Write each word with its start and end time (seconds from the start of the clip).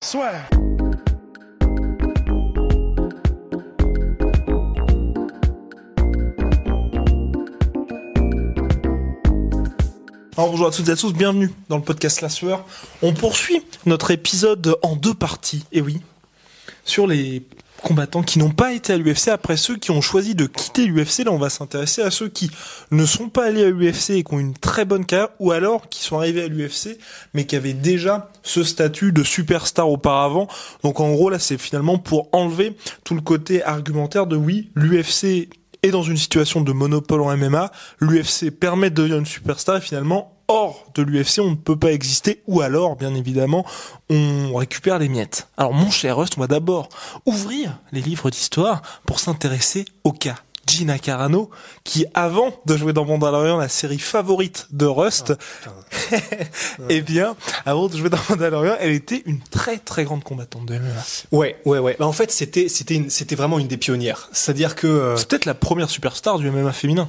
Soit. 0.00 0.30
Alors 10.36 10.50
bonjour 10.50 10.68
à 10.68 10.70
toutes 10.70 10.88
et 10.88 10.92
à 10.92 10.96
tous, 10.96 11.12
bienvenue 11.12 11.50
dans 11.68 11.78
le 11.78 11.82
podcast 11.82 12.20
La 12.20 12.28
Sueur. 12.28 12.64
On 13.02 13.12
poursuit 13.12 13.60
notre 13.86 14.12
épisode 14.12 14.76
en 14.82 14.94
deux 14.94 15.14
parties, 15.14 15.64
et 15.72 15.80
oui, 15.80 16.00
sur 16.84 17.08
les 17.08 17.42
combattants 17.82 18.22
qui 18.22 18.38
n'ont 18.38 18.50
pas 18.50 18.72
été 18.72 18.92
à 18.92 18.96
l'UFC 18.96 19.28
après 19.28 19.56
ceux 19.56 19.76
qui 19.76 19.90
ont 19.90 20.00
choisi 20.00 20.34
de 20.34 20.46
quitter 20.46 20.86
l'UFC. 20.86 21.24
Là, 21.24 21.32
on 21.32 21.38
va 21.38 21.50
s'intéresser 21.50 22.02
à 22.02 22.10
ceux 22.10 22.28
qui 22.28 22.50
ne 22.90 23.06
sont 23.06 23.28
pas 23.28 23.46
allés 23.46 23.64
à 23.64 23.70
l'UFC 23.70 24.10
et 24.10 24.24
qui 24.24 24.34
ont 24.34 24.38
une 24.38 24.54
très 24.54 24.84
bonne 24.84 25.04
carrière, 25.04 25.28
ou 25.38 25.52
alors 25.52 25.88
qui 25.88 26.02
sont 26.02 26.16
arrivés 26.16 26.44
à 26.44 26.48
l'UFC 26.48 26.98
mais 27.34 27.46
qui 27.46 27.56
avaient 27.56 27.72
déjà 27.72 28.30
ce 28.42 28.62
statut 28.62 29.12
de 29.12 29.22
superstar 29.22 29.88
auparavant. 29.88 30.48
Donc 30.82 31.00
en 31.00 31.10
gros, 31.12 31.30
là, 31.30 31.38
c'est 31.38 31.58
finalement 31.58 31.98
pour 31.98 32.28
enlever 32.32 32.76
tout 33.04 33.14
le 33.14 33.20
côté 33.20 33.62
argumentaire 33.62 34.26
de 34.26 34.36
oui, 34.36 34.70
l'UFC 34.74 35.48
est 35.82 35.90
dans 35.90 36.02
une 36.02 36.16
situation 36.16 36.60
de 36.60 36.72
monopole 36.72 37.20
en 37.22 37.36
MMA, 37.36 37.70
l'UFC 38.00 38.50
permet 38.50 38.90
de 38.90 38.96
devenir 38.96 39.18
une 39.18 39.26
superstar 39.26 39.76
et 39.76 39.80
finalement 39.80 40.37
hors 40.48 40.84
de 40.94 41.02
l'UFC 41.02 41.38
on 41.40 41.50
ne 41.50 41.56
peut 41.56 41.76
pas 41.76 41.92
exister 41.92 42.42
ou 42.46 42.60
alors 42.60 42.96
bien 42.96 43.14
évidemment 43.14 43.64
on 44.10 44.54
récupère 44.54 44.98
les 44.98 45.08
miettes. 45.08 45.48
Alors 45.56 45.72
mon 45.72 45.90
cher 45.90 46.16
Rust, 46.16 46.34
on 46.36 46.40
va 46.40 46.46
d'abord 46.46 46.88
ouvrir 47.26 47.78
les 47.92 48.00
livres 48.00 48.30
d'histoire 48.30 48.82
pour 49.06 49.20
s'intéresser 49.20 49.84
au 50.04 50.12
cas 50.12 50.36
Gina 50.68 50.98
Carano, 50.98 51.50
qui 51.82 52.04
avant 52.14 52.52
de 52.66 52.76
jouer 52.76 52.92
dans 52.92 53.04
Mandalorian, 53.04 53.56
la 53.56 53.68
série 53.68 53.98
favorite 53.98 54.66
de 54.70 54.84
Rust, 54.84 55.32
eh 56.90 57.00
bien, 57.00 57.36
avant 57.64 57.88
de 57.88 57.96
jouer 57.96 58.10
dans 58.10 58.18
Mandalorian, 58.28 58.76
elle 58.78 58.92
était 58.92 59.22
une 59.24 59.40
très 59.40 59.78
très 59.78 60.04
grande 60.04 60.22
combattante 60.22 60.66
de 60.66 60.74
MMA. 60.74 61.04
Ouais, 61.32 61.56
ouais, 61.64 61.78
ouais. 61.78 61.96
Bah, 61.98 62.06
en 62.06 62.12
fait, 62.12 62.30
c'était, 62.30 62.68
c'était, 62.68 63.06
c'était 63.08 63.34
vraiment 63.34 63.58
une 63.58 63.66
des 63.66 63.78
pionnières. 63.78 64.28
C'est-à-dire 64.32 64.74
que, 64.74 64.86
euh, 64.86 65.16
C'est 65.16 65.28
peut-être 65.28 65.46
la 65.46 65.54
première 65.54 65.88
superstar 65.88 66.38
du 66.38 66.50
MMA 66.50 66.72
féminin. 66.72 67.08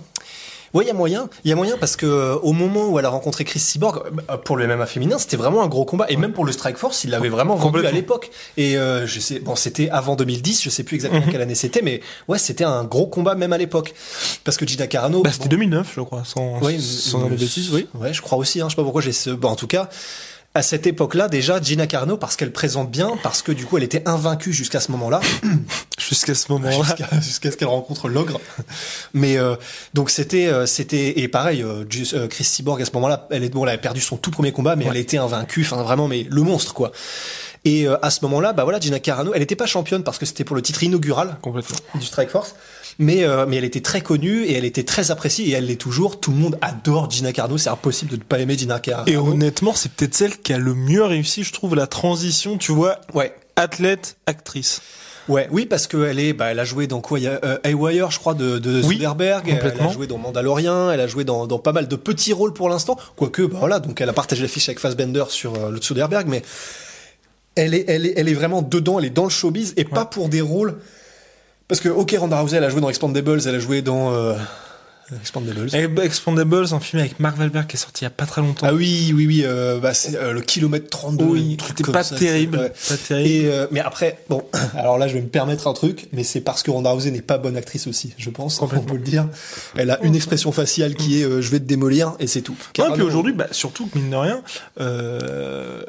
Ouais, 0.73 0.83
il 0.83 0.87
y 0.87 0.91
a 0.91 0.93
moyen, 0.93 1.29
il 1.43 1.49
y 1.49 1.53
a 1.53 1.55
moyen 1.55 1.77
parce 1.79 1.95
que 1.95 2.05
euh, 2.05 2.35
au 2.37 2.53
moment 2.53 2.87
où 2.89 2.99
elle 2.99 3.05
a 3.05 3.09
rencontré 3.09 3.43
Chris 3.45 3.59
Cyborg, 3.59 4.01
euh, 4.29 4.37
pour 4.37 4.57
le 4.57 4.67
MMA 4.67 4.85
féminin, 4.85 5.17
c'était 5.17 5.37
vraiment 5.37 5.63
un 5.63 5.67
gros 5.67 5.85
combat. 5.85 6.05
Et 6.09 6.17
même 6.17 6.33
pour 6.33 6.45
le 6.45 6.51
Strike 6.51 6.77
Force, 6.77 7.03
il 7.03 7.09
l'avait 7.11 7.29
vraiment 7.29 7.55
vendu 7.55 7.85
à 7.85 7.91
l'époque. 7.91 8.31
Et 8.57 8.77
euh, 8.77 9.05
je 9.07 9.19
sais, 9.19 9.39
bon, 9.39 9.55
c'était 9.55 9.89
avant 9.89 10.15
2010, 10.15 10.63
je 10.63 10.69
sais 10.69 10.83
plus 10.83 10.95
exactement 10.95 11.25
Mhm. 11.25 11.31
quelle 11.31 11.41
année 11.41 11.55
c'était, 11.55 11.81
mais 11.81 12.01
ouais, 12.27 12.37
c'était 12.39 12.63
un 12.63 12.83
gros 12.83 13.07
combat 13.07 13.35
même 13.35 13.53
à 13.53 13.57
l'époque. 13.57 13.93
Parce 14.43 14.57
que 14.57 14.67
Gina 14.67 14.87
Carano, 14.87 15.21
Bah, 15.21 15.31
c'était 15.31 15.45
bon, 15.45 15.55
2009, 15.57 15.93
je 15.95 16.01
crois, 16.01 16.23
sans, 16.25 16.59
Oui, 16.61 16.79
sans 16.81 17.23
oui. 17.73 17.87
Ouais, 17.95 18.13
je 18.13 18.21
crois 18.21 18.37
aussi. 18.37 18.61
Hein, 18.61 18.65
je 18.65 18.71
sais 18.71 18.75
pas 18.75 18.83
pourquoi 18.83 19.01
j'ai 19.01 19.11
ce. 19.11 19.29
Bon, 19.29 19.49
en 19.49 19.55
tout 19.55 19.67
cas, 19.67 19.89
à 20.55 20.63
cette 20.63 20.87
époque-là, 20.87 21.29
déjà 21.29 21.61
Gina 21.61 21.85
Carano, 21.85 22.17
parce 22.17 22.35
qu'elle 22.35 22.51
présente 22.51 22.89
bien, 22.89 23.17
parce 23.21 23.43
que 23.43 23.51
du 23.51 23.65
coup, 23.65 23.77
elle 23.77 23.83
était 23.83 24.07
invaincue 24.07 24.51
jusqu'à 24.51 24.79
ce 24.79 24.91
moment-là, 24.91 25.21
Jusqu'à 25.99 26.33
ce 26.33 26.51
moment-là. 26.51 26.95
jusqu'à 27.21 27.51
ce 27.51 27.57
qu'elle 27.57 27.67
rencontre 27.67 28.09
l'ogre. 28.09 28.41
Mais 29.13 29.37
euh, 29.37 29.55
donc 29.93 30.09
c'était 30.09 30.47
euh, 30.47 30.65
c'était 30.65 31.19
et 31.19 31.27
pareil, 31.27 31.61
euh, 31.61 31.85
euh, 32.13 32.27
Chris 32.27 32.43
Cyborg 32.45 32.81
à 32.81 32.85
ce 32.85 32.91
moment-là, 32.93 33.27
elle 33.29 33.43
est 33.43 33.49
bon, 33.49 33.65
elle 33.65 33.73
a 33.73 33.77
perdu 33.77 34.01
son 34.01 34.17
tout 34.17 34.31
premier 34.31 34.51
combat, 34.51 34.75
mais 34.75 34.85
elle 34.85 34.97
était 34.97 35.17
invaincue. 35.17 35.61
Enfin, 35.61 35.83
vraiment, 35.83 36.07
mais 36.07 36.25
le 36.27 36.41
monstre 36.41 36.73
quoi. 36.73 36.91
Et 37.65 37.87
euh, 37.87 37.97
à 38.03 38.09
ce 38.09 38.19
moment-là, 38.23 38.53
bah 38.53 38.63
voilà, 38.63 38.79
Gina 38.79 38.99
Carano, 38.99 39.33
elle 39.33 39.41
n'était 39.41 39.55
pas 39.55 39.65
championne 39.65 40.03
parce 40.03 40.17
que 40.17 40.25
c'était 40.25 40.43
pour 40.43 40.55
le 40.55 40.61
titre 40.61 40.81
inaugural 40.83 41.37
Complètement. 41.41 41.77
du 41.95 42.05
Strike 42.05 42.29
Force. 42.29 42.55
Mais, 43.01 43.23
euh, 43.23 43.45
mais 43.47 43.55
elle 43.55 43.63
était 43.63 43.79
très 43.81 44.01
connue 44.01 44.43
et 44.43 44.53
elle 44.57 44.65
était 44.65 44.83
très 44.83 45.09
appréciée 45.09 45.47
et 45.47 45.51
elle 45.53 45.65
l'est 45.67 45.77
toujours. 45.77 46.19
Tout 46.19 46.31
le 46.31 46.37
monde 46.37 46.57
adore 46.61 47.09
Gina 47.09 47.31
Carano. 47.31 47.57
C'est 47.57 47.69
impossible 47.69 48.11
de 48.11 48.17
ne 48.17 48.21
pas 48.23 48.39
aimer 48.39 48.57
Gina 48.57 48.79
Carano. 48.79 49.09
Et 49.09 49.15
honnêtement, 49.15 49.73
c'est 49.73 49.89
peut-être 49.91 50.13
celle 50.15 50.37
qui 50.37 50.51
a 50.53 50.57
le 50.57 50.73
mieux 50.75 51.03
réussi, 51.05 51.43
je 51.43 51.53
trouve, 51.53 51.75
la 51.75 51.87
transition, 51.87 52.57
tu 52.57 52.73
vois, 52.73 52.99
Ouais. 53.13 53.33
athlète, 53.55 54.17
actrice. 54.25 54.81
Ouais, 55.29 55.47
oui, 55.51 55.65
parce 55.67 55.85
qu'elle 55.87 56.19
est, 56.19 56.33
bah, 56.33 56.47
elle 56.51 56.59
a 56.59 56.65
joué 56.65 56.87
dans 56.87 57.01
quoi 57.01 57.19
euh, 57.19 57.57
Haywire, 57.63 58.09
je 58.09 58.17
crois, 58.19 58.33
de, 58.33 58.57
de 58.57 58.81
Oui, 58.83 58.95
Soderbergh. 58.95 59.47
Elle 59.47 59.79
a 59.79 59.91
joué 59.91 60.07
dans 60.07 60.17
Mandalorian. 60.17 60.89
Elle 60.91 60.99
a 61.01 61.07
joué 61.07 61.23
dans, 61.23 61.45
dans 61.47 61.59
pas 61.59 61.71
mal 61.71 61.87
de 61.87 61.95
petits 61.95 62.33
rôles 62.33 62.51
pour 62.53 62.67
l'instant. 62.67 62.97
Quoique, 63.15 63.43
bah, 63.43 63.57
voilà, 63.59 63.79
donc 63.79 64.01
elle 64.01 64.09
a 64.09 64.13
partagé 64.13 64.41
l'affiche 64.41 64.67
avec 64.69 64.79
Fassbender 64.79 65.25
sur 65.29 65.53
euh, 65.55 65.69
le 65.69 65.79
Soderbergh, 65.81 66.27
mais 66.27 66.41
elle 67.55 67.75
est, 67.75 67.85
elle 67.87 68.07
est, 68.07 68.13
elle 68.17 68.27
est 68.27 68.33
vraiment 68.33 68.61
dedans. 68.63 68.97
Elle 68.99 69.05
est 69.05 69.09
dans 69.11 69.23
le 69.25 69.29
showbiz 69.29 69.73
et 69.77 69.85
pas 69.85 70.03
pour 70.05 70.29
des 70.29 70.41
rôles. 70.41 70.79
Parce 71.69 71.79
que, 71.81 71.89
ok, 71.89 72.15
Ronda 72.19 72.39
Rousey, 72.41 72.57
elle 72.57 72.63
a 72.63 72.69
joué 72.69 72.81
dans 72.81 72.89
Expandables, 72.89 73.39
elle 73.45 73.55
a 73.55 73.59
joué 73.59 73.83
dans 73.83 74.11
euh, 74.11 74.33
Expandables. 75.15 75.69
Et 75.75 75.87
bah, 75.87 76.03
Expandables, 76.03 76.65
un 76.73 76.79
film 76.79 76.99
avec 76.99 77.19
Mark 77.19 77.37
Wahlberg 77.37 77.67
qui 77.67 77.75
est 77.75 77.79
sorti 77.79 78.01
il 78.01 78.05
y 78.05 78.07
a 78.07 78.09
pas 78.09 78.25
très 78.25 78.41
longtemps. 78.41 78.65
Ah 78.67 78.73
oui, 78.73 79.11
oui, 79.15 79.27
oui, 79.27 79.43
euh, 79.45 79.79
bah, 79.79 79.93
c'est 79.93 80.15
euh, 80.15 80.33
le 80.33 80.41
kilomètre 80.41 80.89
32. 80.89 81.25
oui, 81.25 81.57
c'était 81.65 81.91
pas 81.91 82.01
ça, 82.03 82.15
terrible, 82.15 82.57
ouais. 82.57 82.73
pas 82.87 82.97
terrible. 82.97 83.29
Et 83.29 83.45
euh, 83.51 83.67
mais 83.69 83.81
après, 83.81 84.17
bon, 84.29 84.43
alors 84.75 84.97
là, 84.97 85.07
je 85.07 85.13
vais 85.13 85.21
me 85.21 85.27
permettre 85.27 85.67
un 85.67 85.73
truc, 85.73 86.07
mais 86.11 86.23
c'est 86.23 86.41
parce 86.41 86.63
que 86.63 86.71
Ronda 86.71 86.89
Rousey 86.89 87.11
n'est 87.11 87.21
pas 87.21 87.37
bonne 87.37 87.55
actrice 87.55 87.85
aussi, 87.85 88.15
je 88.17 88.31
pense, 88.31 88.59
on 88.61 88.67
peut 88.67 88.95
le 88.95 88.99
dire. 89.03 89.27
Elle 89.75 89.91
a 89.91 89.99
une 90.03 90.15
expression 90.15 90.51
faciale 90.51 90.95
qui 90.95 91.21
est 91.21 91.23
euh, 91.23 91.39
je 91.41 91.51
vais 91.51 91.59
te 91.59 91.65
démolir 91.65 92.13
et 92.19 92.25
c'est 92.25 92.41
tout. 92.41 92.53
Ouais, 92.53 92.57
Carano- 92.73 92.93
puis 92.93 93.03
aujourd'hui, 93.03 93.33
bah, 93.33 93.47
surtout 93.51 93.85
que 93.85 93.97
mine 93.99 94.09
de 94.09 94.15
rien, 94.15 94.41
euh, 94.79 95.83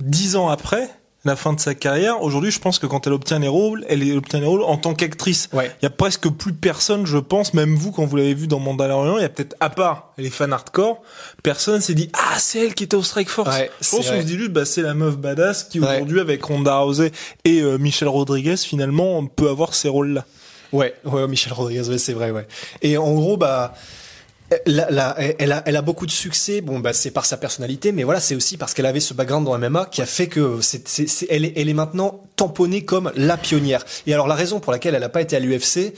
dix 0.00 0.36
ans 0.36 0.48
après 0.48 0.88
la 1.26 1.36
fin 1.36 1.52
de 1.52 1.60
sa 1.60 1.74
carrière, 1.74 2.22
aujourd'hui, 2.22 2.50
je 2.50 2.58
pense 2.60 2.78
que 2.78 2.86
quand 2.86 3.06
elle 3.06 3.12
obtient 3.12 3.38
les 3.38 3.48
rôles, 3.48 3.84
elle 3.88 4.02
obtient 4.16 4.40
les 4.40 4.46
rôles 4.46 4.62
en 4.62 4.76
tant 4.76 4.94
qu'actrice. 4.94 5.48
Ouais. 5.52 5.70
Il 5.80 5.84
y 5.84 5.86
a 5.86 5.90
presque 5.90 6.28
plus 6.30 6.52
personne, 6.52 7.06
je 7.06 7.18
pense, 7.18 7.52
même 7.54 7.74
vous, 7.74 7.92
quand 7.92 8.04
vous 8.06 8.16
l'avez 8.16 8.34
vu 8.34 8.46
dans 8.46 8.58
Mandalorian, 8.58 9.18
il 9.18 9.22
y 9.22 9.24
a 9.24 9.28
peut-être, 9.28 9.54
à 9.60 9.70
part 9.70 10.12
les 10.18 10.30
fans 10.30 10.50
hardcore, 10.50 11.02
personne 11.42 11.80
s'est 11.80 11.94
dit, 11.94 12.10
ah, 12.14 12.38
c'est 12.38 12.60
elle 12.64 12.74
qui 12.74 12.84
était 12.84 12.96
au 12.96 13.02
Strike 13.02 13.28
Force. 13.28 13.56
Ouais, 13.56 13.70
je 13.80 13.90
pense 13.90 14.08
qu'on 14.08 14.20
se 14.20 14.26
dit 14.26 14.38
juste, 14.38 14.52
bah, 14.52 14.64
c'est 14.64 14.82
la 14.82 14.94
meuf 14.94 15.16
badass 15.16 15.64
qui, 15.64 15.80
Ouais. 15.80 15.96
aujourd'hui, 15.96 16.20
avec 16.20 16.42
Ronda 16.44 16.78
Rousey 16.78 17.12
et 17.44 17.60
euh, 17.60 17.76
Michel 17.78 18.08
Rodriguez, 18.08 18.56
finalement, 18.56 19.24
peut 19.26 19.48
avoir 19.50 19.74
ces 19.74 19.88
rôles-là. 19.88 20.24
Ouais, 20.72 20.94
ouais, 21.04 21.26
Michel 21.28 21.52
Rodriguez, 21.52 21.88
ouais, 21.88 21.98
c'est 21.98 22.12
vrai, 22.12 22.30
ouais. 22.30 22.46
Et 22.82 22.96
en 22.98 23.12
gros, 23.14 23.36
bah, 23.36 23.74
la- 24.66 24.90
la- 24.90 25.16
elle, 25.38 25.52
a, 25.52 25.62
elle 25.66 25.76
a 25.76 25.82
beaucoup 25.82 26.06
de 26.06 26.10
succès. 26.10 26.60
Bon, 26.60 26.78
bah, 26.78 26.92
c'est 26.92 27.10
par 27.10 27.24
sa 27.26 27.36
personnalité, 27.36 27.92
mais 27.92 28.04
voilà, 28.04 28.20
c'est 28.20 28.34
aussi 28.34 28.56
parce 28.56 28.74
qu'elle 28.74 28.86
avait 28.86 29.00
ce 29.00 29.14
background 29.14 29.44
dans 29.46 29.58
MMA 29.58 29.86
qui 29.86 30.02
a 30.02 30.06
fait 30.06 30.28
que 30.28 30.60
c'est, 30.60 30.86
c'est, 30.88 31.08
c'est- 31.08 31.26
elle, 31.30 31.44
est, 31.44 31.52
elle 31.56 31.68
est 31.68 31.74
maintenant 31.74 32.20
tamponnée 32.36 32.84
comme 32.84 33.10
la 33.16 33.36
pionnière. 33.36 33.84
Et 34.06 34.14
alors, 34.14 34.28
la 34.28 34.34
raison 34.34 34.60
pour 34.60 34.72
laquelle 34.72 34.94
elle 34.94 35.00
n'a 35.00 35.08
pas 35.08 35.22
été 35.22 35.36
à 35.36 35.40
l'UFC, 35.40 35.94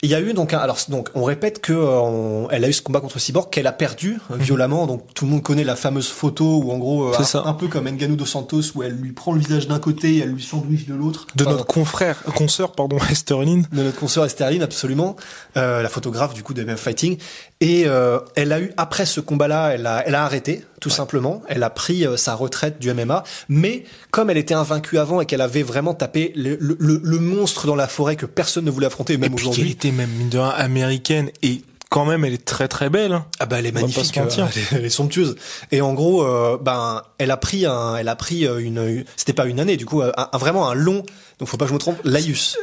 il 0.00 0.10
y 0.10 0.14
a 0.14 0.20
eu 0.20 0.32
donc 0.32 0.54
un, 0.54 0.58
alors 0.58 0.78
donc 0.88 1.08
on 1.16 1.24
répète 1.24 1.60
que 1.60 1.72
euh, 1.72 1.98
on- 2.00 2.48
elle 2.50 2.64
a 2.64 2.68
eu 2.68 2.72
ce 2.72 2.82
combat 2.82 3.00
contre 3.00 3.18
Cyborg 3.18 3.50
qu'elle 3.50 3.66
a 3.66 3.72
perdu 3.72 4.20
euh, 4.30 4.36
violemment 4.36 4.86
donc 4.86 5.12
tout 5.12 5.24
le 5.24 5.32
monde 5.32 5.42
connaît 5.42 5.64
la 5.64 5.74
fameuse 5.74 6.06
photo 6.06 6.60
où 6.62 6.70
en 6.70 6.78
gros 6.78 7.08
euh, 7.08 7.12
C'est 7.16 7.22
un, 7.22 7.24
ça. 7.24 7.42
un 7.46 7.52
peu 7.52 7.66
comme 7.66 7.88
Ngannou 7.90 8.14
dos 8.14 8.24
Santos 8.24 8.62
où 8.76 8.84
elle 8.84 8.92
lui 8.92 9.10
prend 9.10 9.32
le 9.32 9.40
visage 9.40 9.66
d'un 9.66 9.80
côté 9.80 10.14
et 10.14 10.18
elle 10.20 10.28
lui 10.34 10.40
sandwich 10.44 10.86
de 10.86 10.94
l'autre 10.94 11.26
De 11.34 11.42
Enfin, 11.42 11.50
notre 11.50 11.66
confrère, 11.66 12.22
consoeur, 12.36 12.70
pardon, 12.76 12.96
Esterline. 13.10 13.66
de 13.72 13.82
notre 13.82 13.98
consoeur 13.98 14.24
Estherline, 14.24 14.62
absolument, 14.62 15.16
euh, 15.56 15.82
la 15.82 15.88
photographe 15.88 16.32
du 16.32 16.44
coup 16.44 16.54
de 16.54 16.62
MM 16.62 16.76
Fighting. 16.76 17.18
Et 17.60 17.84
euh, 17.88 18.20
elle 18.36 18.52
a 18.52 18.60
eu 18.60 18.72
après 18.76 19.04
ce 19.04 19.20
combat-là, 19.20 19.70
elle 19.74 19.86
a, 19.86 20.04
elle 20.06 20.14
a 20.14 20.22
arrêté 20.24 20.64
tout 20.80 20.90
simplement. 20.90 21.42
Elle 21.48 21.64
a 21.64 21.70
pris 21.70 22.06
euh, 22.06 22.16
sa 22.16 22.34
retraite 22.34 22.78
du 22.78 22.92
MMA, 22.94 23.24
mais 23.48 23.84
comme 24.12 24.30
elle 24.30 24.36
était 24.36 24.54
invaincue 24.54 24.96
avant 24.98 25.20
et 25.20 25.26
qu'elle 25.26 25.40
avait 25.40 25.64
vraiment 25.64 25.92
tapé 25.92 26.32
le, 26.36 26.56
le- 26.60 26.76
le- 26.78 27.00
le 27.02 27.18
monstre 27.18 27.66
dans 27.66 27.74
la 27.74 27.88
forêt 27.88 28.14
que 28.14 28.26
personne 28.26 28.64
ne 28.64 28.70
voulait 28.70 28.86
affronter, 28.86 29.16
même 29.16 29.34
aujourd'hui. 29.34 29.72
était 29.72 29.90
même, 29.90 30.08
mine 30.10 30.28
de 30.28 30.38
rien, 30.38 30.50
américaine 30.50 31.30
et 31.42 31.62
quand 31.90 32.04
même, 32.04 32.24
elle 32.24 32.34
est 32.34 32.44
très 32.44 32.68
très 32.68 32.90
belle. 32.90 33.12
hein. 33.14 33.26
Ah 33.40 33.46
bah 33.46 33.58
elle 33.58 33.66
est 33.66 33.70
On 33.70 33.80
magnifique, 33.80 34.16
euh, 34.18 34.28
elle, 34.36 34.44
est, 34.44 34.78
elle 34.78 34.84
est 34.84 34.88
somptueuse. 34.90 35.34
Et 35.72 35.80
en 35.80 35.94
gros, 35.94 36.22
euh, 36.22 36.58
ben 36.62 37.02
elle 37.18 37.32
a 37.32 37.36
pris 37.38 37.66
un, 37.66 37.96
elle 37.96 38.08
a 38.08 38.14
pris 38.14 38.44
une, 38.44 38.78
une- 38.78 39.04
c'était 39.16 39.32
pas 39.32 39.46
une 39.46 39.58
année 39.58 39.76
du 39.76 39.84
coup, 39.86 40.02
un, 40.02 40.12
un- 40.16 40.38
vraiment 40.38 40.68
un 40.68 40.74
long. 40.74 41.02
Donc 41.40 41.48
faut 41.48 41.56
pas 41.56 41.64
que 41.64 41.70
je 41.70 41.74
me 41.74 41.80
trompe, 41.80 41.98
Laïus. 42.04 42.56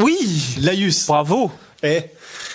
Oui, 0.00 0.16
Laïus. 0.60 1.06
bravo. 1.06 1.50
Eh, 1.84 2.00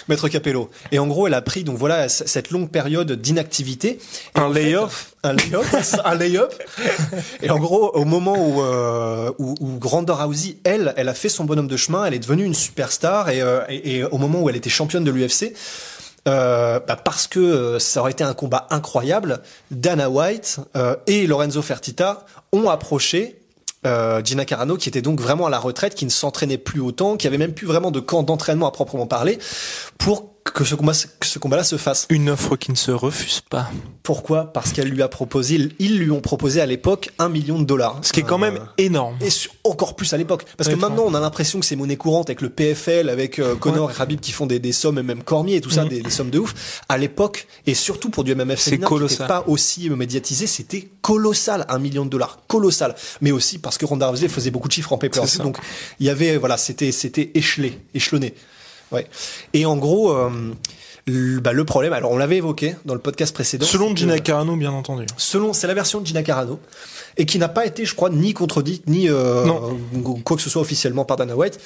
Maître 0.08 0.28
Capello. 0.28 0.72
Et 0.92 0.98
en 0.98 1.08
gros, 1.08 1.28
elle 1.28 1.36
a 1.36 1.42
pris 1.42 1.64
donc 1.64 1.78
voilà 1.78 2.10
cette 2.10 2.50
longue 2.50 2.70
période 2.70 3.12
d'inactivité. 3.12 4.00
Un 4.34 4.52
lay-off. 4.52 5.14
un 5.24 5.34
lay-off, 5.34 5.96
un 6.04 6.16
lay-up. 6.16 6.52
Et 7.44 7.52
en 7.52 7.60
gros, 7.60 7.92
au 7.92 8.06
moment 8.06 8.36
où, 8.36 8.62
euh, 8.62 9.31
où, 9.38 9.56
où 9.62 9.80
Rousey, 9.80 10.58
elle, 10.64 10.94
elle 10.98 11.10
a 11.10 11.14
fait 11.14 11.30
son 11.30 11.46
bonhomme 11.46 11.68
de 11.68 11.78
chemin, 11.78 12.06
elle 12.06 12.16
est 12.16 12.20
devenue 12.20 12.44
une 12.44 12.56
superstar 12.56 13.30
et, 13.30 13.42
euh, 13.42 13.62
et, 13.70 13.98
et 13.98 14.04
au 14.04 14.18
moment 14.18 14.42
où 14.42 14.50
elle 14.50 14.56
était 14.56 14.70
championne 14.70 15.04
de 15.04 15.12
l'UFC, 15.12 15.54
euh, 16.28 16.80
bah 16.86 16.96
parce 16.96 17.28
que 17.28 17.40
euh, 17.40 17.80
ça 17.80 18.02
aurait 18.02 18.12
été 18.12 18.24
un 18.24 18.34
combat 18.34 18.68
incroyable, 18.72 19.42
Dana 19.72 20.10
White 20.10 20.60
euh, 20.75 20.96
et 21.08 21.25
Lorenzo 21.28 21.62
Fertitta 21.62 22.25
ont 22.52 22.70
approché 22.70 23.38
euh, 23.86 24.22
Gina 24.24 24.46
Carano, 24.46 24.78
qui 24.78 24.90
était 24.90 25.02
donc 25.02 25.22
vraiment 25.22 25.48
à 25.48 25.50
la 25.50 25.60
retraite, 25.60 25.96
qui 25.96 26.06
ne 26.06 26.10
s'entraînait 26.10 26.58
plus 26.58 26.81
autant, 26.81 27.18
qui 27.18 27.28
avait 27.28 27.38
même 27.38 27.54
plus 27.54 27.68
vraiment 27.68 27.92
de 27.92 28.00
camp 28.00 28.24
d'entraînement 28.24 28.68
à 28.68 28.72
proprement 28.72 29.08
parler, 29.08 29.40
pour 29.98 30.38
que 30.54 30.63
ce 30.63 30.75
combat, 30.75 30.94
que 31.19 31.25
ce 31.28 31.40
combat-là 31.40 31.63
se 31.63 31.78
fasse. 31.78 32.06
Une 32.10 32.30
offre 32.30 32.56
qui 32.56 32.72
ne 32.72 32.75
se 32.75 32.92
refuse 32.92 33.42
pas. 33.50 33.69
Pourquoi? 34.04 34.51
Parce 34.54 34.72
qu'elle 34.74 34.88
lui 34.90 35.01
a 35.01 35.07
proposé, 35.07 35.69
ils 35.80 35.98
lui 35.98 36.12
ont 36.12 36.22
proposé 36.22 36.62
à 36.62 36.66
l'époque 36.66 37.12
un 37.19 37.30
million 37.30 37.60
de 37.60 37.63
dollars. 37.66 38.00
Ce 38.01 38.12
qui 38.13 38.22
est 38.22 38.24
quand 38.24 38.38
même 38.38 38.60
énorme. 38.78 39.16
Et 39.22 39.30
encore 39.63 39.96
plus 39.96 40.12
à 40.13 40.18
l'époque. 40.18 40.46
Parce 40.57 40.69
que 40.69 40.75
maintenant, 40.75 41.04
on 41.06 41.13
a 41.13 41.19
l'impression 41.19 41.60
que 41.60 41.66
c'est 41.66 41.75
monnaie 41.75 41.98
courante 41.98 42.30
avec 42.30 42.42
le 42.42 42.50
PFL, 42.50 43.10
avec 43.10 43.40
euh, 43.40 43.56
Connor 43.56 43.92
et 43.92 44.01
Habib 44.01 44.19
qui 44.19 44.31
font 44.31 44.46
des, 44.46 44.60
des 44.60 44.72
sommes, 44.72 44.98
et 45.00 45.04
même 45.04 45.24
Cormier 45.24 45.57
et 45.57 45.62
tout 45.62 45.69
ça, 45.69 45.84
Mhm. 45.84 45.90
des, 45.90 46.01
des 46.01 46.10
sommes 46.10 46.30
de 46.30 46.40
ouf. 46.40 46.81
À 46.90 46.98
l'époque, 46.98 47.48
et 47.68 47.74
surtout 47.74 48.10
pour 48.10 48.24
du 48.24 48.34
MMF 48.36 48.60
féminin, 48.60 48.86
qui 48.86 48.90
colossal. 48.90 49.18
n'était 49.19 49.28
pas 49.28 49.44
aussi 49.48 49.90
médiatisé, 49.90 50.48
c'était 50.48 50.90
colossal, 51.01 51.66
un 51.69 51.80
million 51.80 52.06
de 52.06 52.10
dollars. 52.10 52.40
Colossal. 52.48 52.96
Mais 53.22 53.31
aussi 53.31 53.60
parce 53.60 53.78
que 53.78 53.86
Ronda 53.86 54.07
Rousey 54.07 54.28
faisait 54.28 54.51
beaucoup 54.51 54.68
de 54.68 54.74
chiffres 54.74 54.94
en 54.94 55.00
ça. 55.25 55.44
Donc, 55.44 55.57
il 56.00 56.06
y 56.06 56.10
avait, 56.10 56.38
voilà, 56.38 56.57
c'était, 56.57 56.92
c'était 56.92 57.31
échelé, 57.36 57.80
échelonné. 57.94 58.34
Ouais. 58.91 59.07
Et 59.53 59.65
en 59.65 59.77
gros, 59.77 60.12
euh, 60.12 60.30
le, 61.07 61.39
bah, 61.39 61.53
le 61.53 61.63
problème, 61.65 61.94
alors 61.94 62.12
on 62.12 62.18
l'avait 62.18 62.38
évoqué 62.38 62.75
dans 62.86 62.94
le 62.94 63.00
podcast 63.00 63.33
précédent. 63.33 63.65
Selon 63.65 63.94
que- 63.94 64.00
Gina 64.00 64.19
Carano, 64.19 64.56
bien 64.56 64.71
entendu. 64.71 65.06
Selon, 65.18 65.53
c'est 65.53 65.68
la 65.68 65.74
version 65.74 66.01
de 66.01 66.07
Gina 66.07 66.24
Carano 66.24 66.59
et 67.18 67.25
qui 67.25 67.38
n'a 67.39 67.50
pas 67.50 67.65
été, 67.65 67.86
je 67.86 67.95
crois, 67.95 68.09
ni 68.09 68.33
contredite 68.33 68.88
ni 68.88 69.09
euh, 69.09 69.45
quoi 70.24 70.36
que 70.38 70.41
ce 70.41 70.50
soit 70.50 70.62
officiellement 70.62 71.06
par 71.06 71.18
Dana 71.18 71.36
White. 71.36 71.59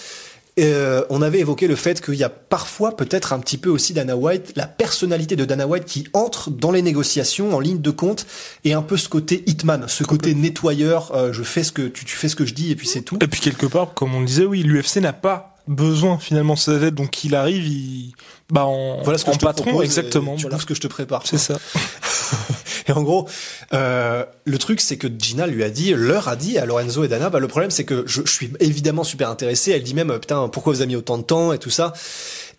Euh, 0.59 1.03
on 1.09 1.23
avait 1.23 1.39
évoqué 1.39 1.65
le 1.67 1.75
fait 1.75 1.99
qu'il 1.99 2.13
y 2.13 2.23
a 2.23 2.29
parfois 2.29 2.95
peut-être 2.95 3.33
un 3.33 3.39
petit 3.39 3.57
peu 3.57 3.71
aussi 3.71 3.93
Dana 3.93 4.15
White, 4.15 4.53
la 4.55 4.67
personnalité 4.67 5.35
de 5.35 5.45
Dana 5.45 5.65
White 5.65 5.85
qui 5.85 6.05
entre 6.13 6.51
dans 6.51 6.69
les 6.69 6.83
négociations 6.83 7.55
en 7.55 7.59
ligne 7.59 7.81
de 7.81 7.89
compte 7.89 8.27
et 8.63 8.73
un 8.73 8.83
peu 8.83 8.95
ce 8.95 9.09
côté 9.09 9.43
hitman, 9.47 9.85
ce 9.87 10.03
côté 10.03 10.35
nettoyeur. 10.35 11.11
euh, 11.15 11.33
je 11.33 11.41
fais 11.41 11.63
ce 11.63 11.71
que 11.71 11.81
tu, 11.87 12.05
tu 12.05 12.15
fais 12.15 12.29
ce 12.29 12.35
que 12.35 12.45
je 12.45 12.53
dis 12.53 12.69
et 12.71 12.75
puis 12.75 12.85
c'est 12.85 13.01
tout. 13.01 13.17
Et 13.19 13.27
puis 13.27 13.41
quelque 13.41 13.65
part, 13.65 13.95
comme 13.95 14.13
on 14.13 14.19
le 14.19 14.27
disait, 14.27 14.45
oui, 14.45 14.61
l'UFC 14.61 14.97
n'a 14.97 15.11
pas 15.13 15.52
besoin 15.67 16.17
finalement 16.17 16.55
de 16.55 16.59
cette 16.59 16.83
aide, 16.83 16.95
donc 16.95 17.23
il 17.23 17.35
arrive, 17.35 17.65
il, 17.65 18.13
bah 18.49 18.65
en, 18.65 19.01
Voilà 19.03 19.17
ce 19.17 19.25
que 19.25 19.29
en 19.29 19.33
je 19.33 19.39
te 19.39 19.45
patron, 19.45 19.81
exactement. 19.81 20.35
Voilà. 20.35 20.59
ce 20.59 20.65
que 20.65 20.75
je 20.75 20.81
te 20.81 20.87
prépare. 20.87 21.25
C'est 21.25 21.37
ça. 21.37 21.55
Et 22.87 22.91
en 22.91 23.01
gros, 23.01 23.27
euh, 23.73 24.25
le 24.43 24.57
truc, 24.57 24.81
c'est 24.81 24.97
que 24.97 25.07
Gina 25.07 25.47
lui 25.47 25.63
a 25.63 25.69
dit, 25.69 25.93
leur 25.93 26.27
a 26.27 26.35
dit 26.35 26.57
à 26.57 26.65
Lorenzo 26.65 27.03
et 27.03 27.07
Dana, 27.07 27.29
bah, 27.29 27.39
le 27.39 27.47
problème, 27.47 27.71
c'est 27.71 27.85
que 27.85 28.03
je, 28.05 28.21
je 28.25 28.31
suis 28.31 28.51
évidemment 28.59 29.05
super 29.05 29.29
intéressé. 29.29 29.71
Elle 29.71 29.83
dit 29.83 29.93
même, 29.93 30.11
euh, 30.11 30.19
putain, 30.19 30.49
pourquoi 30.49 30.73
vous 30.73 30.81
avez 30.81 30.87
mis 30.87 30.95
autant 30.95 31.17
de 31.17 31.23
temps 31.23 31.53
et 31.53 31.59
tout 31.59 31.69
ça. 31.69 31.93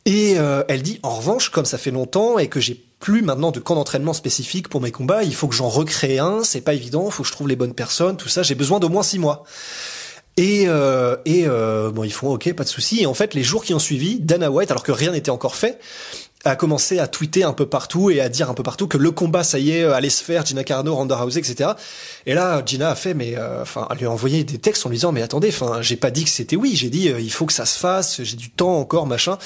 Et 0.06 0.34
euh, 0.38 0.62
elle 0.68 0.82
dit, 0.82 0.98
en 1.02 1.14
revanche, 1.14 1.50
comme 1.50 1.64
ça 1.64 1.78
fait 1.78 1.90
longtemps 1.90 2.38
et 2.38 2.48
que 2.48 2.60
j'ai 2.60 2.82
plus 3.00 3.22
maintenant 3.22 3.50
de 3.50 3.60
camp 3.60 3.74
d'entraînement 3.74 4.14
spécifique 4.14 4.68
pour 4.68 4.80
mes 4.80 4.90
combats, 4.90 5.22
il 5.22 5.34
faut 5.34 5.48
que 5.48 5.54
j'en 5.54 5.68
recrée 5.68 6.18
un. 6.18 6.42
C'est 6.42 6.62
pas 6.62 6.74
évident. 6.74 7.04
Il 7.06 7.12
faut 7.12 7.22
que 7.22 7.28
je 7.28 7.32
trouve 7.32 7.48
les 7.48 7.56
bonnes 7.56 7.74
personnes, 7.74 8.16
tout 8.16 8.28
ça. 8.28 8.42
J'ai 8.42 8.54
besoin 8.54 8.80
d'au 8.80 8.88
moins 8.88 9.02
six 9.02 9.18
mois. 9.18 9.44
Et, 10.36 10.64
euh, 10.66 11.16
et 11.24 11.44
euh, 11.46 11.90
bon, 11.90 12.02
ils 12.04 12.12
font 12.12 12.32
ok, 12.32 12.52
pas 12.54 12.64
de 12.64 12.68
souci. 12.68 13.02
Et 13.02 13.06
en 13.06 13.14
fait, 13.14 13.34
les 13.34 13.42
jours 13.42 13.64
qui 13.64 13.72
ont 13.74 13.78
suivi, 13.78 14.18
Dana 14.20 14.50
White, 14.50 14.70
alors 14.70 14.82
que 14.82 14.92
rien 14.92 15.12
n'était 15.12 15.30
encore 15.30 15.54
fait, 15.54 15.78
a 16.44 16.56
commencé 16.56 16.98
à 16.98 17.06
tweeter 17.06 17.42
un 17.44 17.52
peu 17.52 17.66
partout 17.66 18.10
et 18.10 18.20
à 18.20 18.28
dire 18.28 18.50
un 18.50 18.54
peu 18.54 18.62
partout 18.62 18.86
que 18.86 18.98
le 18.98 19.10
combat, 19.10 19.44
ça 19.44 19.58
y 19.58 19.70
est, 19.70 19.84
allait 19.84 20.10
se 20.10 20.22
faire, 20.22 20.44
Gina 20.44 20.62
Carano, 20.62 20.94
Ronda 20.94 21.16
Rousey, 21.16 21.40
etc. 21.40 21.70
Et 22.26 22.34
là, 22.34 22.62
Gina 22.64 22.90
a 22.90 22.94
fait, 22.94 23.14
mais 23.14 23.36
euh, 23.36 23.62
enfin, 23.62 23.88
elle 23.90 23.98
lui 23.98 24.06
a 24.06 24.10
envoyé 24.10 24.44
des 24.44 24.58
textes 24.58 24.84
en 24.84 24.90
lui 24.90 24.96
disant, 24.96 25.12
mais 25.12 25.22
attendez, 25.22 25.48
enfin, 25.48 25.80
j'ai 25.80 25.96
pas 25.96 26.10
dit 26.10 26.24
que 26.24 26.30
c'était 26.30 26.56
oui, 26.56 26.72
j'ai 26.74 26.90
dit, 26.90 27.08
euh, 27.08 27.20
il 27.20 27.32
faut 27.32 27.46
que 27.46 27.52
ça 27.52 27.64
se 27.64 27.78
fasse, 27.78 28.22
j'ai 28.22 28.36
du 28.36 28.50
temps 28.50 28.78
encore, 28.78 29.06
machin. 29.06 29.38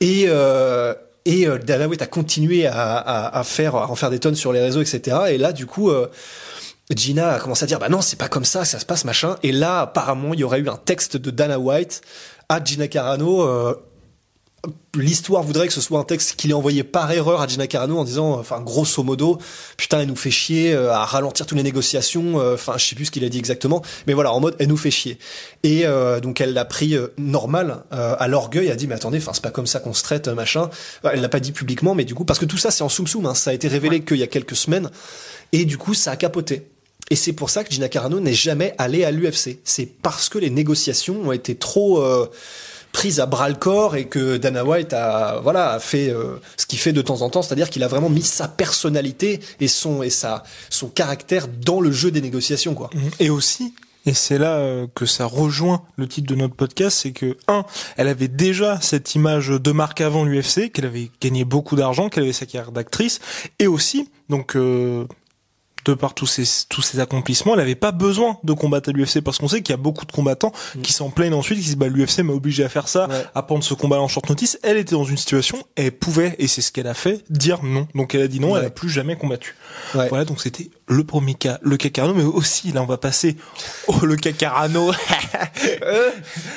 Et 0.00 0.24
euh, 0.28 0.94
et 1.24 1.46
euh, 1.46 1.58
Dana 1.58 1.86
White 1.86 2.02
a 2.02 2.06
continué 2.06 2.66
à, 2.66 2.96
à, 2.96 3.38
à 3.38 3.44
faire, 3.44 3.76
à 3.76 3.90
en 3.90 3.94
faire 3.94 4.10
des 4.10 4.18
tonnes 4.18 4.34
sur 4.34 4.52
les 4.52 4.60
réseaux, 4.60 4.80
etc. 4.80 5.16
Et 5.30 5.38
là, 5.38 5.52
du 5.52 5.66
coup. 5.66 5.92
Gina 6.94 7.34
a 7.34 7.38
commencé 7.38 7.64
à 7.64 7.66
dire 7.66 7.78
bah 7.78 7.88
non 7.88 8.00
c'est 8.00 8.16
pas 8.16 8.28
comme 8.28 8.44
ça 8.44 8.60
que 8.60 8.66
ça 8.66 8.78
se 8.78 8.86
passe 8.86 9.04
machin. 9.04 9.36
Et 9.42 9.52
là 9.52 9.80
apparemment 9.80 10.34
il 10.34 10.40
y 10.40 10.44
aurait 10.44 10.60
eu 10.60 10.68
un 10.68 10.76
texte 10.76 11.16
de 11.16 11.30
Dana 11.30 11.58
White 11.58 12.02
à 12.48 12.62
Gina 12.62 12.88
Carano 12.88 13.42
euh, 13.42 13.74
l'histoire 14.94 15.42
voudrait 15.42 15.66
que 15.66 15.72
ce 15.72 15.80
soit 15.80 15.98
un 15.98 16.04
texte 16.04 16.36
qu'il 16.36 16.50
ait 16.50 16.54
envoyé 16.54 16.84
par 16.84 17.10
erreur 17.10 17.40
à 17.40 17.48
Gina 17.48 17.66
Carano 17.66 17.98
en 17.98 18.04
disant 18.04 18.38
enfin 18.38 18.60
grosso 18.60 19.02
modo 19.02 19.38
putain 19.76 20.00
elle 20.00 20.08
nous 20.08 20.16
fait 20.16 20.30
chier 20.30 20.72
euh, 20.72 20.92
à 20.92 21.04
ralentir 21.04 21.46
toutes 21.46 21.56
les 21.56 21.64
négociations 21.64 22.38
euh, 22.38 22.54
enfin 22.54 22.74
je 22.76 22.84
sais 22.84 22.94
plus 22.94 23.06
ce 23.06 23.10
qu'il 23.10 23.24
a 23.24 23.28
dit 23.28 23.38
exactement 23.38 23.82
mais 24.06 24.12
voilà 24.12 24.32
en 24.32 24.40
mode 24.40 24.54
elle 24.58 24.68
nous 24.68 24.76
fait 24.76 24.90
chier. 24.90 25.18
Et 25.64 25.86
euh, 25.86 26.20
donc 26.20 26.40
elle 26.40 26.52
l'a 26.52 26.64
pris 26.64 26.94
euh, 26.94 27.08
normal 27.18 27.84
euh, 27.92 28.14
à 28.18 28.28
l'orgueil 28.28 28.70
a 28.70 28.76
dit 28.76 28.86
mais 28.86 28.94
attendez 28.94 29.18
enfin 29.18 29.32
c'est 29.34 29.42
pas 29.42 29.50
comme 29.50 29.66
ça 29.66 29.80
qu'on 29.80 29.94
se 29.94 30.02
traite 30.02 30.28
machin. 30.28 30.70
Elle 31.04 31.20
l'a 31.20 31.28
pas 31.28 31.40
dit 31.40 31.52
publiquement 31.52 31.94
mais 31.94 32.04
du 32.04 32.14
coup 32.14 32.24
parce 32.24 32.38
que 32.38 32.44
tout 32.44 32.58
ça 32.58 32.70
c'est 32.70 32.84
en 32.84 32.88
soum 32.88 33.06
soum 33.06 33.26
hein, 33.26 33.34
ça 33.34 33.50
a 33.50 33.54
été 33.54 33.66
révélé 33.66 34.04
qu'il 34.04 34.18
y 34.18 34.22
a 34.22 34.28
quelques 34.28 34.56
semaines. 34.56 34.90
Et 35.52 35.64
du 35.64 35.76
coup 35.76 35.94
ça 35.94 36.12
a 36.12 36.16
capoté 36.16 36.71
et 37.12 37.14
c'est 37.14 37.34
pour 37.34 37.50
ça 37.50 37.62
que 37.62 37.70
Gina 37.70 37.90
Carano 37.90 38.20
n'est 38.20 38.32
jamais 38.32 38.74
allée 38.78 39.04
à 39.04 39.10
l'UFC. 39.10 39.58
C'est 39.64 39.84
parce 39.84 40.30
que 40.30 40.38
les 40.38 40.48
négociations 40.48 41.20
ont 41.20 41.32
été 41.32 41.54
trop 41.56 42.00
euh, 42.00 42.30
prises 42.92 43.20
à 43.20 43.26
bras 43.26 43.50
le 43.50 43.54
corps 43.54 43.96
et 43.96 44.06
que 44.06 44.38
Dana 44.38 44.64
White 44.64 44.94
a 44.94 45.38
voilà 45.42 45.72
a 45.72 45.78
fait 45.78 46.08
euh, 46.08 46.36
ce 46.56 46.64
qu'il 46.64 46.78
fait 46.78 46.94
de 46.94 47.02
temps 47.02 47.20
en 47.20 47.28
temps, 47.28 47.42
c'est-à-dire 47.42 47.68
qu'il 47.68 47.82
a 47.82 47.88
vraiment 47.88 48.08
mis 48.08 48.22
sa 48.22 48.48
personnalité 48.48 49.40
et 49.60 49.68
son 49.68 50.02
et 50.02 50.08
sa 50.08 50.42
son 50.70 50.88
caractère 50.88 51.48
dans 51.48 51.82
le 51.82 51.92
jeu 51.92 52.10
des 52.10 52.22
négociations 52.22 52.72
quoi. 52.72 52.88
Et 53.20 53.28
aussi, 53.28 53.74
et 54.04 54.14
c'est 54.14 54.38
là 54.38 54.56
euh, 54.56 54.86
que 54.94 55.06
ça 55.06 55.26
rejoint 55.26 55.82
le 55.96 56.08
titre 56.08 56.28
de 56.28 56.34
notre 56.34 56.54
podcast, 56.54 56.98
c'est 57.02 57.12
que 57.12 57.36
un, 57.46 57.64
elle 57.96 58.08
avait 58.08 58.28
déjà 58.28 58.80
cette 58.80 59.14
image 59.14 59.48
de 59.48 59.72
marque 59.72 60.00
avant 60.00 60.24
l'UFC, 60.24 60.72
qu'elle 60.72 60.86
avait 60.86 61.10
gagné 61.20 61.44
beaucoup 61.44 61.76
d'argent, 61.76 62.08
qu'elle 62.08 62.24
avait 62.24 62.32
sa 62.32 62.46
carrière 62.46 62.72
d'actrice, 62.72 63.20
et 63.58 63.66
aussi, 63.66 64.08
donc 64.28 64.56
euh, 64.56 65.06
de 65.84 65.94
par 65.94 66.14
tous 66.14 66.26
ces 66.26 66.44
tous 66.68 66.82
ces 66.82 67.00
accomplissements, 67.00 67.54
elle 67.54 67.60
avait 67.60 67.74
pas 67.74 67.92
besoin 67.92 68.38
de 68.44 68.52
combattre 68.52 68.90
à 68.90 68.92
l'UFC 68.92 69.20
parce 69.20 69.38
qu'on 69.38 69.48
sait 69.48 69.62
qu'il 69.62 69.72
y 69.72 69.74
a 69.74 69.78
beaucoup 69.78 70.06
de 70.06 70.12
combattants 70.12 70.52
qui 70.82 70.92
s'en 70.92 71.10
plaignent 71.10 71.34
ensuite, 71.34 71.58
qui 71.58 71.64
disent 71.64 71.76
bah 71.76 71.88
l'UFC 71.88 72.20
m'a 72.20 72.32
obligé 72.32 72.62
à 72.64 72.68
faire 72.68 72.88
ça, 72.88 73.08
Ouais. 73.08 73.24
à 73.34 73.42
prendre 73.42 73.64
ce 73.64 73.74
combat 73.74 74.00
en 74.00 74.08
short 74.08 74.28
notice. 74.28 74.58
Elle 74.62 74.76
était 74.76 74.94
dans 74.94 75.04
une 75.04 75.16
situation, 75.16 75.58
elle 75.76 75.92
pouvait 75.92 76.36
et 76.38 76.46
c'est 76.46 76.60
ce 76.62 76.70
qu'elle 76.72 76.86
a 76.86 76.94
fait, 76.94 77.24
dire 77.30 77.62
non. 77.64 77.88
Donc 77.94 78.14
elle 78.14 78.22
a 78.22 78.28
dit 78.28 78.38
non, 78.40 78.56
elle 78.56 78.64
a 78.66 78.70
plus 78.70 78.90
jamais 78.90 79.16
combattu. 79.16 79.56
Ouais. 79.94 80.08
Voilà, 80.08 80.24
donc 80.24 80.40
c'était 80.40 80.70
le 80.86 81.04
premier 81.04 81.34
cas, 81.34 81.58
le 81.62 81.76
cas 81.76 81.88
Carano, 81.88 82.14
mais 82.14 82.22
aussi 82.24 82.70
là 82.72 82.82
on 82.82 82.86
va 82.86 82.98
passer 82.98 83.36
au 83.88 84.06
le 84.06 84.16
cas 84.16 84.32
Carano. 84.32 84.92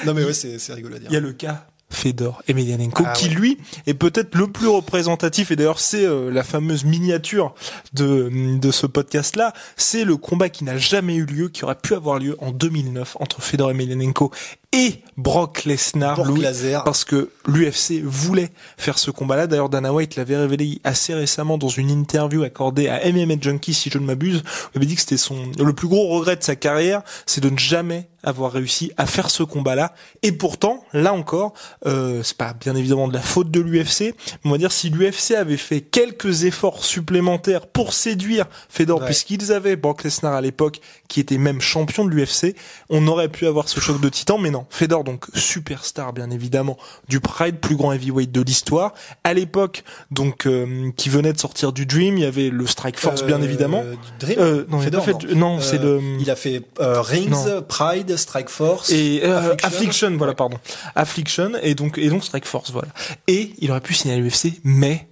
Non 0.06 0.14
mais 0.14 0.24
ouais 0.24 0.34
c'est 0.34 0.60
c'est 0.60 0.74
rigolo 0.74 0.96
à 0.96 1.00
dire. 1.00 1.08
Il 1.10 1.14
y 1.14 1.18
a 1.18 1.20
le 1.20 1.34
cas 1.34 1.66
Fedor 1.90 2.42
Emelianenko 2.48 3.04
Ah 3.06 3.14
qui 3.14 3.30
ouais. 3.30 3.36
lui 3.36 3.58
est 3.88 3.94
peut-être 3.94 4.36
le 4.36 4.48
plus 4.48 4.68
représentatif 4.68 5.52
et 5.52 5.56
d'ailleurs 5.56 5.80
c'est 5.80 6.06
euh, 6.06 6.32
la 6.32 6.44
fameuse 6.44 6.84
miniature 6.84 7.54
de 7.94 8.58
de 8.58 8.72
ce 8.72 8.86
podcast 8.88 9.36
là, 9.36 9.54
c'est 9.78 10.04
le 10.04 10.18
combat 10.18 10.50
qui 10.50 10.64
n'a 10.64 10.78
jamais 10.78 11.16
eu 11.16 11.26
lieu 11.26 11.50
qui 11.50 11.64
aurait 11.64 11.76
pu 11.76 11.94
avoir 11.94 12.20
lieu 12.20 12.36
en 12.40 12.52
2009 12.52 13.18
entre 13.20 13.42
Fedor 13.42 13.72
Emelianenko 13.72 14.32
et 14.76 15.02
Brock 15.16 15.64
Lesnar 15.64 16.16
Brock 16.16 16.28
Louis, 16.28 16.46
parce 16.84 17.06
que 17.06 17.30
l'UFC 17.48 18.02
voulait 18.04 18.50
faire 18.78 18.98
ce 18.98 19.10
combat-là. 19.10 19.48
D'ailleurs, 19.48 19.70
Dana 19.70 19.94
White 19.94 20.18
l'avait 20.18 20.36
révélé 20.36 20.82
assez 20.84 21.14
récemment 21.14 21.58
dans 21.58 21.70
une 21.70 21.90
interview 21.90 22.44
accordée 22.44 22.90
à 22.90 23.00
MMA 23.10 23.36
Junkie, 23.40 23.74
si 23.74 23.90
je 23.90 23.98
ne 23.98 24.06
m'abuse. 24.06 24.44
Il 24.74 24.78
avait 24.78 24.86
dit 24.86 24.96
que 24.96 25.02
c'était 25.02 25.16
son 25.18 25.38
le 25.58 25.74
plus 25.74 25.88
gros 25.88 26.10
regret 26.10 26.36
de 26.36 26.44
sa 26.44 26.58
carrière, 26.58 27.04
c'est 27.26 27.42
de 27.42 27.50
ne 27.50 27.58
jamais 27.58 28.10
avoir 28.26 28.52
réussi 28.52 28.92
à 28.98 29.06
faire 29.06 29.30
ce 29.30 29.44
combat-là. 29.44 29.94
Et 30.24 30.32
pourtant, 30.34 30.84
là 30.94 31.14
encore, 31.14 31.54
euh, 31.86 32.22
c'est 32.24 32.36
pas 32.38 32.54
bien 32.54 32.76
évidemment 32.76 33.08
de 33.08 33.14
la 33.14 33.22
faute 33.22 33.52
de 33.52 33.60
l'UFC, 33.62 34.14
on 34.44 34.52
va 34.52 34.58
dire 34.58 34.72
si 34.72 34.90
l'UFC 34.90 35.32
avait 35.36 35.56
fait 35.58 35.80
quelques 35.82 36.44
efforts 36.44 36.84
supplémentaires 36.84 37.68
pour 37.68 37.94
séduire 37.94 38.46
Fedor, 38.70 39.00
Ouais. 39.00 39.06
puisqu'ils 39.06 39.52
avaient 39.54 39.76
Brock 39.76 40.04
Lesnar 40.04 40.34
à 40.34 40.42
l'époque, 40.42 40.80
qui 41.08 41.20
était 41.20 41.38
même 41.38 41.62
champion 41.62 42.04
de 42.06 42.10
l'UFC, 42.10 42.56
on 42.90 43.08
aurait 43.08 43.30
pu 43.30 43.46
avoir 43.48 43.70
ce 43.70 43.80
choc 43.80 44.02
de 44.02 44.10
titan, 44.10 44.38
mais 44.38 44.50
non. 44.52 44.66
Fedor, 44.70 45.04
donc 45.04 45.26
superstar 45.36 46.12
bien 46.14 46.32
évidemment 46.32 46.78
du 47.08 47.20
Pride, 47.20 47.60
plus 47.60 47.76
grand 47.76 47.92
heavyweight 47.94 48.32
de 48.32 48.42
l'histoire. 48.42 48.94
À 49.24 49.34
l'époque, 49.34 49.84
donc 50.12 50.46
euh, 50.48 50.90
qui 50.98 51.10
venait 51.10 51.34
de 51.34 51.40
sortir 51.40 51.72
du 51.72 51.86
Dream, 51.86 52.18
il 52.18 52.24
y 52.24 52.26
avait 52.26 52.50
le 52.50 52.66
Strike 52.68 53.00
Force 53.00 53.24
bien 53.24 53.40
Euh, 53.42 53.44
évidemment. 53.46 53.84
du 53.84 54.26
Dream 54.26 54.40
Euh, 54.40 54.66
non, 54.70 54.78
il 54.80 54.82
a 54.82 54.86
Fedor, 55.02 55.06
fait- 55.06 55.34
non, 55.36 55.60
c'est 55.62 55.80
Euh, 55.80 56.00
le- 56.00 56.20
Il 56.20 56.30
a 56.32 56.36
fait 56.36 56.62
euh, 56.80 57.02
Rings, 57.02 57.30
Non. 57.30 57.62
Pride, 57.68 58.15
Strike 58.18 58.50
Force. 58.50 58.90
Et 58.90 59.22
euh, 59.24 59.38
Affliction. 59.38 59.68
Affliction. 59.68 60.18
voilà, 60.18 60.34
pardon. 60.34 60.58
Affliction 60.96 61.52
et 61.62 61.76
donc 61.76 61.98
et 61.98 62.10
donc 62.10 62.24
Strike 62.24 62.46
Force, 62.46 62.72
voilà. 62.72 62.90
Et 63.28 63.54
il 63.60 63.72
aurait 63.72 63.82
pu 63.82 63.94
signer 63.94 64.16
à 64.16 64.18
l'UFC, 64.18 64.60
mais 64.64 65.08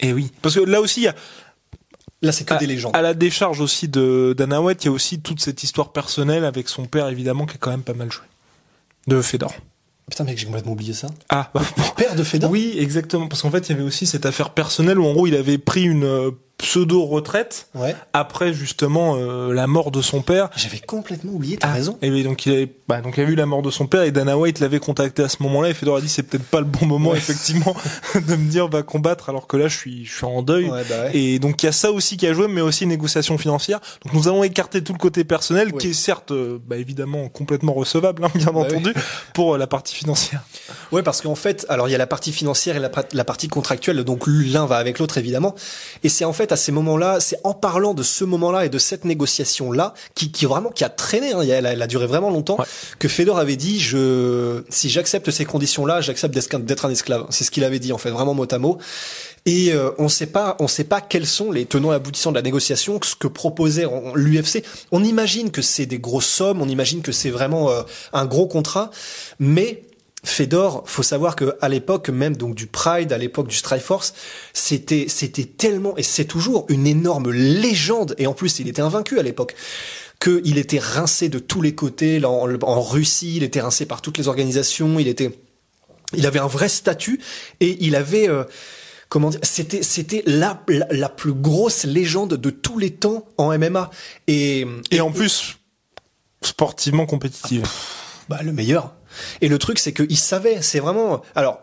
et 0.00 0.12
oui, 0.12 0.30
parce 0.42 0.54
que 0.54 0.60
là 0.60 0.80
aussi 0.80 1.00
il 1.00 1.04
y 1.04 1.08
a 1.08 1.14
Là 2.22 2.32
c'est 2.32 2.44
que 2.44 2.54
à, 2.54 2.56
des 2.56 2.66
légendes. 2.66 2.96
à 2.96 3.02
la 3.02 3.12
décharge 3.12 3.60
aussi 3.60 3.88
de 3.88 4.34
Dana 4.36 4.62
White, 4.62 4.84
il 4.84 4.86
y 4.86 4.88
a 4.88 4.92
aussi 4.92 5.20
toute 5.20 5.40
cette 5.40 5.62
histoire 5.62 5.92
personnelle 5.92 6.44
avec 6.44 6.68
son 6.68 6.86
père 6.86 7.08
évidemment 7.08 7.44
qui 7.44 7.54
a 7.54 7.58
quand 7.58 7.70
même 7.70 7.82
pas 7.82 7.94
mal 7.94 8.10
joué. 8.10 8.24
De 9.06 9.20
Fedor. 9.20 9.54
Putain 10.10 10.24
mec 10.24 10.38
j'ai 10.38 10.46
complètement 10.46 10.72
oublié 10.72 10.94
ça. 10.94 11.08
Ah, 11.28 11.50
bah, 11.54 11.62
bon. 11.76 11.82
Père 11.96 12.14
de 12.14 12.22
Fedor? 12.22 12.50
Oui, 12.50 12.74
exactement. 12.78 13.28
Parce 13.28 13.42
qu'en 13.42 13.50
fait, 13.50 13.68
il 13.68 13.72
y 13.72 13.74
avait 13.74 13.84
aussi 13.84 14.06
cette 14.06 14.24
affaire 14.24 14.50
personnelle 14.50 14.98
où, 14.98 15.04
en 15.04 15.12
gros, 15.12 15.26
il 15.26 15.34
avait 15.34 15.58
pris 15.58 15.82
une, 15.82 16.32
pseudo 16.58 17.04
retraite 17.04 17.68
Ouais. 17.74 17.94
après 18.14 18.54
justement 18.54 19.16
euh, 19.18 19.52
la 19.52 19.66
mort 19.66 19.90
de 19.90 20.00
son 20.00 20.22
père. 20.22 20.48
J'avais 20.56 20.78
complètement 20.78 21.32
oublié, 21.32 21.56
t'as 21.58 21.68
Ah, 21.68 21.72
raison. 21.74 21.98
Et 22.02 22.22
donc 22.22 22.46
il 22.46 22.52
avait, 22.52 22.72
bah, 22.88 23.00
donc 23.02 23.18
il 23.18 23.20
a 23.20 23.24
vu 23.24 23.34
la 23.34 23.44
mort 23.46 23.60
de 23.62 23.70
son 23.70 23.86
père 23.86 24.02
et 24.02 24.10
Dana 24.10 24.38
White 24.38 24.60
l'avait 24.60 24.78
contacté 24.78 25.22
à 25.22 25.28
ce 25.28 25.42
moment-là 25.42 25.68
et 25.70 25.74
Fedor 25.74 25.96
a 25.96 26.00
dit 26.00 26.08
c'est 26.08 26.22
peut-être 26.22 26.44
pas 26.46 26.60
le 26.60 26.64
bon 26.66 26.86
moment 26.86 27.10
Ouais. 27.10 27.18
effectivement 27.18 27.76
de 28.14 28.36
me 28.36 28.48
dire 28.50 28.68
va 28.68 28.82
combattre 28.82 29.28
alors 29.28 29.46
que 29.46 29.56
là 29.58 29.68
je 29.68 29.76
suis 29.76 30.04
je 30.06 30.14
suis 30.16 30.24
en 30.24 30.42
deuil. 30.42 30.70
Ouais, 30.70 30.82
bah. 30.88 31.10
Et 31.12 31.38
donc 31.38 31.62
il 31.62 31.66
y 31.66 31.68
a 31.68 31.72
ça 31.72 31.92
aussi 31.92 32.16
qui 32.16 32.26
a 32.26 32.32
joué 32.32 32.48
mais 32.48 32.62
aussi 32.62 32.84
une 32.84 32.90
négociation 32.90 33.36
financière. 33.36 33.80
Donc 34.04 34.14
nous 34.14 34.26
avons 34.28 34.42
écarté 34.42 34.82
tout 34.82 34.92
le 34.94 34.98
côté 34.98 35.24
personnel 35.24 35.72
qui 35.74 35.88
est 35.88 35.92
certes 35.92 36.30
euh, 36.30 36.58
bah, 36.66 36.76
évidemment 36.78 37.28
complètement 37.28 37.74
recevable 37.74 38.24
hein, 38.24 38.28
bien 38.34 38.48
entendu 38.48 38.94
pour 39.34 39.54
euh, 39.54 39.58
la 39.58 39.66
partie 39.66 39.94
financière. 39.94 40.42
Ouais, 40.90 41.02
parce 41.02 41.20
qu'en 41.20 41.34
fait, 41.34 41.66
alors 41.68 41.88
il 41.88 41.92
y 41.92 41.94
a 41.94 41.98
la 41.98 42.06
partie 42.06 42.32
financière 42.32 42.76
et 42.76 42.80
la, 42.80 42.90
la 43.12 43.24
partie 43.24 43.48
contractuelle, 43.48 44.02
donc 44.04 44.24
l'un 44.26 44.64
va 44.66 44.76
avec 44.76 44.98
l'autre 44.98 45.18
évidemment. 45.18 45.54
Et 46.02 46.08
c'est 46.08 46.24
en 46.24 46.32
fait 46.32 46.45
à 46.52 46.56
ces 46.56 46.72
moments-là, 46.72 47.20
c'est 47.20 47.38
en 47.44 47.54
parlant 47.54 47.94
de 47.94 48.02
ce 48.02 48.24
moment-là 48.24 48.64
et 48.66 48.68
de 48.68 48.78
cette 48.78 49.04
négociation-là, 49.04 49.94
qui, 50.14 50.30
qui 50.32 50.46
vraiment 50.46 50.70
qui 50.70 50.84
a 50.84 50.88
traîné, 50.88 51.32
hein, 51.32 51.40
il 51.42 51.48
y 51.48 51.52
a- 51.52 51.56
elle, 51.56 51.66
a, 51.66 51.72
elle 51.72 51.82
a 51.82 51.86
duré 51.86 52.06
vraiment 52.06 52.30
longtemps, 52.30 52.56
Ouais. 52.58 52.64
que 52.98 53.08
Fedor 53.08 53.38
avait 53.38 53.56
dit, 53.56 53.80
je, 53.80 54.62
si 54.68 54.88
j'accepte 54.90 55.30
ces 55.30 55.44
conditions-là, 55.44 56.00
j'accepte 56.00 56.34
d'être 56.34 56.84
un 56.84 56.90
esclave. 56.90 57.26
C'est 57.30 57.44
ce 57.44 57.50
qu'il 57.50 57.64
avait 57.64 57.78
dit 57.78 57.92
en 57.92 57.98
fait, 57.98 58.10
vraiment 58.10 58.34
mot 58.34 58.46
à 58.50 58.58
mot. 58.58 58.78
Et 59.48 59.72
euh, 59.72 59.90
on 59.98 60.08
sait 60.08 60.26
pas, 60.26 60.56
on 60.58 60.66
sait 60.66 60.82
pas 60.84 61.00
quels 61.00 61.26
sont 61.26 61.52
les 61.52 61.66
tenants 61.66 61.92
et 61.92 61.94
aboutissants 61.94 62.30
de 62.32 62.36
la 62.36 62.42
négociation, 62.42 62.98
ce 63.04 63.14
que 63.14 63.28
proposait 63.28 63.86
l'UFC. 64.16 64.64
On 64.90 65.04
imagine 65.04 65.52
que 65.52 65.62
c'est 65.62 65.86
des 65.86 66.00
grosses 66.00 66.26
sommes, 66.26 66.60
on 66.60 66.68
imagine 66.68 67.00
que 67.00 67.12
c'est 67.12 67.30
vraiment 67.30 67.70
euh, 67.70 67.82
un 68.12 68.26
gros 68.26 68.46
contrat, 68.48 68.90
mais 69.38 69.84
Fedor, 70.26 70.82
faut 70.86 71.04
savoir 71.04 71.36
que 71.36 71.56
à 71.60 71.68
l'époque 71.68 72.08
même 72.08 72.36
donc 72.36 72.54
du 72.54 72.66
Pride, 72.66 73.12
à 73.12 73.18
l'époque 73.18 73.46
du 73.46 73.54
Strikeforce, 73.54 74.12
c'était 74.52 75.06
c'était 75.08 75.44
tellement 75.44 75.96
et 75.96 76.02
c'est 76.02 76.24
toujours 76.24 76.66
une 76.68 76.86
énorme 76.86 77.30
légende 77.30 78.14
et 78.18 78.26
en 78.26 78.34
plus 78.34 78.58
il 78.58 78.68
était 78.68 78.82
invaincu 78.82 79.18
à 79.18 79.22
l'époque 79.22 79.54
qu'il 80.20 80.58
était 80.58 80.80
rincé 80.80 81.28
de 81.28 81.38
tous 81.38 81.62
les 81.62 81.74
côtés 81.74 82.24
en, 82.24 82.48
en 82.62 82.82
Russie, 82.82 83.36
il 83.36 83.44
était 83.44 83.60
rincé 83.60 83.86
par 83.86 84.02
toutes 84.02 84.18
les 84.18 84.26
organisations, 84.28 84.98
il 84.98 85.06
était 85.06 85.30
il 86.12 86.26
avait 86.26 86.40
un 86.40 86.48
vrai 86.48 86.68
statut 86.68 87.20
et 87.60 87.76
il 87.80 87.94
avait 87.94 88.28
euh, 88.28 88.42
comment 89.08 89.30
dire 89.30 89.40
c'était 89.44 89.82
c'était 89.82 90.24
la, 90.26 90.60
la 90.68 90.86
la 90.90 91.08
plus 91.08 91.34
grosse 91.34 91.84
légende 91.84 92.34
de 92.34 92.50
tous 92.50 92.78
les 92.78 92.90
temps 92.90 93.26
en 93.38 93.56
MMA 93.56 93.90
et 94.26 94.66
Et 94.90 95.00
en 95.00 95.12
plus 95.12 95.56
sportivement 96.42 97.06
compétitive. 97.06 97.64
bah, 98.28 98.42
le 98.42 98.52
meilleur. 98.52 98.95
Et 99.40 99.48
le 99.48 99.58
truc, 99.58 99.78
c'est 99.78 99.92
qu'il 99.92 100.16
savait, 100.16 100.62
c'est 100.62 100.80
vraiment. 100.80 101.22
Alors, 101.34 101.60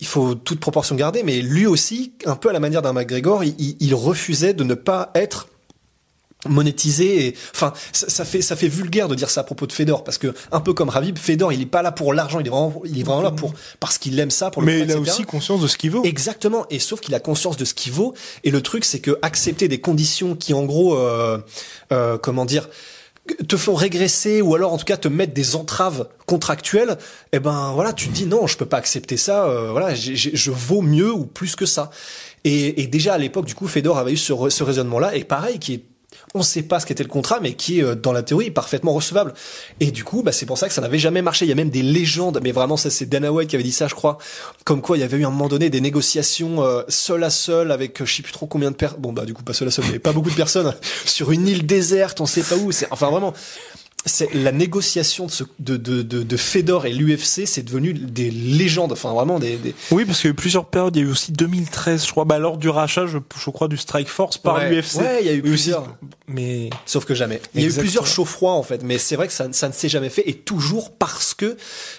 il 0.00 0.06
faut 0.06 0.34
toute 0.34 0.60
proportion 0.60 0.94
garder, 0.94 1.22
mais 1.22 1.40
lui 1.40 1.66
aussi, 1.66 2.12
un 2.26 2.36
peu 2.36 2.50
à 2.50 2.52
la 2.52 2.60
manière 2.60 2.82
d'un 2.82 2.92
McGregor, 2.92 3.44
il, 3.44 3.94
refusait 3.94 4.52
de 4.52 4.64
ne 4.64 4.74
pas 4.74 5.10
être 5.14 5.48
monétisé 6.48 7.26
et 7.26 7.34
enfin 7.54 7.72
ça, 7.92 8.08
ça 8.08 8.24
fait 8.24 8.40
ça 8.40 8.54
fait 8.54 8.68
vulgaire 8.68 9.08
de 9.08 9.16
dire 9.16 9.30
ça 9.30 9.40
à 9.40 9.44
propos 9.44 9.66
de 9.66 9.72
Fedor 9.72 10.04
parce 10.04 10.16
que 10.16 10.32
un 10.52 10.60
peu 10.60 10.74
comme 10.74 10.90
Rabib 10.90 11.18
Fedor 11.18 11.52
il 11.52 11.60
est 11.60 11.66
pas 11.66 11.82
là 11.82 11.90
pour 11.90 12.12
l'argent 12.12 12.38
il 12.38 12.46
est 12.46 12.50
vraiment 12.50 12.82
il 12.84 13.00
est 13.00 13.02
vraiment 13.02 13.22
là 13.22 13.32
pour 13.32 13.52
parce 13.80 13.98
qu'il 13.98 14.16
aime 14.20 14.30
ça 14.30 14.50
pour 14.50 14.62
le 14.62 14.66
Mais 14.66 14.80
combat, 14.80 14.84
il 14.84 14.96
a 14.96 14.98
etc. 14.98 15.12
aussi 15.12 15.22
conscience 15.24 15.60
de 15.60 15.66
ce 15.66 15.76
qu'il 15.76 15.90
vaut. 15.90 16.04
Exactement. 16.04 16.66
Et 16.70 16.78
sauf 16.78 17.00
qu'il 17.00 17.14
a 17.14 17.20
conscience 17.20 17.56
de 17.56 17.64
ce 17.64 17.74
qu'il 17.74 17.92
vaut. 17.92 18.14
Et 18.44 18.50
le 18.50 18.60
truc, 18.60 18.84
c'est 18.84 19.00
que 19.00 19.18
accepter 19.22 19.66
des 19.66 19.80
conditions 19.80 20.36
qui, 20.36 20.54
en 20.54 20.64
gros, 20.64 20.96
euh, 20.96 21.38
euh, 21.92 22.18
comment 22.18 22.44
dire, 22.44 22.68
te 23.48 23.56
font 23.56 23.74
régresser 23.74 24.40
ou 24.42 24.54
alors 24.54 24.72
en 24.72 24.78
tout 24.78 24.84
cas 24.84 24.96
te 24.96 25.08
mettre 25.08 25.34
des 25.34 25.56
entraves 25.56 26.08
contractuelles, 26.26 26.96
eh 27.32 27.38
ben 27.38 27.72
voilà, 27.74 27.92
tu 27.92 28.08
te 28.08 28.12
dis 28.12 28.26
non, 28.26 28.46
je 28.46 28.56
peux 28.56 28.66
pas 28.66 28.78
accepter 28.78 29.16
ça. 29.16 29.46
euh, 29.46 29.70
voilà, 29.70 29.94
je 29.94 30.50
vaux 30.50 30.82
mieux 30.82 31.12
ou 31.12 31.26
plus 31.26 31.56
que 31.56 31.66
ça. 31.66 31.90
Et, 32.44 32.86
déjà 32.86 33.14
à 33.14 33.18
l'époque, 33.18 33.46
du 33.46 33.56
coup, 33.56 33.66
Fedor 33.66 33.98
avait 33.98 34.12
eu 34.12 34.16
ce, 34.16 34.32
ce 34.50 34.62
raisonnement-là. 34.62 35.16
Et 35.16 35.24
pareil, 35.24 35.58
qui 35.58 35.74
est 35.74 35.82
on 36.36 36.42
sait 36.42 36.62
pas 36.62 36.80
ce 36.80 36.86
qu'était 36.86 37.02
le 37.02 37.08
contrat, 37.08 37.40
mais 37.40 37.54
qui 37.54 37.80
est 37.80 37.82
euh, 37.82 37.94
dans 37.94 38.12
la 38.12 38.22
théorie 38.22 38.50
parfaitement 38.50 38.92
recevable. 38.92 39.34
Et 39.80 39.90
du 39.90 40.04
coup, 40.04 40.22
bah, 40.22 40.32
c'est 40.32 40.46
pour 40.46 40.58
ça 40.58 40.68
que 40.68 40.74
ça 40.74 40.80
n'avait 40.80 40.98
jamais 40.98 41.22
marché. 41.22 41.44
Il 41.44 41.48
y 41.48 41.52
a 41.52 41.54
même 41.54 41.70
des 41.70 41.82
légendes, 41.82 42.40
mais 42.42 42.52
vraiment 42.52 42.76
ça 42.76 42.90
c'est 42.90 43.06
Dana 43.06 43.32
White 43.32 43.50
qui 43.50 43.56
avait 43.56 43.64
dit 43.64 43.72
ça, 43.72 43.88
je 43.88 43.94
crois, 43.94 44.18
comme 44.64 44.82
quoi 44.82 44.96
il 44.96 45.00
y 45.00 45.04
avait 45.04 45.16
eu 45.16 45.24
à 45.24 45.28
un 45.28 45.30
moment 45.30 45.48
donné 45.48 45.70
des 45.70 45.80
négociations 45.80 46.62
euh, 46.62 46.82
seul 46.88 47.24
à 47.24 47.30
seul 47.30 47.72
avec 47.72 48.00
euh, 48.00 48.06
je 48.06 48.14
sais 48.14 48.22
plus 48.22 48.32
trop 48.32 48.46
combien 48.46 48.70
de 48.70 48.76
personnes. 48.76 49.00
Bon 49.00 49.12
bah 49.12 49.24
du 49.24 49.34
coup 49.34 49.42
pas 49.42 49.52
seul 49.52 49.68
à 49.68 49.70
seul, 49.70 49.84
mais 49.90 49.98
pas 49.98 50.12
beaucoup 50.12 50.30
de 50.30 50.34
personnes 50.34 50.74
sur 51.06 51.32
une 51.32 51.48
île 51.48 51.66
déserte, 51.66 52.20
on 52.20 52.26
sait 52.26 52.42
pas 52.42 52.56
où. 52.56 52.72
C'est 52.72 52.88
enfin 52.90 53.10
vraiment. 53.10 53.32
C'est 54.08 54.32
la 54.34 54.52
négociation 54.52 55.26
de, 55.26 55.30
ce, 55.32 55.42
de, 55.58 55.76
de, 55.76 56.02
de, 56.02 56.22
de 56.22 56.36
Fedor 56.36 56.86
et 56.86 56.92
l'UFC, 56.92 57.42
c'est 57.44 57.64
devenu 57.64 57.92
des 57.92 58.30
légendes, 58.30 58.92
enfin 58.92 59.12
vraiment 59.12 59.40
des, 59.40 59.56
des... 59.56 59.74
Oui, 59.90 60.04
parce 60.04 60.20
qu'il 60.20 60.28
y 60.28 60.30
a 60.30 60.32
eu 60.32 60.34
plusieurs 60.34 60.66
périodes. 60.66 60.94
Il 60.94 61.02
y 61.02 61.04
a 61.04 61.08
eu 61.08 61.10
aussi 61.10 61.32
2013, 61.32 62.06
je 62.06 62.10
crois, 62.12 62.24
bah, 62.24 62.38
lors 62.38 62.56
du 62.56 62.68
rachat, 62.68 63.06
je, 63.06 63.18
je 63.36 63.50
crois, 63.50 63.66
du 63.66 63.76
Strike 63.76 64.08
Force 64.08 64.38
par 64.38 64.56
Ouais. 64.58 64.70
l'UFC. 64.70 64.96
Ouais, 65.00 65.18
il 65.22 65.26
y 65.26 65.28
a 65.30 65.32
eu 65.32 65.40
aussi. 65.40 65.48
plusieurs. 65.48 65.96
Mais 66.28 66.70
Sauf 66.86 67.04
que 67.04 67.14
jamais. 67.14 67.40
Il 67.54 67.62
y 67.62 67.64
a 67.64 67.68
eu 67.68 67.72
plusieurs 67.72 68.06
chauds 68.06 68.24
froids 68.24 68.52
en 68.52 68.62
fait, 68.62 68.82
mais 68.84 68.98
c'est 68.98 69.16
vrai 69.16 69.26
que 69.26 69.32
ça, 69.32 69.48
ça 69.52 69.66
ne 69.68 69.72
s'est 69.72 69.88
jamais 69.88 70.08
fait 70.10 70.28
et 70.28 70.34
toujours 70.34 70.92
parce 70.92 71.34
que 71.34 71.56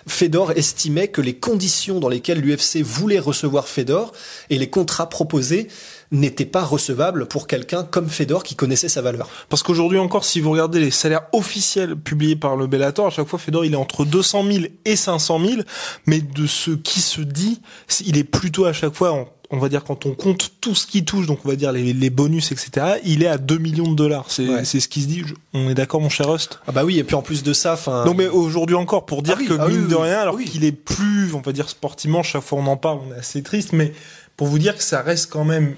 Fedor 0.08 0.52
estimait 0.52 1.10
que 1.10 1.22
les 1.22 1.36
conditions 1.36 2.00
dans 2.00 2.10
lesquelles 2.10 2.40
l'UFC 2.40 2.82
voulait 2.82 3.20
recevoir 3.20 3.68
Fedor 3.68 4.14
et 4.50 4.58
les 4.58 4.70
contrats 4.70 5.10
proposés 5.10 5.68
n'étaient 6.12 6.46
pas 6.46 6.64
recevables 6.64 7.28
pour 7.28 7.48
quelqu'un 7.48 7.84
comme 7.84 8.08
Fedor 8.10 8.44
qui 8.44 8.56
connaissait 8.56 8.88
sa 8.90 9.02
valeur. 9.02 9.28
Parce 9.50 9.62
qu'aujourd'hui 9.64 10.00
encore, 10.00 10.24
si 10.24 10.40
vous 10.40 10.52
regardez 10.52 10.80
les 10.80 10.92
salaires 10.92 11.24
officiels 11.34 11.96
publiés 11.96 12.36
par 12.36 12.56
le 12.56 12.68
Bellator, 12.68 13.08
à 13.08 13.10
chaque 13.10 13.28
fois, 13.28 13.40
Fedor, 13.40 13.66
il 13.66 13.74
est 13.74 13.78
entre 13.78 14.06
200 14.06 14.44
000 14.50 14.66
et 14.86 14.96
500 14.96 15.40
000. 15.46 15.62
Mais 16.06 16.22
de 16.22 16.48
ce 16.48 16.72
qui 16.72 17.02
se 17.02 17.22
dit, 17.22 17.60
il 18.06 18.18
est 18.18 18.24
plutôt 18.24 18.66
à 18.66 18.74
chaque 18.74 18.94
fois, 18.94 19.12
en- 19.12 19.28
on 19.50 19.60
va 19.60 19.70
dire, 19.70 19.84
quand 19.86 20.06
on 20.06 20.14
compte 20.14 20.52
tout 20.60 20.76
ce 20.76 20.86
qui 20.88 21.06
touche, 21.06 21.26
donc 21.26 21.40
on 21.46 21.48
va 21.50 21.56
dire 21.56 21.72
les, 21.72 21.94
les 21.94 22.10
bonus, 22.10 22.52
etc., 22.52 22.98
il 23.06 23.24
est 23.24 23.28
à 23.28 23.38
2 23.38 23.58
millions 23.58 23.90
de 23.90 23.96
dollars. 23.96 24.26
C'est 24.30 24.48
Ouais. 24.48 24.66
ce 24.66 24.78
qui 24.88 25.02
se 25.02 25.08
dit. 25.08 25.24
Je- 25.26 25.34
on 25.54 25.70
est 25.70 25.74
d'accord, 25.74 26.02
mon 26.02 26.10
cher 26.10 26.30
Rust? 26.30 26.60
Ah 26.68 26.72
bah 26.74 26.84
oui, 26.86 27.00
et 27.00 27.04
puis 27.06 27.16
en 27.16 27.22
plus 27.22 27.44
de 27.44 27.54
ça, 27.54 27.74
enfin. 27.74 28.04
Non 28.06 28.14
mais 28.14 28.28
aujourd'hui 28.28 28.76
encore 28.76 29.06
pour 29.06 29.24
dire 29.24 29.36
Ah 29.38 29.42
oui, 29.42 29.48
que 29.48 29.54
ah 29.60 29.68
mine 29.70 29.84
oui, 29.84 29.90
de 29.90 29.96
rien 29.96 30.20
alors 30.20 30.36
oui. 30.36 30.46
qu'il 30.46 30.64
est 30.66 30.72
plus 30.74 31.34
on 31.34 31.40
va 31.42 31.52
dire 31.54 31.70
sportivement 31.70 32.24
chaque 32.24 32.44
fois 32.44 32.60
on 32.60 32.68
en 32.68 32.76
parle 32.78 33.00
on 33.10 33.14
est 33.16 33.20
assez 33.20 33.42
triste 33.42 33.72
mais 33.74 33.94
pour 34.36 34.48
vous 34.48 34.60
dire 34.60 34.76
que 34.78 34.84
ça 34.84 35.02
reste 35.02 35.30
quand 35.32 35.46
même 35.46 35.76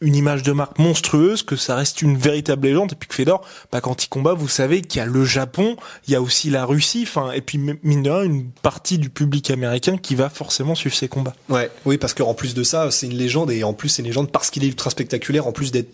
une 0.00 0.14
image 0.14 0.42
de 0.42 0.52
marque 0.52 0.78
monstrueuse 0.78 1.42
que 1.42 1.56
ça 1.56 1.74
reste 1.74 2.02
une 2.02 2.18
véritable 2.18 2.66
légende 2.68 2.92
et 2.92 2.96
puis 2.96 3.08
que 3.08 3.14
Fedor 3.14 3.46
bah 3.72 3.80
quand 3.80 4.04
il 4.04 4.08
combat 4.08 4.34
vous 4.34 4.48
savez 4.48 4.82
qu'il 4.82 4.98
y 4.98 5.02
a 5.02 5.06
le 5.06 5.24
Japon 5.24 5.76
il 6.06 6.12
y 6.12 6.14
a 6.14 6.20
aussi 6.20 6.50
la 6.50 6.66
Russie 6.66 7.06
enfin 7.08 7.32
et 7.32 7.40
puis 7.40 7.58
mine 7.58 8.02
de 8.02 8.10
rien 8.10 8.22
une 8.22 8.50
partie 8.62 8.98
du 8.98 9.08
public 9.08 9.50
américain 9.50 9.96
qui 9.96 10.14
va 10.14 10.28
forcément 10.28 10.74
suivre 10.74 10.94
ses 10.94 11.08
combats 11.08 11.34
Ouais, 11.48 11.70
oui, 11.84 11.96
parce 11.96 12.14
qu'en 12.14 12.34
plus 12.34 12.54
de 12.54 12.62
ça, 12.62 12.90
c'est 12.90 13.06
une 13.06 13.16
légende 13.16 13.50
et 13.50 13.64
en 13.64 13.72
plus 13.72 13.88
c'est 13.88 14.02
une 14.02 14.08
légende 14.08 14.30
parce 14.30 14.50
qu'il 14.50 14.64
est 14.64 14.68
ultra 14.68 14.90
spectaculaire, 14.90 15.46
en 15.46 15.52
plus 15.52 15.70
d'être 15.70 15.90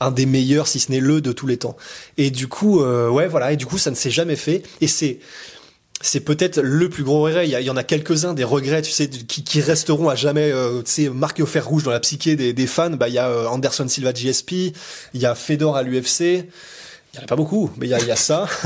un 0.00 0.10
des 0.10 0.26
meilleurs, 0.26 0.66
si 0.66 0.80
ce 0.80 0.90
n'est 0.90 1.00
le 1.00 1.20
de 1.20 1.32
tous 1.32 1.46
les 1.46 1.58
temps. 1.58 1.76
Et 2.18 2.30
du 2.30 2.48
coup, 2.48 2.80
euh, 2.80 3.08
ouais, 3.08 3.28
voilà, 3.28 3.52
et 3.52 3.56
du 3.56 3.66
coup, 3.66 3.78
ça 3.78 3.90
ne 3.90 3.94
s'est 3.94 4.10
jamais 4.10 4.36
fait. 4.36 4.62
Et 4.80 4.88
c'est 4.88 5.18
c'est 6.02 6.20
peut-être 6.20 6.60
le 6.60 6.88
plus 6.90 7.04
gros 7.04 7.22
regret. 7.22 7.48
Il 7.48 7.52
y, 7.52 7.70
en 7.70 7.76
a 7.76 7.84
quelques-uns 7.84 8.34
des 8.34 8.44
regrets, 8.44 8.82
tu 8.82 8.90
sais, 8.90 9.08
qui, 9.08 9.44
qui 9.44 9.60
resteront 9.60 10.08
à 10.08 10.14
jamais, 10.16 10.50
euh, 10.52 10.82
tu 10.82 10.90
sais, 10.90 11.08
marqués 11.08 11.42
au 11.42 11.46
fer 11.46 11.66
rouge 11.66 11.84
dans 11.84 11.92
la 11.92 12.00
psyché 12.00 12.36
des, 12.36 12.52
des 12.52 12.66
fans. 12.66 12.90
Bah, 12.90 13.08
il 13.08 13.14
y 13.14 13.18
a 13.18 13.28
euh, 13.28 13.46
Anderson 13.46 13.86
Silva 13.88 14.12
GSP, 14.12 14.52
il 15.14 15.20
y 15.20 15.26
a 15.26 15.34
Fedor 15.34 15.76
à 15.76 15.82
l'UFC. 15.82 16.20
Il 17.14 17.18
y 17.18 17.20
en 17.20 17.24
a 17.24 17.26
pas 17.26 17.36
beaucoup, 17.36 17.70
mais 17.76 17.86
il 17.86 17.90
y 17.90 17.94
a, 17.94 18.00
il 18.00 18.06
y 18.06 18.10
a 18.10 18.16
ça. 18.16 18.46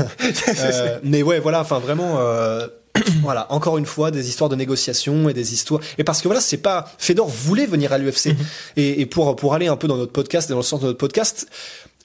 Euh, 0.59 0.99
mais 1.03 1.23
ouais, 1.23 1.39
voilà, 1.39 1.61
enfin 1.61 1.79
vraiment, 1.79 2.19
euh, 2.19 2.67
voilà, 3.21 3.51
encore 3.51 3.77
une 3.77 3.85
fois, 3.85 4.11
des 4.11 4.29
histoires 4.29 4.49
de 4.49 4.55
négociations 4.55 5.29
et 5.29 5.33
des 5.33 5.53
histoires. 5.53 5.81
Et 5.97 6.03
parce 6.03 6.21
que 6.21 6.27
voilà, 6.27 6.41
c'est 6.41 6.57
pas 6.57 6.91
Fedor 6.97 7.27
voulait 7.27 7.65
venir 7.65 7.93
à 7.93 7.97
l'UFC 7.97 8.35
et, 8.75 9.01
et 9.01 9.05
pour 9.05 9.35
pour 9.35 9.53
aller 9.53 9.67
un 9.67 9.75
peu 9.75 9.87
dans 9.87 9.97
notre 9.97 10.11
podcast, 10.11 10.49
dans 10.49 10.57
le 10.57 10.63
sens 10.63 10.81
de 10.81 10.87
notre 10.87 10.97
podcast. 10.97 11.47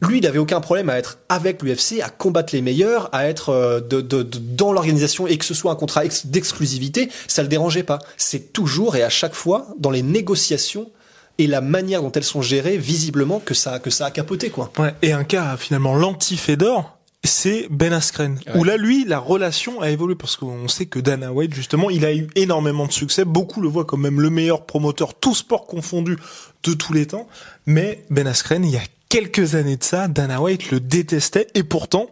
Lui, 0.02 0.18
il 0.18 0.26
avait 0.26 0.38
aucun 0.38 0.60
problème 0.60 0.90
à 0.90 0.98
être 0.98 1.18
avec 1.28 1.62
l'UFC, 1.62 2.00
à 2.02 2.10
combattre 2.10 2.54
les 2.54 2.60
meilleurs, 2.60 3.08
à 3.14 3.26
être 3.28 3.48
euh, 3.50 3.80
de, 3.80 4.00
de- 4.00 4.22
de- 4.22 4.38
dans 4.38 4.72
l'organisation 4.72 5.26
et 5.26 5.38
que 5.38 5.44
ce 5.44 5.54
soit 5.54 5.72
un 5.72 5.76
contrat 5.76 6.04
ex- 6.04 6.26
d'exclusivité, 6.26 7.08
ça 7.28 7.42
le 7.42 7.48
dérangeait 7.48 7.82
pas. 7.84 7.98
C'est 8.16 8.52
toujours 8.52 8.96
et 8.96 9.02
à 9.02 9.08
chaque 9.10 9.34
fois 9.34 9.68
dans 9.78 9.90
les 9.90 10.02
négociations 10.02 10.90
et 11.38 11.46
la 11.46 11.60
manière 11.60 12.02
dont 12.02 12.12
elles 12.12 12.24
sont 12.24 12.42
gérées, 12.42 12.76
visiblement 12.76 13.40
que 13.40 13.54
ça 13.54 13.78
que 13.78 13.90
ça 13.90 14.06
a 14.06 14.10
capoté 14.10 14.50
quoi. 14.50 14.70
Ouais, 14.78 14.94
et 15.02 15.12
un 15.12 15.24
cas 15.24 15.56
finalement 15.56 15.94
l'anti-Fedor, 15.94 16.98
c'est 17.24 17.68
Ben 17.70 17.92
Askren. 17.92 18.38
Ouais. 18.48 18.56
Où 18.58 18.64
là, 18.64 18.76
lui, 18.76 19.04
la 19.04 19.18
relation 19.20 19.80
a 19.80 19.90
évolué 19.90 20.16
parce 20.16 20.34
qu'on 20.36 20.66
sait 20.66 20.86
que 20.86 20.98
Dana 20.98 21.32
White, 21.32 21.54
justement, 21.54 21.88
il 21.88 22.04
a 22.04 22.12
eu 22.12 22.26
énormément 22.34 22.86
de 22.86 22.92
succès. 22.92 23.24
Beaucoup 23.24 23.60
le 23.60 23.68
voient 23.68 23.84
comme 23.84 24.02
même 24.02 24.20
le 24.20 24.28
meilleur 24.30 24.66
promoteur, 24.66 25.14
tout 25.14 25.34
sport 25.34 25.66
confondu, 25.66 26.16
de 26.64 26.74
tous 26.74 26.92
les 26.92 27.06
temps. 27.06 27.28
Mais 27.66 28.04
Ben 28.10 28.26
Askren, 28.26 28.64
il 28.64 28.72
y 28.72 28.76
a 28.76 28.80
quelques 29.12 29.56
années 29.56 29.76
de 29.76 29.84
ça, 29.84 30.08
Dana 30.08 30.40
White 30.40 30.70
le 30.70 30.80
détestait 30.80 31.46
et 31.54 31.64
pourtant, 31.64 32.06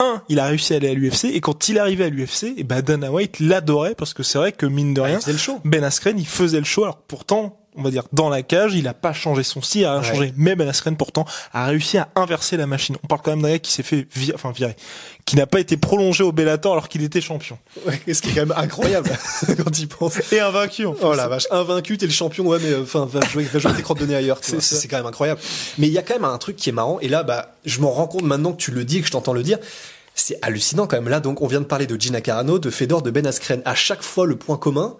un, 0.00 0.20
il 0.28 0.40
a 0.40 0.46
réussi 0.46 0.74
à 0.74 0.78
aller 0.78 0.88
à 0.88 0.94
l'UFC 0.94 1.26
et 1.26 1.40
quand 1.40 1.68
il 1.68 1.78
arrivait 1.78 2.06
à 2.06 2.08
l'UFC, 2.08 2.54
et 2.56 2.64
ben 2.64 2.82
Dana 2.82 3.12
White 3.12 3.38
l'adorait 3.38 3.94
parce 3.94 4.14
que 4.14 4.24
c'est 4.24 4.36
vrai 4.36 4.50
que 4.50 4.66
mine 4.66 4.92
de 4.92 5.00
Il 5.00 5.04
rien, 5.04 5.20
faisait 5.20 5.30
le 5.30 5.38
show. 5.38 5.60
Ben 5.64 5.84
Askren, 5.84 6.18
il 6.18 6.26
faisait 6.26 6.58
le 6.58 6.64
show. 6.64 6.82
Alors 6.82 6.96
pourtant, 7.02 7.59
on 7.80 7.84
va 7.84 7.90
dire, 7.90 8.04
dans 8.12 8.28
la 8.28 8.42
cage, 8.42 8.74
il 8.74 8.86
a 8.86 8.94
pas 8.94 9.12
changé 9.12 9.42
son 9.42 9.62
style, 9.62 9.82
il 9.82 9.84
a 9.86 9.92
rien 9.94 10.00
Ouais. 10.02 10.06
changé. 10.08 10.34
Mais 10.36 10.54
Ben 10.54 10.68
Askren, 10.68 10.96
pourtant, 10.96 11.24
a 11.52 11.66
réussi 11.66 11.98
à 11.98 12.08
inverser 12.16 12.56
la 12.56 12.66
machine. 12.66 12.96
On 13.02 13.06
parle 13.06 13.22
quand 13.22 13.30
même 13.32 13.42
d'un 13.42 13.50
gars 13.50 13.58
qui 13.58 13.72
s'est 13.72 13.82
fait 13.82 14.06
virer, 14.14 14.34
enfin 14.34 14.52
virer, 14.52 14.76
qui 15.24 15.36
n'a 15.36 15.46
pas 15.46 15.60
été 15.60 15.76
prolongé 15.76 16.22
au 16.22 16.32
Bellator 16.32 16.72
alors 16.72 16.88
qu'il 16.88 17.02
était 17.02 17.20
champion. 17.20 17.58
Ouais, 17.86 18.00
ce 18.12 18.20
qui 18.22 18.30
est 18.30 18.34
quand 18.34 18.46
même 18.46 18.54
incroyable 18.56 19.10
quand 19.64 19.78
il 19.78 19.88
pense. 19.88 20.32
Et 20.32 20.40
invaincu, 20.40 20.86
en. 20.86 20.94
Oh 21.02 21.14
la 21.14 21.28
vache, 21.28 21.46
invaincu, 21.50 21.96
t'es 21.98 22.06
le 22.06 22.12
champion, 22.12 22.46
ouais, 22.46 22.58
mais 22.62 22.70
euh, 22.72 22.82
enfin, 22.82 23.06
va 23.10 23.20
jouer, 23.28 23.44
va 23.44 23.58
jouer 23.58 23.72
tes 23.74 23.82
crottes 23.82 24.00
de 24.00 24.06
nez 24.06 24.14
ailleurs. 24.14 24.38
C'est 24.42 24.88
quand 24.88 24.98
même 24.98 25.06
incroyable. 25.06 25.40
Mais 25.78 25.86
il 25.86 25.92
y 25.92 25.98
a 25.98 26.02
quand 26.02 26.14
même 26.14 26.24
un 26.24 26.38
truc 26.38 26.56
qui 26.56 26.68
est 26.68 26.72
marrant, 26.72 26.98
et 27.00 27.08
là, 27.08 27.22
bah, 27.22 27.54
je 27.64 27.80
m'en 27.80 27.90
rends 27.90 28.06
compte 28.06 28.22
maintenant 28.24 28.52
que 28.52 28.60
tu 28.62 28.70
le 28.70 28.84
dis 28.84 28.98
et 28.98 29.00
que 29.00 29.06
je 29.06 29.12
t'entends 29.12 29.32
le 29.32 29.42
dire. 29.42 29.58
C'est 30.14 30.38
hallucinant 30.42 30.86
quand 30.86 30.96
même. 30.96 31.08
Là, 31.08 31.20
donc, 31.20 31.40
on 31.40 31.46
vient 31.46 31.60
de 31.60 31.64
parler 31.66 31.86
de 31.86 31.98
Gina 31.98 32.20
Carano, 32.20 32.58
de 32.58 32.68
Fedor, 32.68 33.00
de 33.00 33.10
Ben 33.10 33.26
Askren. 33.26 33.62
À 33.64 33.74
chaque 33.74 34.02
fois, 34.02 34.26
le 34.26 34.36
point 34.36 34.56
commun, 34.58 34.96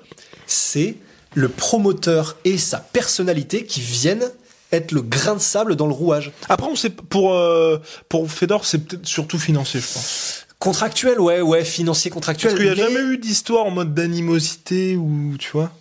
c'est 0.47 0.95
le 1.35 1.49
promoteur 1.49 2.37
et 2.45 2.59
sa 2.59 2.79
personnalité 2.79 3.65
qui 3.65 3.81
viennent 3.81 4.31
être 4.73 4.93
le 4.93 5.03
grain 5.03 5.35
de 5.35 5.41
sable 5.41 5.75
dans 5.77 5.87
le 5.87 5.93
rouage. 5.93 6.33
Après, 6.49 6.69
on 6.71 6.77
sait, 6.77 6.91
pour, 6.91 7.35
euh, 7.35 7.79
pour 8.09 8.31
Fedor, 8.31 8.65
c'est 8.65 8.79
peut-être 8.79 9.07
surtout 9.07 9.39
financier, 9.39 9.81
je 9.81 9.87
pense. 9.93 10.47
Contractuel, 10.61 11.19
ouais, 11.21 11.41
ouais, 11.41 11.65
financier 11.65 12.11
contractuel. 12.11 12.53
Parce 12.53 12.63
qu'il 12.63 12.73
n'y 12.73 12.81
a 12.81 12.85
mais- 12.89 12.93
jamais 12.95 13.15
eu 13.15 13.19
d'histoire 13.19 13.65
en 13.67 13.71
mode 13.71 13.95
d'animosité 13.95 14.97
ou, 14.97 15.35
tu 15.39 15.51
vois. 15.53 15.73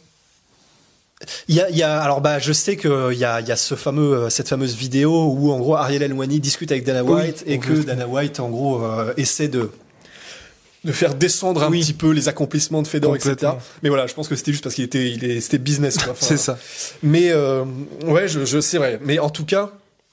Il 1.50 1.56
y 1.56 1.60
a, 1.60 1.70
il 1.70 1.76
y 1.76 1.84
a, 1.84 2.00
alors 2.02 2.22
bah, 2.22 2.40
je 2.40 2.54
sais 2.54 2.78
que 2.78 3.12
il 3.12 3.20
y 3.20 3.26
a, 3.26 3.42
il 3.42 3.48
y 3.48 3.52
a 3.52 3.58
ce 3.58 3.76
fameux, 3.76 4.14
euh, 4.16 4.30
cette 4.30 4.48
fameuse 4.48 4.76
vidéo 4.76 5.26
où 5.38 5.52
en 5.52 5.60
gros 5.60 5.76
Ariel 5.76 6.02
Elwani 6.02 6.40
discute 6.40 6.72
avec 6.72 6.86
Dana 6.86 7.04
Oui, 7.04 7.12
White 7.22 7.44
et 7.46 7.60
que. 7.60 7.74
Dana 7.74 8.08
White 8.08 8.40
en 8.40 8.48
gros 8.48 8.82
euh, 8.86 9.14
essaie 9.18 9.50
de 9.50 9.70
de 10.86 10.92
faire 10.92 11.14
descendre 11.16 11.64
un 11.64 11.70
Oui. 11.70 11.82
petit 11.82 11.94
peu 11.94 12.12
les 12.12 12.28
accomplissements 12.30 12.82
de 12.82 12.88
Fedor, 12.88 13.16
etc. 13.16 13.52
Mais 13.84 13.90
voilà, 13.90 14.08
je 14.08 14.14
pense 14.14 14.28
que 14.28 14.36
c'était 14.36 14.52
juste 14.52 14.64
parce 14.64 14.76
qu'il 14.76 14.86
était, 14.86 15.10
il 15.12 15.42
c'était 15.42 15.58
business 15.58 15.98
quoi. 15.98 16.12
Enfin, 16.14 16.26
C'est 16.26 16.38
ça. 16.38 16.58
Mais 17.04 17.32
euh, 17.32 17.66
ouais, 18.06 18.28
je, 18.28 18.46
je 18.46 18.60
c'est 18.62 18.78
vrai. 18.78 19.00
Mais 19.04 19.20
en 19.20 19.30
tout 19.30 19.46
cas, 19.46 19.72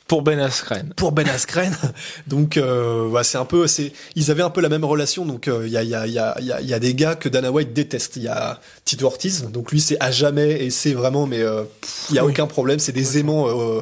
Pour 0.08 0.23
Ben 0.23 0.38
Askren. 0.40 0.92
pour 0.96 1.11
Ben 1.12 1.28
Askren. 1.28 1.76
Donc, 2.28 2.56
euh, 2.56 3.08
ouais, 3.08 3.25
c'est 3.25 3.38
un 3.38 3.44
peu, 3.44 3.66
c'est, 3.66 3.92
ils 4.14 4.30
avaient 4.30 4.42
un 4.44 4.50
peu 4.50 4.61
la 4.61 4.68
même 4.68 4.85
relation. 4.85 5.25
Donc, 5.25 5.49
euh, 5.49 5.66
il 5.66 5.73
y, 5.73 5.76
a, 5.76 5.82
il 5.82 5.88
y, 5.90 5.94
a, 5.96 6.06
il 6.06 6.12
y, 6.12 6.18
a, 6.18 6.37
il 6.40 6.46
y 6.46 6.52
a- 6.52 6.61
il 6.61 6.68
y 6.68 6.75
a 6.75 6.78
des 6.78 6.94
gars 6.94 7.14
que 7.16 7.28
Dana 7.28 7.50
White 7.52 7.73
déteste. 7.73 8.14
Il 8.16 8.23
y 8.23 8.28
a 8.28 8.61
Tito 8.85 9.06
Ortiz. 9.06 9.44
Donc, 9.52 9.70
lui, 9.73 9.80
c'est 9.80 9.96
à 10.00 10.11
jamais 10.12 10.64
et 10.64 10.70
c'est 10.70 10.92
vraiment, 10.94 11.26
mais 11.26 11.42
euh, 11.42 11.62
il 12.11 12.16
y 12.16 12.18
a 12.20 12.25
Oui. 12.25 12.30
aucun 12.32 12.46
problème. 12.46 12.78
C'est 12.78 12.92
des 12.92 13.18
aimants 13.18 13.49
euh, 13.49 13.80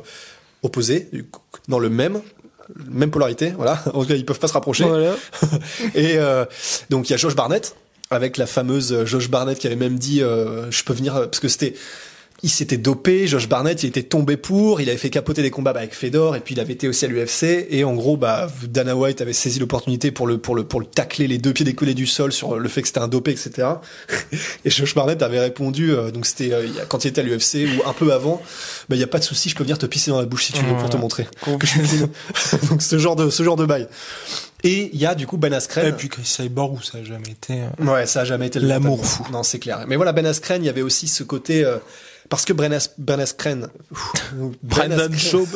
opposés, 0.63 1.09
dans 1.69 1.79
le 1.79 1.91
même. 1.91 2.21
Même 2.91 3.11
polarité, 3.11 3.53
voilà. 3.57 3.83
En 3.93 4.03
tout 4.03 4.09
cas, 4.09 4.15
ils 4.15 4.25
peuvent 4.25 4.39
pas 4.39 4.49
se 4.49 4.53
rapprocher. 4.53 4.85
Voilà. 4.85 5.17
Et 5.95 6.17
euh, 6.17 6.45
donc 6.91 7.09
il 7.09 7.13
y 7.13 7.15
a 7.15 7.19
Josh 7.19 7.37
Barnett 7.37 7.75
avec 8.11 8.37
la 8.37 8.47
fameuse 8.47 9.05
Josh 9.05 9.29
Barnett 9.29 9.59
qui 9.59 9.67
avait 9.67 9.77
même 9.77 9.99
dit 9.99 10.23
euh, 10.23 10.71
je 10.71 10.85
peux 10.85 10.93
venir 10.93 11.17
euh, 11.17 11.25
parce 11.27 11.41
que 11.41 11.49
c'était 11.49 11.75
il 12.45 12.51
s'était 12.51 12.77
dopé, 12.77 13.27
Josh 13.27 13.49
Barnett, 13.49 13.83
il 13.83 13.87
était 13.89 14.03
tombé 14.05 14.37
pour, 14.37 14.81
il 14.81 14.89
avait 14.89 14.99
fait 14.99 15.11
capoter 15.11 15.43
des 15.43 15.51
combats 15.51 15.71
avec 15.71 15.95
Fedor 15.95 16.37
et 16.37 16.41
puis 16.41 16.55
il 16.55 16.61
avait 16.61 16.75
été 16.75 16.87
aussi 16.87 17.05
à 17.05 17.09
l'UFC 17.09 17.67
et 17.71 17.83
en 17.85 17.95
gros 17.95 18.17
bah 18.17 18.49
Dana 18.69 18.95
White 18.95 19.21
avait 19.21 19.33
saisi 19.33 19.59
l'opportunité 19.59 20.11
pour 20.13 20.27
le 20.27 20.39
pour 20.39 20.55
le 20.55 20.63
pour 20.63 20.79
le 20.79 20.87
tacler 20.87 21.27
les 21.27 21.39
deux 21.39 21.53
pieds 21.53 21.65
décollés 21.65 21.95
du 21.95 22.07
sol 22.07 22.33
sur 22.33 22.57
le 22.59 22.69
fait 22.69 22.83
que 22.83 22.89
c'était 22.89 23.01
un 23.01 23.09
dopé 23.09 23.33
etc. 23.33 23.67
Et 24.65 24.71
Josh 24.71 24.95
Barnett 24.95 25.21
avait 25.23 25.41
répondu 25.41 25.91
euh, 25.93 26.11
donc 26.11 26.27
c'était 26.27 26.53
euh, 26.53 26.67
quand 26.89 27.05
il 27.05 27.09
était 27.09 27.23
à 27.23 27.25
l'UFC 27.25 27.67
ou 27.79 27.89
un 27.89 27.93
peu 27.93 28.13
avant 28.13 28.41
bah 28.89 28.97
il 28.97 29.01
y 29.01 29.05
a 29.05 29.07
pas 29.09 29.19
de 29.19 29.25
souci, 29.25 29.49
je 29.49 29.57
peux 29.57 29.65
venir 29.65 29.79
te 29.79 29.87
pisser 29.87 30.11
dans 30.11 30.21
la 30.21 30.27
bouche 30.27 30.45
si 30.45 30.53
tu 30.53 30.63
veux 30.65 30.77
pour 30.77 30.91
te 30.91 30.97
montrer. 30.99 31.27
donc 32.69 32.83
ce 32.83 32.99
genre 32.99 33.17
de 33.17 33.31
ce 33.31 33.43
genre 33.43 33.57
de 33.57 33.65
bail. 33.67 33.89
Et 34.63 34.91
il 34.95 34.99
y 34.99 35.05
a 35.05 35.15
du 35.15 35.27
coup 35.27 35.37
Ben 35.37 35.53
Askren. 35.53 35.87
Et 35.87 35.93
puis 35.93 36.09
Chris 36.09 36.25
Cyborg, 36.25 36.75
où 36.79 36.83
ça 36.83 36.99
a 36.99 37.03
jamais 37.03 37.31
été. 37.31 37.55
euh, 37.81 37.85
Ouais, 37.93 38.07
ça 38.07 38.21
a 38.21 38.25
jamais 38.25 38.47
été 38.47 38.59
L'amour 38.61 39.05
fou. 39.05 39.27
Non, 39.31 39.43
c'est 39.43 39.59
clair. 39.59 39.85
Mais 39.87 39.97
voilà, 39.97 40.13
Ben 40.13 40.25
Askren, 40.25 40.63
il 40.63 40.67
y 40.67 40.71
avait 40.71 40.81
aussi 40.83 41.07
ce 41.07 41.23
côté 41.23 41.65
euh, 41.65 41.77
parce 42.29 42.45
que 42.45 42.53
Ben 42.53 42.77
Brendan 42.99 43.21
Askren 43.21 43.69
Schaub. 45.17 45.49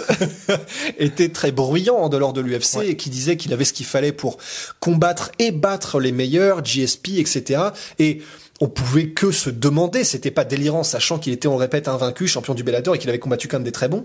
était 0.98 1.30
très 1.30 1.52
bruyant 1.52 1.96
en 1.96 2.08
dehors 2.08 2.32
de 2.32 2.40
l'UFC 2.40 2.76
Ouais. 2.76 2.88
et 2.90 2.96
qui 2.96 3.10
disait 3.10 3.37
qu'il 3.37 3.52
avait 3.52 3.64
ce 3.64 3.72
qu'il 3.72 3.87
fallait 3.87 4.12
pour 4.12 4.38
combattre 4.80 5.30
et 5.38 5.50
battre 5.50 6.00
les 6.00 6.12
meilleurs, 6.12 6.62
GSP, 6.64 7.18
etc. 7.18 7.62
Et 7.98 8.22
on 8.60 8.68
pouvait 8.68 9.10
que 9.10 9.30
se 9.30 9.50
demander, 9.50 10.04
c'était 10.04 10.30
pas 10.30 10.44
délirant, 10.44 10.82
sachant 10.82 11.18
qu'il 11.18 11.32
était, 11.32 11.48
on 11.48 11.52
le 11.52 11.58
répète, 11.60 11.88
invaincu, 11.88 12.26
champion 12.26 12.54
du 12.54 12.62
Bellator 12.64 12.94
et 12.94 12.98
qu'il 12.98 13.08
avait 13.08 13.18
combattu 13.20 13.48
quand 13.48 13.58
même 13.58 13.64
des 13.64 13.72
très 13.72 13.88
bons. 13.88 14.02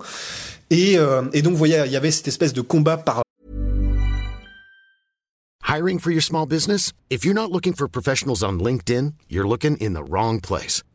Et, 0.70 0.98
euh, 0.98 1.24
et 1.34 1.42
donc, 1.42 1.54
vous 1.54 1.58
voyez, 1.58 1.82
il 1.86 1.92
y 1.92 1.96
avait 1.98 2.12
cette 2.12 2.28
espèce 2.28 2.54
de 2.54 2.62
combat 2.62 2.98
par 2.98 3.24
Hiring 5.68 6.00
for 6.00 6.12
your 6.12 6.22
small 6.22 6.46
business? 6.46 6.92
If 7.10 7.26
you're 7.26 7.34
not 7.34 7.50
looking 7.52 7.74
for 7.74 7.88
professionals 7.88 8.44
on 8.44 8.60
LinkedIn, 8.60 9.14
you're 9.28 9.48
looking 9.48 9.76
in 9.82 9.94
the 9.94 10.04
wrong 10.08 10.40
place. 10.40 10.84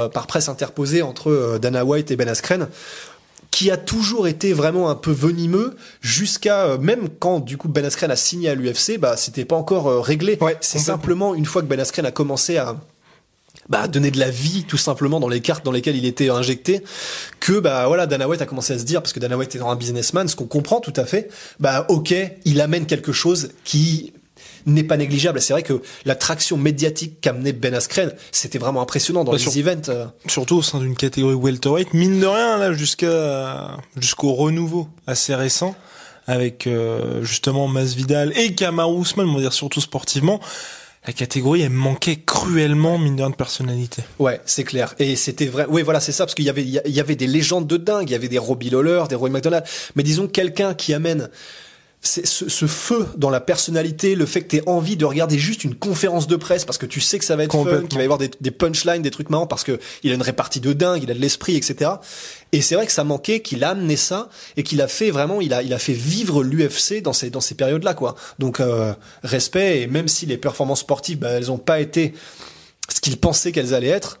Euh, 0.00 0.08
par 0.08 0.26
presse 0.26 0.48
interposée 0.48 1.02
entre 1.02 1.30
euh, 1.30 1.58
Dana 1.58 1.84
White 1.84 2.10
et 2.10 2.16
Ben 2.16 2.28
Askren 2.28 2.68
qui 3.50 3.70
a 3.70 3.76
toujours 3.76 4.28
été 4.28 4.52
vraiment 4.52 4.90
un 4.90 4.94
peu 4.94 5.10
venimeux 5.10 5.74
jusqu'à 6.00 6.64
euh, 6.64 6.78
même 6.78 7.08
quand 7.18 7.40
du 7.40 7.56
coup 7.56 7.68
Ben 7.68 7.84
Askren 7.84 8.10
a 8.10 8.16
signé 8.16 8.48
à 8.50 8.54
l'UFC 8.54 8.98
bah 8.98 9.16
c'était 9.16 9.44
pas 9.44 9.56
encore 9.56 9.88
euh, 9.88 10.00
réglé. 10.00 10.38
Ouais, 10.40 10.56
c'est 10.60 10.78
simplement 10.78 11.34
une 11.34 11.44
fois 11.44 11.62
que 11.62 11.66
Ben 11.66 11.80
Askren 11.80 12.06
a 12.06 12.10
commencé 12.10 12.56
à 12.56 12.76
bah, 13.68 13.88
donner 13.88 14.10
de 14.10 14.18
la 14.18 14.30
vie 14.30 14.64
tout 14.64 14.76
simplement 14.76 15.20
dans 15.20 15.28
les 15.28 15.40
cartes 15.40 15.64
dans 15.64 15.72
lesquelles 15.72 15.96
il 15.96 16.04
était 16.04 16.30
injecté 16.30 16.82
que 17.40 17.58
bah 17.58 17.86
voilà 17.86 18.06
Dana 18.06 18.28
White 18.28 18.42
a 18.42 18.46
commencé 18.46 18.74
à 18.74 18.78
se 18.78 18.84
dire 18.84 19.02
parce 19.02 19.12
que 19.12 19.20
Dana 19.20 19.36
White 19.36 19.56
est 19.56 19.58
dans 19.58 19.70
un 19.70 19.76
businessman 19.76 20.28
ce 20.28 20.36
qu'on 20.36 20.46
comprend 20.46 20.80
tout 20.80 20.94
à 20.96 21.04
fait 21.04 21.28
bah 21.58 21.84
ok 21.88 22.14
il 22.44 22.60
amène 22.60 22.86
quelque 22.86 23.12
chose 23.12 23.50
qui 23.64 24.12
n'est 24.66 24.82
pas 24.84 24.96
négligeable 24.96 25.40
c'est 25.40 25.52
vrai 25.52 25.62
que 25.62 25.82
la 26.04 26.14
traction 26.14 26.56
médiatique 26.56 27.20
qu'amenait 27.20 27.52
Ben 27.52 27.74
Askren 27.74 28.12
c'était 28.32 28.58
vraiment 28.58 28.80
impressionnant 28.82 29.24
dans 29.24 29.32
Bah, 29.32 29.38
les 29.38 29.42
sur- 29.42 29.56
events 29.56 29.88
euh. 29.88 30.06
surtout 30.26 30.56
au 30.58 30.62
sein 30.62 30.78
d'une 30.80 30.96
catégorie 30.96 31.34
welterweight, 31.34 31.94
mine 31.94 32.20
de 32.20 32.26
rien 32.26 32.58
là 32.58 32.72
jusqu'à 32.72 33.76
jusqu'au 33.98 34.34
renouveau 34.34 34.88
assez 35.06 35.34
récent 35.34 35.74
avec 36.26 36.66
euh, 36.66 37.22
justement 37.24 37.68
Masvidal 37.68 38.32
et 38.38 38.54
Kamaru 38.54 39.00
Usman, 39.00 39.26
on 39.28 39.34
va 39.34 39.40
dire 39.40 39.52
surtout 39.54 39.80
sportivement, 39.80 40.40
la 41.06 41.14
catégorie 41.14 41.62
elle 41.62 41.70
manquait 41.70 42.16
cruellement 42.16 42.98
mine 42.98 43.16
de 43.16 43.22
rien 43.22 43.30
de 43.30 43.34
personnalité. 43.34 44.02
Ouais, 44.18 44.38
c'est 44.44 44.64
clair. 44.64 44.94
Et 44.98 45.16
c'était 45.16 45.46
vrai. 45.46 45.64
Oui, 45.70 45.80
voilà, 45.82 46.00
c'est 46.00 46.12
ça, 46.12 46.26
parce 46.26 46.34
qu'il 46.34 46.44
y 46.44 46.50
avait, 46.50 46.64
il 46.64 46.82
y 46.90 47.00
avait 47.00 47.16
des 47.16 47.26
légendes 47.26 47.66
de 47.66 47.78
dingue. 47.78 48.10
Il 48.10 48.12
y 48.12 48.14
avait 48.14 48.28
des 48.28 48.36
Robbie 48.36 48.68
Lawler, 48.68 49.04
des 49.08 49.14
Roy 49.14 49.30
McDonald. 49.30 49.64
Mais 49.96 50.02
disons, 50.02 50.26
quelqu'un 50.28 50.74
qui 50.74 50.92
amène 50.92 51.30
ce, 52.00 52.48
ce 52.48 52.66
feu 52.66 53.06
dans 53.16 53.30
la 53.30 53.40
personnalité, 53.40 54.14
le 54.14 54.24
fait 54.24 54.42
que 54.42 54.48
t'aies 54.48 54.68
envie 54.68 54.96
de 54.96 55.04
regarder 55.04 55.38
juste 55.38 55.64
une 55.64 55.74
conférence 55.74 56.26
de 56.26 56.36
presse 56.36 56.64
parce 56.64 56.78
que 56.78 56.86
tu 56.86 57.00
sais 57.00 57.18
que 57.18 57.24
ça 57.24 57.34
va 57.34 57.44
être 57.44 57.52
fun, 57.52 57.82
qu'il 57.88 57.96
va 57.96 58.02
y 58.02 58.04
avoir 58.04 58.18
des, 58.18 58.30
des 58.40 58.50
punchlines, 58.50 59.02
des 59.02 59.10
trucs 59.10 59.30
marrants 59.30 59.46
parce 59.48 59.64
que 59.64 59.80
il 60.02 60.12
a 60.12 60.14
une 60.14 60.22
répartie 60.22 60.60
de 60.60 60.72
dingue, 60.72 61.02
il 61.02 61.10
a 61.10 61.14
de 61.14 61.18
l'esprit, 61.18 61.56
etc. 61.56 61.90
Et 62.52 62.60
c'est 62.60 62.76
vrai 62.76 62.86
que 62.86 62.92
ça 62.92 63.04
manquait, 63.04 63.40
qu'il 63.40 63.64
a 63.64 63.70
amené 63.70 63.96
ça 63.96 64.30
et 64.56 64.62
qu'il 64.62 64.80
a 64.80 64.88
fait 64.88 65.10
vraiment, 65.10 65.40
il 65.40 65.52
a, 65.52 65.62
il 65.62 65.72
a 65.74 65.78
fait 65.78 65.92
vivre 65.92 66.42
l'UFC 66.42 67.02
dans 67.02 67.12
ces, 67.12 67.30
dans 67.30 67.40
ces 67.40 67.56
périodes-là, 67.56 67.94
quoi. 67.94 68.14
Donc, 68.38 68.60
euh, 68.60 68.94
respect 69.22 69.82
et 69.82 69.86
même 69.86 70.08
si 70.08 70.24
les 70.24 70.38
performances 70.38 70.80
sportives, 70.80 71.18
bah, 71.18 71.30
elles 71.30 71.50
ont 71.50 71.58
pas 71.58 71.80
été 71.80 72.14
ce 72.94 73.00
qu'il 73.00 73.18
pensait 73.18 73.52
qu'elles 73.52 73.74
allaient 73.74 73.88
être, 73.88 74.20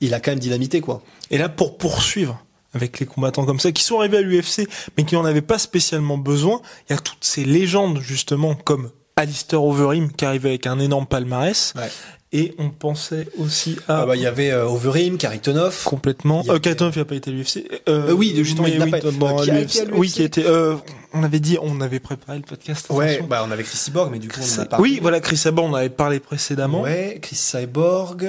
il 0.00 0.14
a 0.14 0.20
quand 0.20 0.30
même 0.30 0.38
dynamité, 0.38 0.80
quoi. 0.80 1.02
Et 1.30 1.38
là 1.38 1.48
pour 1.48 1.78
poursuivre 1.78 2.44
avec 2.74 2.98
les 3.00 3.06
combattants 3.06 3.44
comme 3.44 3.60
ça 3.60 3.72
qui 3.72 3.82
sont 3.82 3.98
arrivés 3.98 4.18
à 4.18 4.22
l'UFC 4.22 4.68
mais 4.96 5.04
qui 5.04 5.14
n'en 5.14 5.24
avaient 5.24 5.40
pas 5.42 5.58
spécialement 5.58 6.18
besoin, 6.18 6.60
il 6.88 6.92
y 6.94 6.96
a 6.96 7.00
toutes 7.00 7.22
ces 7.24 7.44
légendes 7.44 8.00
justement 8.00 8.54
comme 8.54 8.90
Alistair 9.16 9.62
Overeem 9.62 10.10
qui 10.12 10.24
arrivait 10.24 10.48
avec 10.50 10.66
un 10.66 10.78
énorme 10.78 11.06
palmarès 11.06 11.74
Ouais. 11.76 11.90
et 12.32 12.54
on 12.58 12.70
pensait 12.70 13.28
aussi 13.38 13.76
à 13.88 14.00
Ah 14.00 14.06
bah, 14.06 14.16
il 14.16 14.22
y 14.22 14.26
avait 14.26 14.50
euh, 14.50 14.64
Overeem, 14.66 15.18
Karitonov. 15.18 15.84
complètement. 15.84 16.40
A- 16.48 16.54
Euh, 16.54 16.58
Kaitonov, 16.58 16.94
il 16.96 17.00
n'a 17.00 17.04
pas 17.04 17.14
été 17.16 17.30
à 17.30 17.34
l'UFC. 17.34 17.58
Euh, 17.90 18.08
Euh, 18.08 18.12
oui, 18.12 18.32
justement, 18.42 18.66
il 18.68 18.78
n'a 18.78 18.86
oui, 18.86 18.90
pas- 18.90 19.00
dans 19.00 19.38
euh, 19.38 19.44
qui 19.44 19.50
a 19.50 19.60
été 19.60 19.80
à 19.82 19.84
l'UFC. 19.84 19.98
Oui, 19.98 20.08
qui 20.10 20.22
était. 20.22 20.46
Euh, 20.46 20.76
on 21.12 21.22
avait 21.22 21.40
dit, 21.40 21.58
on 21.60 21.82
avait 21.82 22.00
préparé 22.00 22.38
le 22.38 22.44
podcast. 22.44 22.86
Ouais, 22.88 23.10
attention. 23.16 23.26
bah, 23.26 23.44
on 23.46 23.50
avait 23.50 23.64
Chris 23.64 23.76
Cyborg, 23.76 24.10
mais 24.10 24.18
du 24.18 24.28
coup, 24.28 24.40
on 24.40 24.58
en 24.60 24.62
a 24.62 24.64
parlé. 24.64 24.82
oui, 24.82 24.98
voilà, 25.02 25.20
Chris 25.20 25.36
Saban, 25.36 25.64
on 25.70 25.74
avait 25.74 25.90
parlé 25.90 26.18
précédemment. 26.18 26.80
Ouais, 26.80 27.18
Chris 27.20 27.36
Cyborg. 27.36 28.26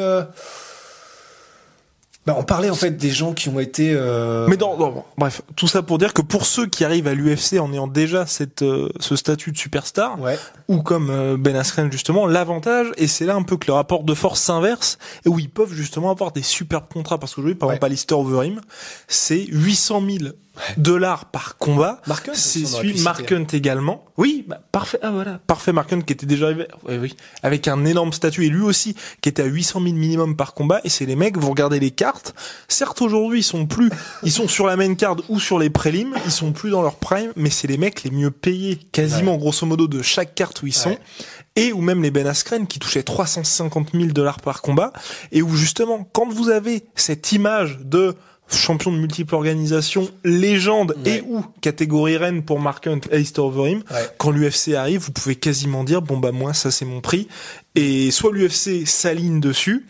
Bah, 2.25 2.35
on 2.37 2.43
parlait 2.43 2.69
en 2.69 2.75
fait 2.75 2.91
des 2.91 3.09
gens 3.09 3.33
qui 3.33 3.49
ont 3.49 3.59
été. 3.59 3.91
euh, 3.93 4.47
Mais 4.47 4.55
dans, 4.55 4.77
dans- 4.77 5.05
bref, 5.17 5.41
tout 5.57 5.67
ça 5.67 5.81
pour 5.81 5.97
dire 5.97 6.13
que 6.13 6.21
pour 6.21 6.45
ceux 6.45 6.67
qui 6.67 6.85
arrivent 6.85 7.07
à 7.07 7.13
l'UFC 7.13 7.59
en 7.59 7.73
ayant 7.73 7.87
déjà 7.87 8.25
cette, 8.25 8.61
euh, 8.61 8.87
ce 9.01 9.17
statut 9.17 9.51
de 9.51 9.57
superstar, 9.57 10.19
Ouais. 10.21 10.39
ou 10.69 10.81
comme 10.81 11.09
euh, 11.09 11.35
Ben 11.37 11.53
Askren 11.57 11.91
justement, 11.91 12.25
l'avantage, 12.25 12.87
et 12.95 13.07
c'est 13.07 13.25
là 13.25 13.35
un 13.35 13.43
peu 13.43 13.57
que 13.57 13.67
le 13.67 13.73
rapport 13.73 14.03
de 14.05 14.13
force 14.13 14.39
s'inverse, 14.39 14.97
et 15.25 15.29
où 15.29 15.37
ils 15.37 15.49
peuvent 15.49 15.73
justement 15.73 16.11
avoir 16.11 16.31
des 16.31 16.43
superbes 16.43 16.87
contrats, 16.93 17.17
parce 17.17 17.35
qu'aujourd'hui, 17.35 17.55
par 17.55 17.67
Ouais. 17.67 17.75
exemple, 17.75 17.85
Alistair 17.87 18.19
Overeem, 18.19 18.61
c'est 19.09 19.45
800 19.49 20.01
000 20.19 20.31
dollars 20.77 21.25
par 21.25 21.57
combat. 21.57 22.01
Mark 22.07 22.29
Hunt 22.29 22.33
C'est 22.35 22.65
celui 22.65 22.93
pu 22.93 23.01
Mark 23.01 23.21
citer. 23.21 23.35
Hunt 23.35 23.47
également. 23.53 24.05
Oui, 24.17 24.45
bah, 24.47 24.61
parfait. 24.71 24.99
Ah 25.01 25.11
voilà, 25.11 25.39
parfait. 25.47 25.71
Mark 25.71 25.91
Hunt 25.91 26.01
qui 26.01 26.13
était 26.13 26.25
déjà 26.25 26.45
arrivé, 26.45 26.67
ouais, 26.87 26.97
oui, 26.99 27.15
avec 27.41 27.67
un 27.67 27.85
énorme 27.85 28.13
statut 28.13 28.45
et 28.45 28.49
lui 28.49 28.61
aussi 28.61 28.95
qui 29.21 29.29
était 29.29 29.41
à 29.41 29.45
800 29.45 29.81
000 29.81 29.95
minimum 29.95 30.35
par 30.35 30.53
combat. 30.53 30.81
Et 30.83 30.89
c'est 30.89 31.05
les 31.05 31.15
mecs. 31.15 31.37
Vous 31.37 31.49
regardez 31.49 31.79
les 31.79 31.91
cartes. 31.91 32.35
Certes, 32.67 33.01
aujourd'hui, 33.01 33.39
ils 33.39 33.43
sont 33.43 33.65
plus, 33.65 33.89
ils 34.23 34.31
sont 34.31 34.47
sur 34.47 34.67
la 34.67 34.75
main 34.75 34.93
card 34.95 35.17
ou 35.29 35.39
sur 35.39 35.57
les 35.59 35.69
prélims. 35.69 36.15
Ils 36.25 36.31
sont 36.31 36.51
plus 36.51 36.69
dans 36.69 36.81
leur 36.81 36.95
prime, 36.95 37.31
mais 37.35 37.49
c'est 37.49 37.67
les 37.67 37.77
mecs 37.77 38.03
les 38.03 38.11
mieux 38.11 38.31
payés, 38.31 38.79
quasiment 38.91 39.37
grosso 39.37 39.65
modo 39.65 39.87
de 39.87 40.01
chaque 40.01 40.35
carte 40.35 40.61
où 40.61 40.67
ils 40.67 40.73
sont. 40.73 40.89
Ouais. 40.89 40.99
Et 41.55 41.71
ou 41.71 41.81
même 41.81 42.01
les 42.01 42.09
Ben 42.09 42.25
Askren 42.25 42.65
qui 42.65 42.79
touchaient 42.79 43.03
350 43.03 43.89
000 43.93 44.05
dollars 44.07 44.39
par 44.39 44.61
combat. 44.61 44.91
Et 45.31 45.41
où 45.41 45.55
justement, 45.55 46.07
quand 46.11 46.27
vous 46.27 46.49
avez 46.49 46.85
cette 46.95 47.31
image 47.31 47.79
de 47.83 48.15
champion 48.55 48.91
de 48.91 48.97
multiples 48.97 49.35
organisations, 49.35 50.09
légende 50.23 50.95
Ouais. 51.05 51.17
et 51.17 51.21
ou 51.21 51.43
catégorie 51.61 52.17
reine 52.17 52.43
pour 52.43 52.59
Mark 52.59 52.85
Hunt 52.87 53.01
et 53.11 53.23
Overeem, 53.39 53.83
Ouais. 53.91 54.07
quand 54.17 54.31
l'UFC 54.31 54.73
arrive, 54.75 55.01
vous 55.01 55.11
pouvez 55.11 55.35
quasiment 55.35 55.83
dire 55.83 56.01
bon 56.01 56.17
bah 56.17 56.31
moi 56.31 56.53
ça 56.53 56.71
c'est 56.71 56.85
mon 56.85 57.01
prix 57.01 57.27
et 57.75 58.11
soit 58.11 58.31
l'UFC 58.31 58.85
s'aligne 58.85 59.39
dessus, 59.39 59.85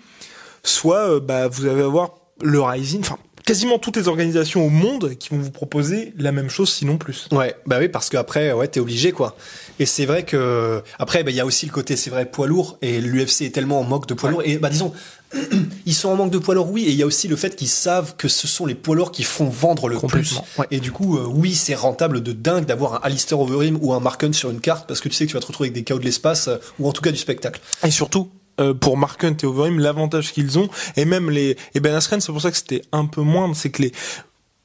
soit 0.63 1.09
euh, 1.09 1.19
bah 1.19 1.47
vous 1.47 1.65
allez 1.65 1.81
avoir 1.81 2.15
le 2.41 2.61
Rising, 2.61 3.01
enfin 3.01 3.17
quasiment 3.45 3.77
toutes 3.77 3.97
les 3.97 4.07
organisations 4.07 4.65
au 4.65 4.69
monde 4.69 5.15
qui 5.19 5.27
vont 5.29 5.37
vous 5.39 5.51
proposer 5.51 6.13
la 6.17 6.31
même 6.31 6.49
chose 6.49 6.71
sinon 6.71 6.97
plus. 6.97 7.27
Ouais, 7.33 7.53
bah 7.65 7.75
oui, 7.77 7.89
parce 7.89 8.07
qu'après, 8.09 8.53
ouais, 8.53 8.69
t'es 8.69 8.79
obligé, 8.79 9.11
quoi. 9.11 9.35
Et 9.79 9.85
c'est 9.85 10.05
vrai 10.05 10.23
que, 10.23 10.81
après, 10.97 11.23
bah, 11.25 11.31
il 11.31 11.35
y 11.35 11.41
a 11.41 11.45
aussi 11.45 11.65
le 11.65 11.73
côté, 11.73 11.97
c'est 11.97 12.09
vrai, 12.09 12.25
poids 12.25 12.47
lourd, 12.47 12.77
et 12.81 13.01
l'UFC 13.01 13.41
est 13.41 13.53
tellement 13.53 13.81
en 13.81 13.83
manque 13.83 14.07
de 14.07 14.13
poids 14.13 14.29
Ouais. 14.29 14.35
lourds, 14.35 14.43
et 14.45 14.57
bah, 14.59 14.69
disons, 14.69 14.93
ils 15.85 15.93
sont 15.93 16.09
en 16.09 16.15
manque 16.15 16.31
de 16.31 16.37
poids 16.37 16.55
lourds, 16.55 16.71
oui, 16.71 16.83
et 16.83 16.91
il 16.91 16.95
y 16.95 17.03
a 17.03 17.05
aussi 17.05 17.27
le 17.27 17.35
fait 17.35 17.55
qu'ils 17.55 17.67
savent 17.67 18.15
que 18.15 18.27
ce 18.27 18.47
sont 18.47 18.65
les 18.65 18.75
poids 18.75 18.95
lourds 18.95 19.11
qui 19.11 19.23
font 19.23 19.49
vendre 19.49 19.87
le 19.87 19.97
plus. 19.99 20.39
Ouais. 20.57 20.67
Et 20.71 20.79
du 20.79 20.91
coup, 20.91 21.17
euh, 21.17 21.25
oui, 21.25 21.55
c'est 21.55 21.75
rentable 21.75 22.21
de 22.21 22.31
dingue 22.31 22.65
d'avoir 22.65 22.95
un 22.95 22.99
Alistair 23.03 23.39
Overeem 23.39 23.77
ou 23.81 23.93
un 23.93 23.99
Mark 23.99 24.23
Hunt 24.23 24.33
sur 24.33 24.49
une 24.49 24.61
carte, 24.61 24.87
parce 24.87 25.01
que 25.01 25.09
tu 25.09 25.15
sais 25.15 25.25
que 25.25 25.31
tu 25.31 25.35
vas 25.35 25.41
te 25.41 25.47
retrouver 25.47 25.67
avec 25.67 25.75
des 25.75 25.83
chaos 25.83 25.99
de 25.99 26.05
l'espace, 26.05 26.47
euh, 26.47 26.57
ou 26.79 26.87
en 26.87 26.91
tout 26.91 27.01
cas 27.01 27.11
du 27.11 27.17
spectacle. 27.17 27.61
Et 27.83 27.91
surtout, 27.91 28.29
euh, 28.59 28.73
pour 28.73 28.97
Mark 28.97 29.23
Hunt 29.23 29.37
et 29.41 29.45
Overeem, 29.45 29.79
l'avantage 29.79 30.31
qu'ils 30.33 30.59
ont, 30.59 30.69
et 30.95 31.05
même 31.05 31.29
les, 31.29 31.57
et 31.73 31.79
Ben 31.79 31.93
Askren, 31.95 32.21
c'est 32.21 32.31
pour 32.31 32.41
ça 32.41 32.51
que 32.51 32.57
c'était 32.57 32.83
un 32.91 33.05
peu 33.05 33.21
moindre, 33.21 33.55
c'est 33.55 33.69
que 33.69 33.81
les, 33.81 33.91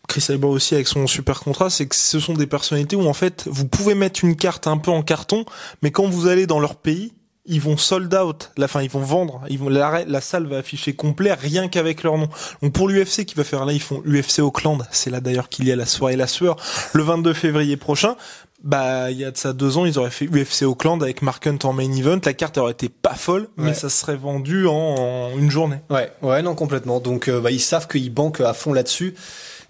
Chris 0.09 0.23
Cyborg 0.23 0.55
aussi 0.55 0.75
avec 0.75 0.89
son 0.89 1.07
super 1.07 1.41
contrat, 1.41 1.71
c'est 1.71 1.87
que 1.87 1.95
ce 1.95 2.19
sont 2.19 2.33
des 2.33 2.47
personnalités 2.47 2.97
où 2.97 3.07
en 3.07 3.13
fait, 3.13 3.45
vous 3.47 3.67
pouvez 3.67 3.95
mettre 3.95 4.25
une 4.25 4.37
carte 4.37 4.67
un 4.67 4.79
peu 4.79 4.91
en 4.91 5.03
carton, 5.03 5.45
mais 5.83 5.91
quand 5.91 6.09
vous 6.09 6.27
allez 6.27 6.47
dans 6.47 6.61
leur 6.61 6.77
pays, 6.77 7.13
ils 7.49 7.61
vont 7.61 7.77
sold 7.77 8.15
out, 8.15 8.53
la 8.57 8.69
fin, 8.69 8.83
ils 8.83 8.91
vont 8.91 9.01
vendre, 9.01 9.41
ils 9.49 9.59
vont, 9.59 9.69
la, 9.69 10.05
la 10.07 10.21
salle 10.21 10.47
va 10.47 10.59
afficher 10.59 10.95
complet 10.95 11.33
rien 11.33 11.69
qu'avec 11.69 12.03
leur 12.03 12.19
nom. 12.19 12.29
Donc 12.63 12.73
pour 12.73 12.89
l'UFC 12.89 13.25
qui 13.25 13.35
va 13.35 13.45
faire 13.45 13.65
là, 13.65 13.73
ils 13.73 13.81
font 13.81 14.03
UFC 14.07 14.41
Auckland, 14.41 14.87
c'est 14.91 15.11
là 15.11 15.21
d'ailleurs 15.21 15.49
qu'il 15.49 15.67
y 15.67 15.73
a 15.73 15.77
la 15.77 15.87
soirée 15.87 16.17
La 16.17 16.27
Sueur, 16.27 16.57
le 16.93 17.03
22 17.03 17.33
février 17.33 17.77
prochain. 17.77 18.17
Bah, 18.65 19.13
il 19.13 19.17
y 19.17 19.25
a 19.25 19.31
de 19.31 19.37
ça 19.37 19.53
deux 19.53 19.79
ans, 19.79 19.87
ils 19.87 20.01
auraient 20.01 20.11
fait 20.11 20.27
UFC 20.27 20.63
Auckland 20.63 21.01
avec 21.01 21.23
Mark 21.23 21.47
Hunt 21.47 21.59
en 21.63 21.73
main 21.73 21.93
event. 21.93 22.19
La 22.25 22.33
carte 22.33 22.59
aurait 22.59 22.73
été 22.73 22.89
pas 22.89 23.15
folle, 23.15 23.49
mais 23.57 23.73
ça 23.73 23.89
serait 23.89 24.17
vendu 24.17 24.67
en, 24.67 24.73
en 24.75 25.39
une 25.39 25.49
journée. 25.49 25.79
Ouais, 25.91 26.11
ouais, 26.23 26.43
non, 26.43 26.57
complètement. 26.57 26.99
Donc, 26.99 27.29
euh, 27.29 27.41
bah, 27.41 27.53
ils 27.53 27.61
savent 27.61 27.87
qu'ils 27.87 28.13
banquent 28.13 28.41
à 28.41 28.55
fond 28.55 28.73
là-dessus. 28.73 29.15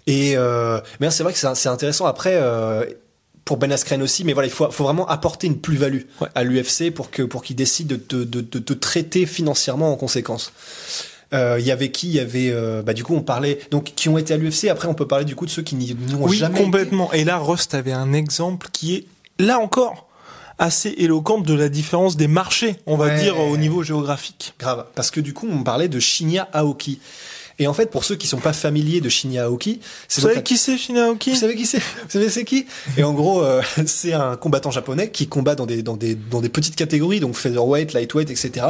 Et 0.07 0.35
euh, 0.35 0.81
mais 0.99 1.11
c'est 1.11 1.21
vrai 1.21 1.33
que 1.33 1.39
c'est 1.39 1.53
c'est 1.53 1.69
intéressant. 1.69 2.07
Après, 2.07 2.33
euh, 2.33 2.83
pour 3.49 3.57
Ben 3.57 3.71
Askren 3.71 3.99
aussi, 4.03 4.23
mais 4.25 4.33
voilà, 4.33 4.47
il 4.47 4.51
faut, 4.51 4.69
faut 4.69 4.83
vraiment 4.83 5.07
apporter 5.07 5.47
une 5.47 5.57
plus-value 5.57 6.01
Ouais. 6.21 6.27
à 6.35 6.43
l'UFC 6.43 6.91
pour 6.93 7.09
que 7.09 7.23
pour 7.23 7.41
qu'ils 7.43 7.55
décident 7.55 7.95
de 7.95 7.99
te 7.99 8.15
de, 8.15 8.41
de, 8.41 8.59
te 8.59 8.73
traiter 8.73 9.25
financièrement 9.25 9.91
en 9.91 9.95
conséquence. 9.95 10.53
Euh, 11.33 11.57
Il 11.59 11.65
y 11.65 11.71
avait 11.71 11.89
qui? 11.89 12.09
Il 12.09 12.13
y 12.13 12.19
avait, 12.19 12.51
euh, 12.51 12.83
bah 12.83 12.93
du 12.93 13.03
coup, 13.03 13.15
on 13.15 13.23
parlait 13.23 13.57
donc 13.71 13.93
qui 13.95 14.07
ont 14.07 14.19
été 14.19 14.35
à 14.35 14.37
l'UFC. 14.37 14.65
Après, 14.69 14.87
on 14.87 14.93
peut 14.93 15.07
parler 15.07 15.25
du 15.25 15.35
coup 15.35 15.47
de 15.47 15.51
ceux 15.51 15.63
qui 15.63 15.73
n'y 15.73 15.93
ont 16.13 16.25
Oui, 16.27 16.37
jamais 16.37 16.53
été. 16.57 16.63
complètement. 16.63 17.11
Et 17.11 17.23
là, 17.23 17.39
Rust 17.39 17.73
avait 17.73 17.91
un 17.91 18.13
exemple 18.13 18.67
qui 18.71 18.93
est, 18.95 19.05
là 19.39 19.57
encore, 19.57 20.07
assez 20.59 20.89
éloquent 20.99 21.39
de 21.39 21.55
la 21.55 21.69
différence 21.69 22.17
des 22.17 22.27
marchés, 22.27 22.75
on 22.85 22.97
va 22.97 23.05
Ouais. 23.07 23.19
dire, 23.19 23.39
au 23.39 23.57
niveau 23.57 23.81
géographique. 23.81 24.53
Grave. 24.59 24.85
Parce 24.93 25.09
que 25.09 25.21
du 25.21 25.33
coup, 25.33 25.47
on 25.51 25.63
parlait 25.63 25.87
de 25.87 25.99
Shinya 25.99 26.47
Aoki. 26.53 26.99
Et 27.59 27.67
en 27.67 27.73
fait, 27.73 27.91
pour 27.91 28.03
ceux 28.05 28.15
qui 28.15 28.25
sont 28.27 28.39
pas 28.39 28.53
familiers 28.53 29.01
de 29.01 29.09
Shinya 29.09 29.43
Aoki, 29.45 29.81
c'est 30.07 30.21
Vous 30.21 30.27
savez 30.29 30.41
qui 30.43 30.57
c'est, 30.57 30.77
Shinaoki 30.77 31.31
Vous 31.31 31.35
savez 31.37 31.55
qui 31.55 31.65
c'est? 31.65 31.79
Vous 31.79 32.09
savez 32.09 32.29
c'est 32.29 32.45
qui? 32.45 32.65
Et 32.97 33.03
en 33.03 33.13
gros, 33.13 33.43
euh, 33.43 33.61
c'est 33.85 34.13
un 34.13 34.35
combattant 34.37 34.71
japonais 34.71 35.11
qui 35.11 35.27
combat 35.27 35.55
dans 35.55 35.65
des 35.65 35.83
dans 35.83 35.97
des 35.97 36.15
dans 36.15 36.41
des 36.41 36.49
petites 36.49 36.75
catégories, 36.75 37.19
donc 37.19 37.35
featherweight, 37.35 37.93
lightweight, 37.93 38.29
etc. 38.29 38.65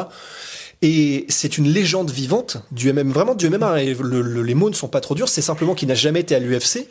Et 0.82 1.26
c'est 1.30 1.58
une 1.58 1.68
légende 1.68 2.10
vivante 2.10 2.58
du 2.72 2.92
MM, 2.94 3.12
vraiment 3.12 3.36
du 3.36 3.50
MMA. 3.50 3.84
Et 3.84 3.94
le- 3.94 4.22
le- 4.22 4.44
les 4.44 4.54
mots 4.56 4.70
ne 4.70 4.76
sont 4.76 4.88
pas 4.88 5.02
trop 5.02 5.14
durs. 5.14 5.28
C'est 5.30 5.42
simplement 5.42 5.76
qu'il 5.76 5.88
n'a 5.90 5.96
jamais 5.96 6.22
été 6.22 6.34
à 6.36 6.40
l'UFC. 6.40 6.88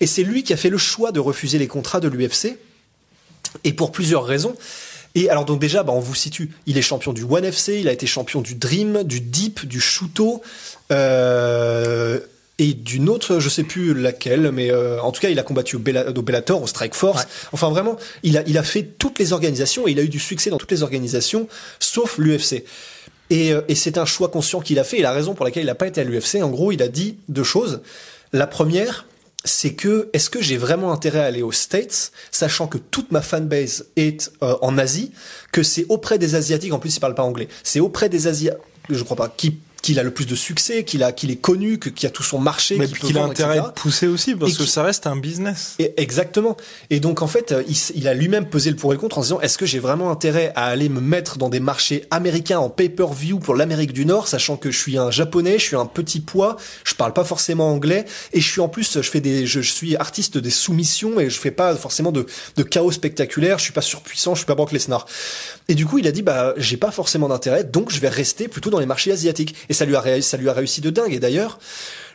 Et 0.00 0.06
c'est 0.06 0.22
lui 0.22 0.42
qui 0.42 0.52
a 0.52 0.56
fait 0.56 0.70
le 0.70 0.78
choix 0.78 1.12
de 1.12 1.20
refuser 1.20 1.58
les 1.58 1.66
contrats 1.68 2.00
de 2.00 2.08
l'UFC. 2.08 2.56
Et 3.64 3.72
pour 3.74 3.92
plusieurs 3.92 4.24
raisons. 4.24 4.56
Et 5.14 5.30
alors 5.30 5.44
donc 5.46 5.60
déjà, 5.60 5.82
bah, 5.82 5.92
on 5.94 6.00
vous 6.00 6.14
situe. 6.14 6.50
Il 6.66 6.76
est 6.78 6.82
champion 6.82 7.12
du 7.14 7.24
One 7.24 7.44
FC, 7.44 7.78
il 7.80 7.88
a 7.88 7.92
été 7.92 8.06
champion 8.06 8.42
du 8.42 8.54
Dream, 8.54 9.02
du 9.02 9.20
Deep, 9.20 9.66
du 9.66 9.80
Shuto, 9.80 10.42
euh, 10.92 12.18
et 12.58 12.72
d'une 12.72 13.08
autre, 13.10 13.38
je 13.38 13.48
sais 13.50 13.64
plus 13.64 13.92
laquelle, 13.94 14.50
mais 14.50 14.70
euh, 14.70 15.00
en 15.02 15.12
tout 15.12 15.20
cas, 15.20 15.28
il 15.28 15.38
a 15.38 15.42
combattu 15.42 15.76
au, 15.76 15.78
Bella- 15.78 16.08
au 16.16 16.22
Bellator, 16.22 16.62
au 16.62 16.66
Strike 16.66 16.94
Force. 16.94 17.26
Enfin 17.52 17.68
vraiment, 17.68 17.96
il 18.22 18.38
a, 18.38 18.42
il 18.46 18.56
a 18.56 18.62
fait 18.62 18.82
toutes 18.82 19.18
les 19.18 19.32
organisations 19.34 19.86
et 19.86 19.90
il 19.90 19.98
a 19.98 20.02
eu 20.02 20.08
du 20.08 20.18
succès 20.20 20.48
dans 20.48 20.56
toutes 20.56 20.70
les 20.72 20.82
organisations, 20.82 21.48
sauf 21.80 22.16
l'UFC. 22.18 22.64
Et, 23.28 23.52
euh, 23.52 23.60
et 23.68 23.74
c'est 23.74 23.98
un 23.98 24.06
choix 24.06 24.28
conscient 24.28 24.60
qu'il 24.60 24.78
a 24.78 24.84
fait. 24.84 24.98
Et 24.98 25.02
la 25.02 25.12
raison 25.12 25.34
pour 25.34 25.44
laquelle 25.44 25.64
il 25.64 25.66
n'a 25.66 25.74
pas 25.74 25.86
été 25.88 26.00
à 26.00 26.04
l'UFC, 26.04 26.36
en 26.42 26.48
gros, 26.48 26.72
il 26.72 26.80
a 26.82 26.88
dit 26.88 27.18
deux 27.28 27.44
choses. 27.44 27.80
La 28.32 28.46
première, 28.46 29.04
c'est 29.44 29.74
que 29.74 30.08
est-ce 30.14 30.30
que 30.30 30.40
j'ai 30.40 30.56
vraiment 30.56 30.92
intérêt 30.92 31.20
à 31.20 31.24
aller 31.26 31.42
aux 31.42 31.52
States, 31.52 32.10
sachant 32.32 32.68
que 32.68 32.78
toute 32.78 33.12
ma 33.12 33.20
fanbase 33.20 33.86
est 33.96 34.32
euh, 34.42 34.54
en 34.62 34.78
Asie, 34.78 35.12
que 35.52 35.62
c'est 35.62 35.84
auprès 35.90 36.18
des 36.18 36.34
Asiatiques, 36.36 36.72
en 36.72 36.78
plus 36.78 36.96
il 36.96 37.00
parle 37.00 37.14
pas 37.14 37.22
anglais, 37.22 37.48
c'est 37.62 37.80
auprès 37.80 38.08
des 38.08 38.26
Asiatiques, 38.26 38.58
je 38.88 39.02
crois 39.04 39.16
pas, 39.16 39.28
qui 39.28 39.58
qu'il 39.86 40.00
a 40.00 40.02
le 40.02 40.10
plus 40.10 40.26
de 40.26 40.34
succès, 40.34 40.82
qu'il 40.82 41.04
a 41.04 41.12
qu'il 41.12 41.30
est 41.30 41.36
connu, 41.36 41.78
que 41.78 41.88
qu'il 41.88 42.08
a 42.08 42.10
tout 42.10 42.24
son 42.24 42.40
marché, 42.40 42.76
Mais 42.76 42.88
qu'il 42.88 43.16
a 43.16 43.20
vendre, 43.20 43.30
intérêt 43.30 43.58
etc. 43.58 43.68
de 43.68 43.80
pousser 43.80 44.06
aussi, 44.08 44.34
parce 44.34 44.52
Et 44.52 44.56
que 44.56 44.66
ça 44.66 44.82
reste 44.82 45.06
un 45.06 45.14
business. 45.14 45.76
Et 45.78 45.94
exactement. 45.96 46.56
Et 46.90 46.98
donc 46.98 47.22
en 47.22 47.28
fait, 47.28 47.54
il, 47.94 48.08
a 48.08 48.14
lui-même 48.14 48.46
pesé 48.46 48.70
le 48.70 48.74
pour 48.74 48.90
et 48.92 48.96
le 48.96 49.00
contre 49.00 49.18
en 49.18 49.22
se 49.22 49.28
disant 49.28 49.40
est-ce 49.42 49.56
que 49.56 49.64
j'ai 49.64 49.78
vraiment 49.78 50.10
intérêt 50.10 50.52
à 50.56 50.64
aller 50.64 50.88
me 50.88 51.00
mettre 51.00 51.38
dans 51.38 51.48
des 51.48 51.60
marchés 51.60 52.04
américains 52.10 52.58
en 52.58 52.68
pay-per-view 52.68 53.38
pour 53.38 53.54
l'Amérique 53.54 53.92
du 53.92 54.06
Nord, 54.06 54.26
sachant 54.26 54.56
que 54.56 54.72
je 54.72 54.76
suis 54.76 54.98
un 54.98 55.12
japonais, 55.12 55.60
je 55.60 55.64
suis 55.64 55.76
un 55.76 55.86
petit 55.86 56.18
poids, 56.18 56.56
je 56.82 56.94
parle 56.94 57.12
pas 57.12 57.24
forcément 57.24 57.70
anglais 57.70 58.06
et 58.32 58.40
je 58.40 58.50
suis 58.50 58.60
en 58.60 58.68
plus 58.68 59.00
je 59.00 59.08
fais 59.08 59.20
des 59.20 59.46
je, 59.46 59.60
je 59.60 59.70
suis 59.70 59.94
artiste 59.94 60.36
des 60.36 60.50
soumissions 60.50 61.20
et 61.20 61.30
je 61.30 61.38
fais 61.38 61.52
pas 61.52 61.76
forcément 61.76 62.10
de 62.10 62.26
de 62.56 62.62
chaos 62.64 62.90
spectaculaire, 62.90 63.58
je 63.58 63.64
suis 63.64 63.72
pas 63.72 63.82
surpuissant, 63.82 64.34
je 64.34 64.40
suis 64.40 64.46
pas 64.46 64.56
Brock 64.56 64.72
Lesnar. 64.72 65.06
Et 65.68 65.76
du 65.76 65.86
coup, 65.86 65.98
il 65.98 66.08
a 66.08 66.12
dit 66.12 66.22
bah 66.22 66.54
j'ai 66.56 66.76
pas 66.76 66.90
forcément 66.90 67.28
d'intérêt, 67.28 67.62
donc 67.62 67.92
je 67.92 68.00
vais 68.00 68.08
rester 68.08 68.48
plutôt 68.48 68.70
dans 68.70 68.80
les 68.80 68.86
marchés 68.86 69.12
asiatiques. 69.12 69.54
Et 69.68 69.75
ça 69.76 69.84
lui 69.84 69.94
a 69.96 70.22
ça 70.22 70.36
lui 70.36 70.48
a 70.48 70.52
réussi 70.52 70.80
de 70.80 70.90
dingue. 70.90 71.12
Et 71.12 71.20
d'ailleurs, 71.20 71.58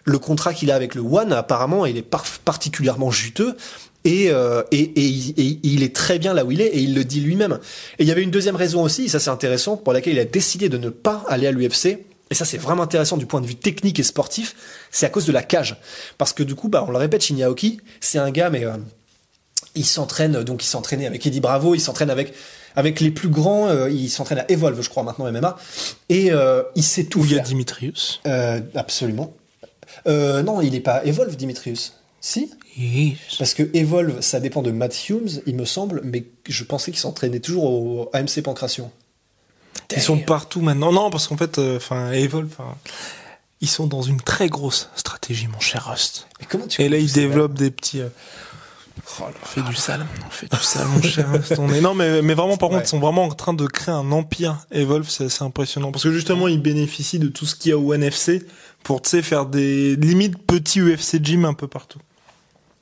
le 0.04 0.20
contrat 0.20 0.54
qu'il 0.54 0.72
a 0.72 0.76
avec 0.76 0.96
le 0.96 1.02
One, 1.02 1.32
apparemment, 1.32 1.86
il 1.86 1.98
est 1.98 2.02
par- 2.02 2.26
particulièrement 2.44 3.12
juteux. 3.12 3.56
Et, 4.04 4.32
euh, 4.32 4.64
et 4.72 4.92
il 4.98 5.84
est 5.84 5.96
très 5.96 6.18
bien 6.18 6.34
là 6.34 6.44
où 6.44 6.52
il 6.52 6.60
est, 6.60 6.70
et 6.70 6.80
il 6.80 6.96
le 6.96 7.04
dit 7.04 7.20
lui-même. 7.22 7.60
Et 8.00 8.04
il 8.04 8.08
y 8.08 8.12
avait 8.12 8.24
une 8.24 8.32
deuxième 8.32 8.56
raison 8.56 8.82
aussi, 8.82 9.04
et 9.06 9.08
ça 9.10 9.20
c'est 9.20 9.30
intéressant, 9.30 9.78
pour 9.78 9.94
laquelle 9.94 10.14
il 10.14 10.20
a 10.20 10.26
décidé 10.26 10.70
de 10.70 10.80
ne 10.80 10.90
pas 10.90 11.24
aller 11.28 11.46
à 11.46 11.52
l'UFC. 11.52 12.00
Et 12.32 12.34
ça 12.34 12.44
c'est 12.44 12.58
vraiment 12.58 12.82
intéressant 12.82 13.16
du 13.16 13.28
point 13.28 13.42
de 13.42 13.46
vue 13.46 13.56
technique 13.56 14.00
et 14.00 14.04
sportif, 14.04 14.56
c'est 14.90 15.06
à 15.06 15.10
cause 15.10 15.28
de 15.28 15.32
la 15.32 15.44
cage. 15.44 15.76
Parce 16.18 16.34
que 16.34 16.42
du 16.42 16.56
coup, 16.56 16.68
bah, 16.68 16.84
on 16.88 16.92
le 16.92 16.98
répète, 16.98 17.22
Shinya 17.22 17.46
Aoki, 17.46 17.80
c'est 18.00 18.18
un 18.18 18.32
gars, 18.32 18.50
mais 18.50 18.66
euh, 18.66 18.72
il 19.76 19.86
s'entraîne, 19.86 20.44
donc 20.44 20.64
il 20.64 20.68
s'entraînait 20.68 21.06
avec 21.06 21.28
Eddie 21.28 21.40
Bravo, 21.40 21.76
il 21.76 21.80
s'entraîne 21.80 22.10
avec 22.10 22.34
avec 22.76 23.00
les 23.00 23.12
plus 23.12 23.30
grands, 23.30 23.68
euh, 23.68 23.90
il 23.90 24.10
s'entraîne 24.10 24.40
à 24.40 24.46
Evolve, 24.52 24.82
je 24.82 24.90
crois, 24.90 25.04
maintenant 25.04 25.32
MMA, 25.32 25.58
et 26.10 26.32
euh, 26.32 26.64
il 26.76 26.84
sait 26.84 27.06
tout 27.06 27.22
Où 27.22 27.26
il 27.26 27.34
y 27.34 27.40
a. 27.40 27.42
Dimitrius. 27.42 28.22
Euh, 28.28 28.62
absolument. 28.76 29.34
Euh, 30.08 30.42
non, 30.42 30.62
il 30.62 30.74
est 30.76 30.80
pas 30.82 31.04
Evolve, 31.06 31.36
Dimitrius. 31.36 31.98
Si? 32.22 32.52
Parce 33.38 33.54
que 33.54 33.64
Evolve, 33.76 34.22
ça 34.22 34.40
dépend 34.40 34.62
de 34.62 34.72
Matt 34.72 35.10
Humes, 35.10 35.28
il 35.46 35.56
me 35.56 35.66
semble, 35.66 36.02
mais 36.04 36.26
je 36.48 36.64
pensais 36.64 36.92
qu'il 36.92 37.00
s'entraînait 37.00 37.40
toujours 37.40 37.66
au 37.66 38.10
AMC 38.14 38.42
Pancration. 38.44 38.92
Ils 39.94 40.02
sont 40.02 40.20
partout 40.20 40.62
maintenant. 40.62 40.92
Non, 40.94 41.10
parce 41.10 41.28
qu'en 41.28 41.36
fait, 41.38 41.58
euh, 41.58 41.78
enfin, 41.78 42.12
Evolve, 42.12 42.56
ils 43.60 43.68
sont 43.68 43.88
dans 43.88 44.02
une 44.02 44.22
très 44.22 44.48
grosse 44.48 44.90
stratégie, 44.96 45.48
mon 45.48 45.60
cher 45.60 45.90
Rust. 45.90 46.28
Mais 46.40 46.46
comment 46.50 46.68
tu 46.68 46.82
Et 46.82 46.90
là, 46.90 46.98
ils 46.98 47.12
développent 47.12 47.56
des 47.56 47.72
petits. 47.72 48.00
euh, 48.02 48.08
Oh, 49.20 49.24
on 49.42 49.46
fait 49.46 49.62
du 49.62 49.76
sale, 49.76 50.06
on 50.26 50.30
fait 50.30 50.50
du 50.52 50.58
sale, 50.60 50.88
mon 50.88 51.02
cher. 51.02 51.28
Non, 51.82 51.94
mais, 51.94 52.22
mais 52.22 52.34
vraiment, 52.34 52.58
par 52.58 52.70
Ouais. 52.70 52.76
contre, 52.76 52.88
ils 52.88 52.90
sont 52.90 53.00
vraiment 53.00 53.26
en 53.26 53.30
train 53.30 53.54
de 53.54 53.66
créer 53.68 53.94
un 53.94 54.12
empire. 54.12 54.58
Evolve, 54.72 55.10
c'est 55.10 55.26
assez 55.26 55.44
impressionnant. 55.44 55.92
Parce 55.92 56.04
que 56.04 56.12
justement, 56.12 56.48
ils 56.48 56.62
bénéficient 56.62 57.20
de 57.20 57.28
tout 57.28 57.46
ce 57.46 57.56
qu'il 57.56 57.72
y 57.72 57.74
a 57.74 57.78
au 57.78 57.94
NFC 57.94 58.46
pour, 58.84 59.02
tu 59.02 59.10
sais, 59.10 59.22
faire 59.22 59.46
des 59.46 59.96
limites 59.98 60.38
petits 60.38 60.80
UFC 60.80 61.24
gym 61.24 61.46
un 61.46 61.54
peu 61.54 61.68
partout. 61.68 62.00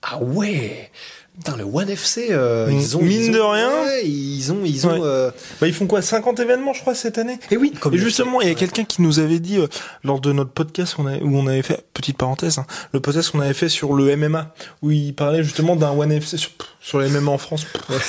Ah 0.03 0.17
ouais 0.21 0.91
Putain, 1.39 1.55
le 1.57 1.63
One 1.63 1.89
FC, 1.89 2.27
euh, 2.31 2.67
ils 2.71 2.97
ont 2.97 3.01
Mine 3.01 3.21
ils 3.27 3.31
de 3.31 3.39
rien. 3.39 3.69
ouais, 3.85 4.05
ils 4.05 4.51
ont 4.51 4.59
ils 4.65 4.85
ont 4.85 4.91
Ouais. 4.91 4.99
euh, 5.03 5.31
Bah, 5.61 5.67
ils 5.67 5.73
font 5.73 5.87
quoi 5.87 6.01
50 6.01 6.39
événements, 6.41 6.73
je 6.73 6.81
crois, 6.81 6.93
cette 6.95 7.17
année? 7.17 7.39
Et 7.49 7.55
oui, 7.57 7.71
Comme 7.79 7.93
et 7.93 7.97
le 7.97 8.03
justement, 8.03 8.41
il 8.41 8.49
y 8.49 8.51
a 8.51 8.55
quelqu'un 8.55 8.83
qui 8.83 9.01
nous 9.01 9.19
avait 9.19 9.39
dit, 9.39 9.57
euh, 9.57 9.67
lors 10.03 10.19
de 10.19 10.31
notre 10.33 10.51
podcast 10.51 10.97
où 10.97 11.03
on, 11.03 11.07
avait, 11.07 11.21
où 11.21 11.37
on 11.37 11.47
avait 11.47 11.61
fait, 11.61 11.83
petite 11.93 12.17
parenthèse, 12.17 12.57
hein, 12.57 12.65
le 12.93 12.99
podcast 12.99 13.31
qu'on 13.31 13.39
avait 13.39 13.53
fait 13.53 13.69
sur 13.69 13.93
le 13.93 14.15
MMA, 14.17 14.53
où 14.81 14.91
il 14.91 15.13
parlait 15.15 15.43
justement 15.43 15.75
d'un 15.77 15.91
One 15.91 16.11
FC 16.11 16.35
sur, 16.37 16.51
sur 16.81 16.99
les 16.99 17.09
MMA 17.09 17.31
en 17.31 17.37
France. 17.37 17.65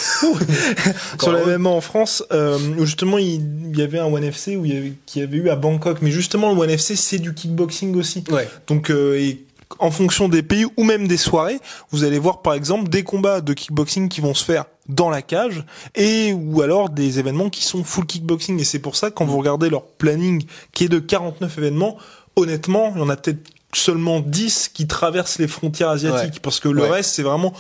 sur 1.21 1.31
heureux. 1.31 1.57
MMA 1.59 1.71
en 1.71 1.81
France, 1.81 2.25
euh, 2.33 2.59
où 2.79 2.85
justement, 2.85 3.19
il, 3.19 3.41
il 3.71 3.79
y 3.79 3.83
avait 3.83 3.99
un 3.99 4.07
One 4.07 4.25
FC 4.25 4.57
où 4.57 4.65
il 4.65 4.75
y 4.75 4.77
avait, 4.77 4.93
qui 5.07 5.23
avait 5.23 5.37
eu 5.37 5.49
à 5.51 5.57
Bangkok. 5.57 5.99
Mais 6.03 6.11
justement, 6.11 6.53
le 6.53 6.61
One 6.61 6.71
FC, 6.71 6.97
c'est 6.97 7.19
du 7.19 7.33
kickboxing 7.35 7.97
aussi. 7.97 8.25
ouais. 8.31 8.49
Donc, 8.67 8.91
euh, 8.91 9.17
et 9.19 9.41
en 9.79 9.91
fonction 9.91 10.29
des 10.29 10.43
pays 10.43 10.67
ou 10.77 10.85
même 10.85 11.07
des 11.09 11.17
soirées, 11.17 11.61
vous 11.91 12.05
allez 12.05 12.19
voir 12.19 12.43
par 12.43 12.55
exemple 12.55 12.89
des 12.89 13.03
combats 13.05 13.41
de 13.41 13.53
kickboxing 13.53 14.09
qui 14.09 14.21
vont 14.21 14.35
se 14.35 14.45
faire 14.45 14.65
dans 14.89 15.09
la 15.11 15.23
cage 15.23 15.65
et 15.95 16.33
ou 16.33 16.63
alors 16.63 16.91
des 16.91 17.19
événements 17.21 17.49
qui 17.51 17.65
sont 17.65 17.85
full 17.85 18.05
kickboxing. 18.07 18.59
Et 18.61 18.65
c'est 18.65 18.81
pour 18.81 18.97
ça 18.97 19.11
que 19.11 19.15
quand 19.15 19.25
vous 19.27 19.39
regardez 19.39 19.71
leur 19.71 19.85
planning 19.87 20.45
qui 20.73 20.85
est 20.85 20.89
de 20.89 20.99
49 20.99 21.59
événements, 21.59 21.97
honnêtement, 22.37 22.93
il 22.95 23.01
y 23.01 23.03
en 23.03 23.09
a 23.09 23.17
peut-être 23.17 23.49
seulement 23.73 24.19
10 24.19 24.71
qui 24.75 24.89
traversent 24.89 25.39
les 25.39 25.47
frontières 25.47 25.91
asiatiques 25.91 26.35
Ouais. 26.35 26.41
parce 26.43 26.59
que 26.59 26.69
le 26.69 26.83
Ouais. 26.83 26.91
reste 26.91 27.15
c'est 27.15 27.23
vraiment 27.23 27.53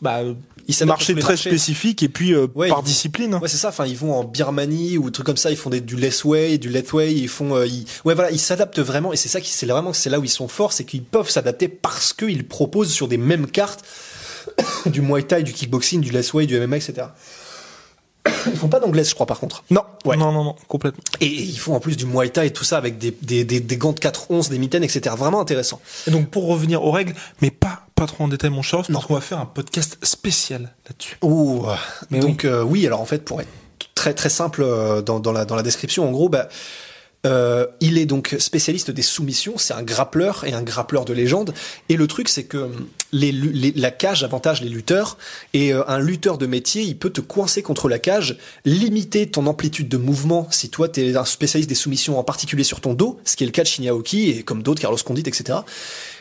bah, 0.00 0.20
Marché 0.86 1.12
tous 1.12 1.16
les 1.16 1.22
très 1.22 1.32
marchés. 1.34 1.50
spécifique 1.50 2.02
et 2.02 2.08
puis 2.08 2.32
euh, 2.34 2.46
Ouais, 2.54 2.68
par 2.68 2.82
discipline. 2.82 3.34
Ouais, 3.36 3.48
c'est 3.48 3.56
ça. 3.56 3.68
Enfin, 3.68 3.86
ils 3.86 3.96
vont 3.96 4.14
en 4.14 4.24
Birmanie 4.24 4.98
ou 4.98 5.10
trucs 5.10 5.26
comme 5.26 5.36
ça. 5.36 5.50
Ils 5.50 5.56
font 5.56 5.70
des, 5.70 5.80
du 5.80 5.96
less 5.96 6.24
way, 6.24 6.58
du 6.58 6.68
let 6.68 6.84
way. 6.92 7.12
Ils 7.14 7.28
font, 7.28 7.54
euh, 7.56 7.66
ils- 7.66 7.84
ouais, 8.04 8.14
voilà, 8.14 8.30
ils 8.30 8.38
s'adaptent 8.38 8.80
vraiment. 8.80 9.12
Et 9.12 9.16
c'est 9.16 9.28
ça 9.28 9.40
qui, 9.40 9.50
c'est 9.50 9.66
vraiment, 9.66 9.92
c'est 9.92 10.10
là 10.10 10.18
où 10.20 10.24
ils 10.24 10.28
sont 10.28 10.48
forts, 10.48 10.72
c'est 10.72 10.84
qu'ils 10.84 11.02
peuvent 11.04 11.30
s'adapter 11.30 11.68
parce 11.68 12.12
qu'ils 12.12 12.46
proposent 12.46 12.92
sur 12.92 13.08
des 13.08 13.18
mêmes 13.18 13.46
cartes 13.46 13.84
du 14.86 15.00
Muay 15.02 15.22
Thai, 15.22 15.42
du 15.42 15.52
kickboxing, 15.52 16.00
du 16.00 16.10
less 16.10 16.32
way, 16.34 16.46
du 16.46 16.58
MMA, 16.58 16.76
etc. 16.76 17.08
Ils 18.46 18.56
font 18.56 18.68
pas 18.68 18.80
d'anglaise, 18.80 19.08
je 19.08 19.14
crois, 19.14 19.26
par 19.26 19.40
contre. 19.40 19.64
Non, 19.70 19.82
Ouais. 20.04 20.16
non, 20.16 20.30
non, 20.32 20.44
non, 20.44 20.54
complètement. 20.68 21.02
Et 21.20 21.26
ils 21.26 21.58
font 21.58 21.74
en 21.74 21.80
plus 21.80 21.96
du 21.96 22.04
Muay 22.06 22.28
Thai 22.28 22.46
et 22.46 22.50
tout 22.50 22.64
ça 22.64 22.76
avec 22.78 22.98
des, 22.98 23.14
des, 23.22 23.44
des, 23.44 23.60
des 23.60 23.76
gants 23.76 23.92
de 23.92 24.00
4 24.00 24.30
onces, 24.30 24.48
des 24.50 24.58
mitaines, 24.58 24.84
etc. 24.84 25.14
Vraiment 25.18 25.40
intéressant. 25.40 25.80
Et 26.06 26.10
donc 26.10 26.28
pour 26.28 26.46
revenir 26.46 26.82
aux 26.84 26.90
règles, 26.90 27.14
mais 27.40 27.50
pas 27.50 27.82
pas 28.00 28.06
trop 28.06 28.24
en 28.24 28.28
détail 28.28 28.50
mon 28.50 28.62
Non. 28.88 28.94
parce 28.94 29.06
qu'on 29.06 29.14
va 29.14 29.20
faire 29.20 29.38
un 29.40 29.46
podcast 29.46 29.98
spécial 30.02 30.74
là-dessus. 30.88 31.16
Mais 32.10 32.18
Donc 32.20 32.44
euh, 32.44 32.62
oui, 32.62 32.86
alors 32.86 33.00
en 33.00 33.04
fait, 33.04 33.24
pour 33.24 33.40
être 33.40 33.48
très 33.94 34.14
très 34.14 34.30
simple 34.30 34.62
euh, 34.62 35.02
dans, 35.02 35.20
dans 35.20 35.32
la 35.32 35.44
dans 35.44 35.54
la 35.54 35.62
description, 35.62 36.08
en 36.08 36.10
gros, 36.10 36.28
bah, 36.30 36.48
euh, 37.26 37.66
il 37.80 37.98
est 37.98 38.06
donc 38.06 38.34
spécialiste 38.38 38.90
des 38.90 39.02
soumissions. 39.02 39.58
C'est 39.58 39.74
un 39.74 39.82
grappleur 39.82 40.44
et 40.44 40.54
un 40.54 40.62
grappleur 40.62 41.04
de 41.04 41.12
légende. 41.12 41.52
Et 41.90 41.96
le 41.98 42.06
truc, 42.06 42.30
c'est 42.30 42.44
que 42.44 42.70
les, 43.12 43.30
lu- 43.32 43.52
les- 43.52 43.72
la 43.72 43.90
cage 43.90 44.24
avantage 44.24 44.62
les 44.62 44.70
lutteurs. 44.70 45.18
Et 45.52 45.74
euh, 45.74 45.82
un 45.86 45.98
lutteur 45.98 46.38
de 46.38 46.46
métier, 46.46 46.80
il 46.82 46.96
peut 46.96 47.10
te 47.10 47.20
coincer 47.20 47.60
contre 47.62 47.90
la 47.90 47.98
cage, 47.98 48.38
limiter 48.64 49.28
ton 49.30 49.46
amplitude 49.46 49.88
de 49.90 49.98
mouvement 49.98 50.48
si 50.50 50.70
toi 50.70 50.88
t'es 50.88 51.14
un 51.14 51.26
spécialiste 51.26 51.68
des 51.68 51.74
soumissions, 51.74 52.18
en 52.18 52.24
particulier 52.24 52.64
sur 52.64 52.80
ton 52.80 52.94
dos, 52.94 53.20
ce 53.26 53.36
qui 53.36 53.44
est 53.44 53.46
le 53.46 53.52
cas 53.52 53.64
de 53.64 53.68
Shinya 53.68 53.90
Aoki 53.90 54.30
et 54.30 54.42
comme 54.42 54.62
d'autres, 54.62 54.80
Carlos 54.80 54.96
Condit, 55.04 55.24
etc. 55.26 55.58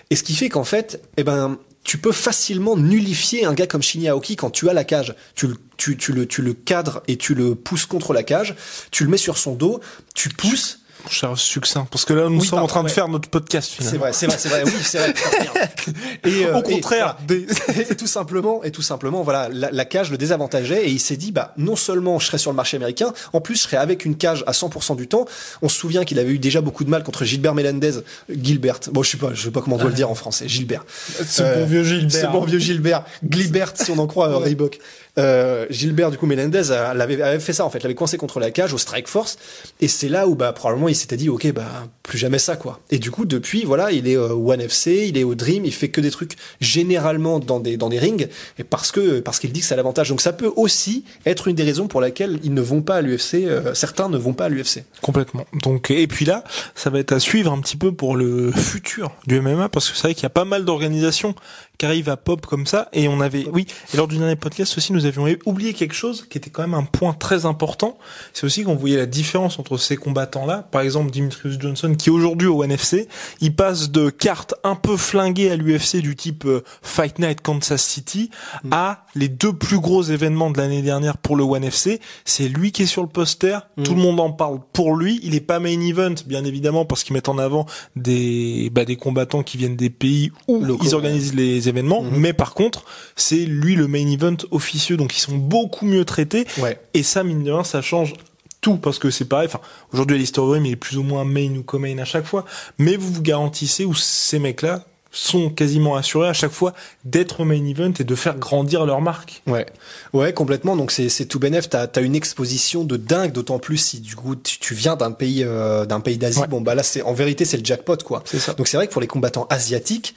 Et 0.09 0.17
ce 0.17 0.23
qui 0.23 0.33
fait 0.35 0.49
qu'en 0.49 0.63
fait, 0.65 1.01
eh 1.15 1.23
ben, 1.23 1.57
tu 1.83 1.97
peux 1.97 2.11
facilement 2.11 2.75
nullifier 2.75 3.45
un 3.45 3.53
gars 3.53 3.67
comme 3.67 3.81
Shinya 3.81 4.11
Aoki 4.11 4.35
quand 4.35 4.49
tu 4.49 4.69
as 4.69 4.73
la 4.73 4.83
cage. 4.83 5.15
Tu 5.35 5.47
le, 5.47 5.57
tu, 5.77 5.97
tu 5.97 6.13
le, 6.13 6.27
tu 6.27 6.41
le 6.41 6.53
cadres 6.53 7.01
et 7.07 7.17
tu 7.17 7.33
le 7.33 7.55
pousses 7.55 7.85
contre 7.85 8.13
la 8.13 8.23
cage, 8.23 8.55
tu 8.91 9.03
le 9.03 9.09
mets 9.09 9.17
sur 9.17 9.37
son 9.37 9.55
dos, 9.55 9.79
tu 10.13 10.29
pousses. 10.29 10.81
Mon 11.03 11.09
cher 11.09 11.37
succinct, 11.37 11.87
parce 11.89 12.03
que 12.05 12.13
là 12.13 12.29
nous 12.29 12.41
Oui, 12.41 12.45
sommes 12.47 12.59
en 12.59 12.67
train 12.67 12.83
de 12.83 12.89
faire 12.89 13.07
notre 13.07 13.29
podcast 13.29 13.69
C'est 13.71 13.77
finalement. 13.83 13.99
vrai, 14.01 14.13
c'est 14.13 14.27
vrai, 14.27 14.35
c'est 14.37 14.49
vrai. 14.49 14.63
Oui, 14.65 14.71
c'est 14.83 14.97
vrai. 14.97 15.13
Et, 16.25 16.45
euh, 16.45 16.57
Au 16.57 16.61
contraire, 16.61 17.17
et, 17.29 17.45
voilà. 17.67 17.81
et 17.91 17.95
tout 17.95 18.07
simplement, 18.07 18.63
et 18.63 18.71
tout 18.71 18.81
simplement, 18.81 19.23
voilà, 19.23 19.49
la, 19.51 19.71
la 19.71 19.85
cage 19.85 20.11
le 20.11 20.17
désavantageait 20.17 20.85
et 20.85 20.89
il 20.91 20.99
s'est 20.99 21.15
dit, 21.17 21.31
bah, 21.31 21.53
non 21.57 21.75
seulement 21.75 22.19
je 22.19 22.27
serais 22.27 22.37
sur 22.37 22.51
le 22.51 22.55
marché 22.57 22.77
américain, 22.77 23.13
en 23.33 23.39
plus 23.41 23.55
je 23.55 23.61
serais 23.61 23.77
avec 23.77 24.03
une 24.05 24.15
cage 24.17 24.43
à 24.47 24.51
100% 24.51 24.95
du 24.97 25.07
temps. 25.07 25.25
On 25.61 25.69
se 25.69 25.77
souvient 25.77 26.03
qu'il 26.03 26.19
avait 26.19 26.31
eu 26.31 26.39
déjà 26.39 26.61
beaucoup 26.61 26.83
de 26.83 26.89
mal 26.89 27.03
contre 27.03 27.23
Gilbert 27.23 27.55
Melendez, 27.55 27.93
Gilbert. 28.29 28.79
Bon, 28.91 29.01
je 29.03 29.11
sais 29.11 29.17
pas, 29.17 29.33
je 29.33 29.43
sais 29.43 29.51
pas 29.51 29.61
comment 29.61 29.77
on 29.77 29.79
doit 29.79 29.89
le 29.89 29.95
dire 29.95 30.09
en 30.09 30.15
français, 30.15 30.47
Gilbert. 30.47 30.85
Ce 31.25 31.41
Euh, 31.41 31.55
bon 31.61 31.65
vieux 31.65 31.83
Gilbert. 31.83 32.21
Ce 32.21 32.27
bon 32.27 32.43
vieux 32.43 32.59
Gilbert. 32.59 33.03
Glibert, 33.23 33.71
si 33.75 33.89
on 33.91 33.97
en 33.99 34.07
croit 34.07 34.27
euh, 34.29 34.37
Reebok. 34.37 34.79
Euh, 35.19 35.65
Gilbert, 35.69 36.11
du 36.11 36.17
coup, 36.17 36.25
Melendez 36.25 36.63
l'avait, 36.95 37.21
avait 37.21 37.39
fait 37.39 37.53
ça, 37.53 37.65
en 37.65 37.69
fait. 37.69 37.83
L'avait 37.83 37.95
coincé 37.95 38.17
contre 38.17 38.39
la 38.39 38.51
cage 38.51 38.73
au 38.73 38.77
Strike 38.77 39.07
Force. 39.07 39.37
Et 39.81 39.87
c'est 39.87 40.09
là 40.09 40.27
où, 40.27 40.35
bah, 40.35 40.53
probablement, 40.53 40.89
il 40.89 40.95
s'était 40.95 41.17
dit, 41.17 41.29
OK, 41.29 41.51
bah, 41.51 41.87
plus 42.03 42.17
jamais 42.17 42.39
ça, 42.39 42.55
quoi. 42.55 42.79
Et 42.89 42.97
du 42.97 43.11
coup, 43.11 43.25
depuis, 43.25 43.65
voilà, 43.65 43.91
il 43.91 44.07
est 44.07 44.17
euh, 44.17 44.33
One 44.33 44.61
FC, 44.61 45.05
il 45.07 45.17
est 45.17 45.23
au 45.23 45.35
Dream, 45.35 45.65
il 45.65 45.73
fait 45.73 45.89
que 45.89 46.01
des 46.01 46.11
trucs 46.11 46.37
généralement 46.59 47.39
dans 47.39 47.59
des, 47.59 47.77
dans 47.77 47.89
des 47.89 47.99
rings. 47.99 48.27
Et 48.57 48.63
parce 48.63 48.91
que, 48.91 49.19
parce 49.19 49.39
qu'il 49.39 49.51
dit 49.51 49.59
que 49.59 49.65
c'est 49.65 49.75
l'avantage. 49.75 50.09
Donc 50.09 50.21
ça 50.21 50.33
peut 50.33 50.51
aussi 50.55 51.03
être 51.25 51.47
une 51.47 51.55
des 51.55 51.63
raisons 51.63 51.87
pour 51.87 52.01
laquelle 52.01 52.39
ils 52.43 52.53
ne 52.53 52.61
vont 52.61 52.81
pas 52.81 52.97
à 52.97 53.01
l'UFC, 53.01 53.45
euh, 53.45 53.73
certains 53.73 54.09
ne 54.09 54.17
vont 54.17 54.33
pas 54.33 54.45
à 54.45 54.49
l'UFC. 54.49 54.83
Complètement. 55.01 55.45
Donc 55.61 55.91
et 55.91 56.07
puis 56.07 56.25
là, 56.25 56.43
ça 56.75 56.89
va 56.89 56.99
être 56.99 57.11
à 57.11 57.19
suivre 57.19 57.51
un 57.51 57.59
petit 57.59 57.77
peu 57.77 57.91
pour 57.91 58.15
le 58.15 58.51
futur 58.51 59.11
du 59.27 59.39
MMA 59.39 59.69
parce 59.69 59.89
que 59.89 59.95
c'est 59.95 60.03
vrai 60.03 60.13
qu'il 60.13 60.23
y 60.23 60.27
a 60.27 60.31
pas 60.31 60.45
mal 60.45 60.65
d'organisations 60.65 61.35
qui 61.79 61.85
arrivent 61.85 62.09
à 62.09 62.17
pop 62.17 62.45
comme 62.45 62.67
ça 62.67 62.89
et 62.93 63.07
on 63.07 63.21
avait 63.21 63.47
oui, 63.53 63.65
et 63.93 63.97
lors 63.97 64.07
du 64.07 64.17
dernier 64.17 64.35
podcast 64.35 64.77
aussi 64.77 64.91
nous 64.93 65.05
avions 65.05 65.25
oublié 65.45 65.73
quelque 65.73 65.95
chose 65.95 66.27
qui 66.29 66.37
était 66.37 66.49
quand 66.49 66.61
même 66.61 66.73
un 66.73 66.83
point 66.83 67.13
très 67.13 67.45
important, 67.45 67.97
c'est 68.33 68.45
aussi 68.45 68.63
qu'on 68.63 68.75
voyait 68.75 68.97
la 68.97 69.05
différence 69.05 69.57
entre 69.59 69.77
ces 69.77 69.95
combattants 69.95 70.45
là, 70.45 70.67
par 70.71 70.81
exemple 70.81 71.09
Dimitrius 71.09 71.57
Johnson 71.57 71.95
qui 71.97 72.09
aujourd'hui 72.09 72.49
au 72.49 72.63
NFC, 72.63 73.07
il 73.39 73.55
passe 73.55 73.91
de 73.91 74.09
cartes 74.09 74.55
un 74.63 74.75
peu 74.75 74.97
flinguées 74.97 75.51
à 75.51 75.55
l'UFC 75.55 75.97
du 75.97 76.17
type 76.17 76.43
euh, 76.45 76.63
Fight 76.81 77.17
Night 77.17 77.41
Kansas 77.41 77.81
City 77.81 78.29
à 78.71 79.05
les 79.15 79.29
deux 79.29 79.53
plus 79.53 79.79
gros 79.79 80.03
événements 80.03 80.51
de 80.51 80.57
l'année 80.57 80.81
dernière 80.81 81.17
pour 81.17 81.37
le 81.37 81.43
One 81.43 81.63
FC, 81.63 82.01
c'est 82.25 82.49
lui 82.49 82.73
qui 82.73 82.83
est 82.83 82.87
sur 82.87 83.03
le 83.03 83.07
poster, 83.07 83.57
tout 83.85 83.95
le 83.95 84.01
monde 84.01 84.19
en 84.19 84.31
parle 84.31 84.59
pour 84.73 84.97
lui, 84.97 85.21
il 85.23 85.33
est 85.33 85.39
pas 85.39 85.59
main 85.59 85.79
event 85.79 86.15
bien 86.25 86.43
évidemment 86.43 86.83
parce 86.83 87.05
qu'ils 87.05 87.13
mettent 87.13 87.29
en 87.29 87.37
avant 87.37 87.65
des 87.95 88.69
bah, 88.73 88.83
des 88.83 88.97
combattants 88.97 89.43
qui 89.43 89.57
viennent 89.57 89.77
des 89.77 89.89
pays 89.89 90.31
où 90.49 90.61
ils 90.83 90.93
organisent 90.93 91.33
les 91.33 91.68
événements, 91.69 92.01
mais 92.03 92.33
par 92.33 92.53
contre, 92.53 92.83
c'est 93.15 93.45
lui 93.45 93.75
le 93.75 93.87
main 93.87 94.05
event 94.07 94.35
officieux 94.51 94.97
donc 94.97 95.15
ils 95.15 95.21
sont 95.21 95.35
beaucoup 95.37 95.85
mieux 95.85 96.03
traités 96.05 96.45
Ouais. 96.57 96.79
et 96.93 97.03
ça 97.03 97.23
mine 97.23 97.43
de 97.43 97.51
rien 97.51 97.63
ça 97.63 97.81
change 97.81 98.13
tout 98.61 98.75
parce 98.77 98.99
que 98.99 99.09
c'est 99.09 99.25
pareil 99.25 99.47
enfin 99.47 99.61
aujourd'hui 99.93 100.17
l'historium 100.17 100.65
il 100.65 100.73
est 100.73 100.75
plus 100.75 100.97
ou 100.97 101.03
moins 101.03 101.23
main 101.23 101.51
ou 101.57 101.63
co-main 101.63 101.97
à 101.99 102.05
chaque 102.05 102.25
fois 102.25 102.43
mais 102.77 102.97
vous 102.97 103.11
vous 103.13 103.21
garantissez 103.21 103.85
où 103.85 103.93
ces 103.95 104.39
mecs 104.39 104.61
là 104.63 104.83
sont 105.11 105.49
quasiment 105.49 105.95
assurés 105.95 106.27
à 106.27 106.33
chaque 106.33 106.51
fois 106.51 106.73
d'être 107.03 107.43
main 107.43 107.65
event 107.65 107.91
et 107.99 108.03
de 108.03 108.15
faire 108.15 108.37
grandir 108.37 108.85
leur 108.85 109.01
marque. 109.01 109.41
Ouais, 109.47 109.65
ouais, 110.13 110.33
complètement. 110.33 110.75
Donc 110.75 110.91
c'est 110.91 111.25
tout 111.25 111.39
bénef. 111.39 111.67
T'as 111.67 111.87
as 111.95 112.01
une 112.01 112.15
exposition 112.15 112.83
de 112.83 112.95
dingue, 112.95 113.31
d'autant 113.31 113.57
plus 113.57 113.77
si 113.77 114.01
du 114.01 114.15
coup 114.15 114.35
tu, 114.35 114.59
tu 114.59 114.75
viens 114.75 114.95
d'un 114.95 115.09
pays 115.11 115.43
euh, 115.43 115.87
d'un 115.87 115.99
pays 115.99 116.19
d'Asie. 116.19 116.41
Ouais. 116.41 116.47
Bon 116.47 116.61
bah 116.61 116.75
là 116.75 116.83
c'est 116.83 117.01
en 117.01 117.13
vérité 117.13 117.43
c'est 117.43 117.57
le 117.57 117.65
jackpot 117.65 117.97
quoi. 118.05 118.21
Ça. 118.25 118.53
Donc 118.53 118.67
c'est 118.67 118.77
vrai 118.77 118.85
que 118.85 118.91
pour 118.93 119.01
les 119.01 119.07
combattants 119.07 119.47
asiatiques, 119.49 120.13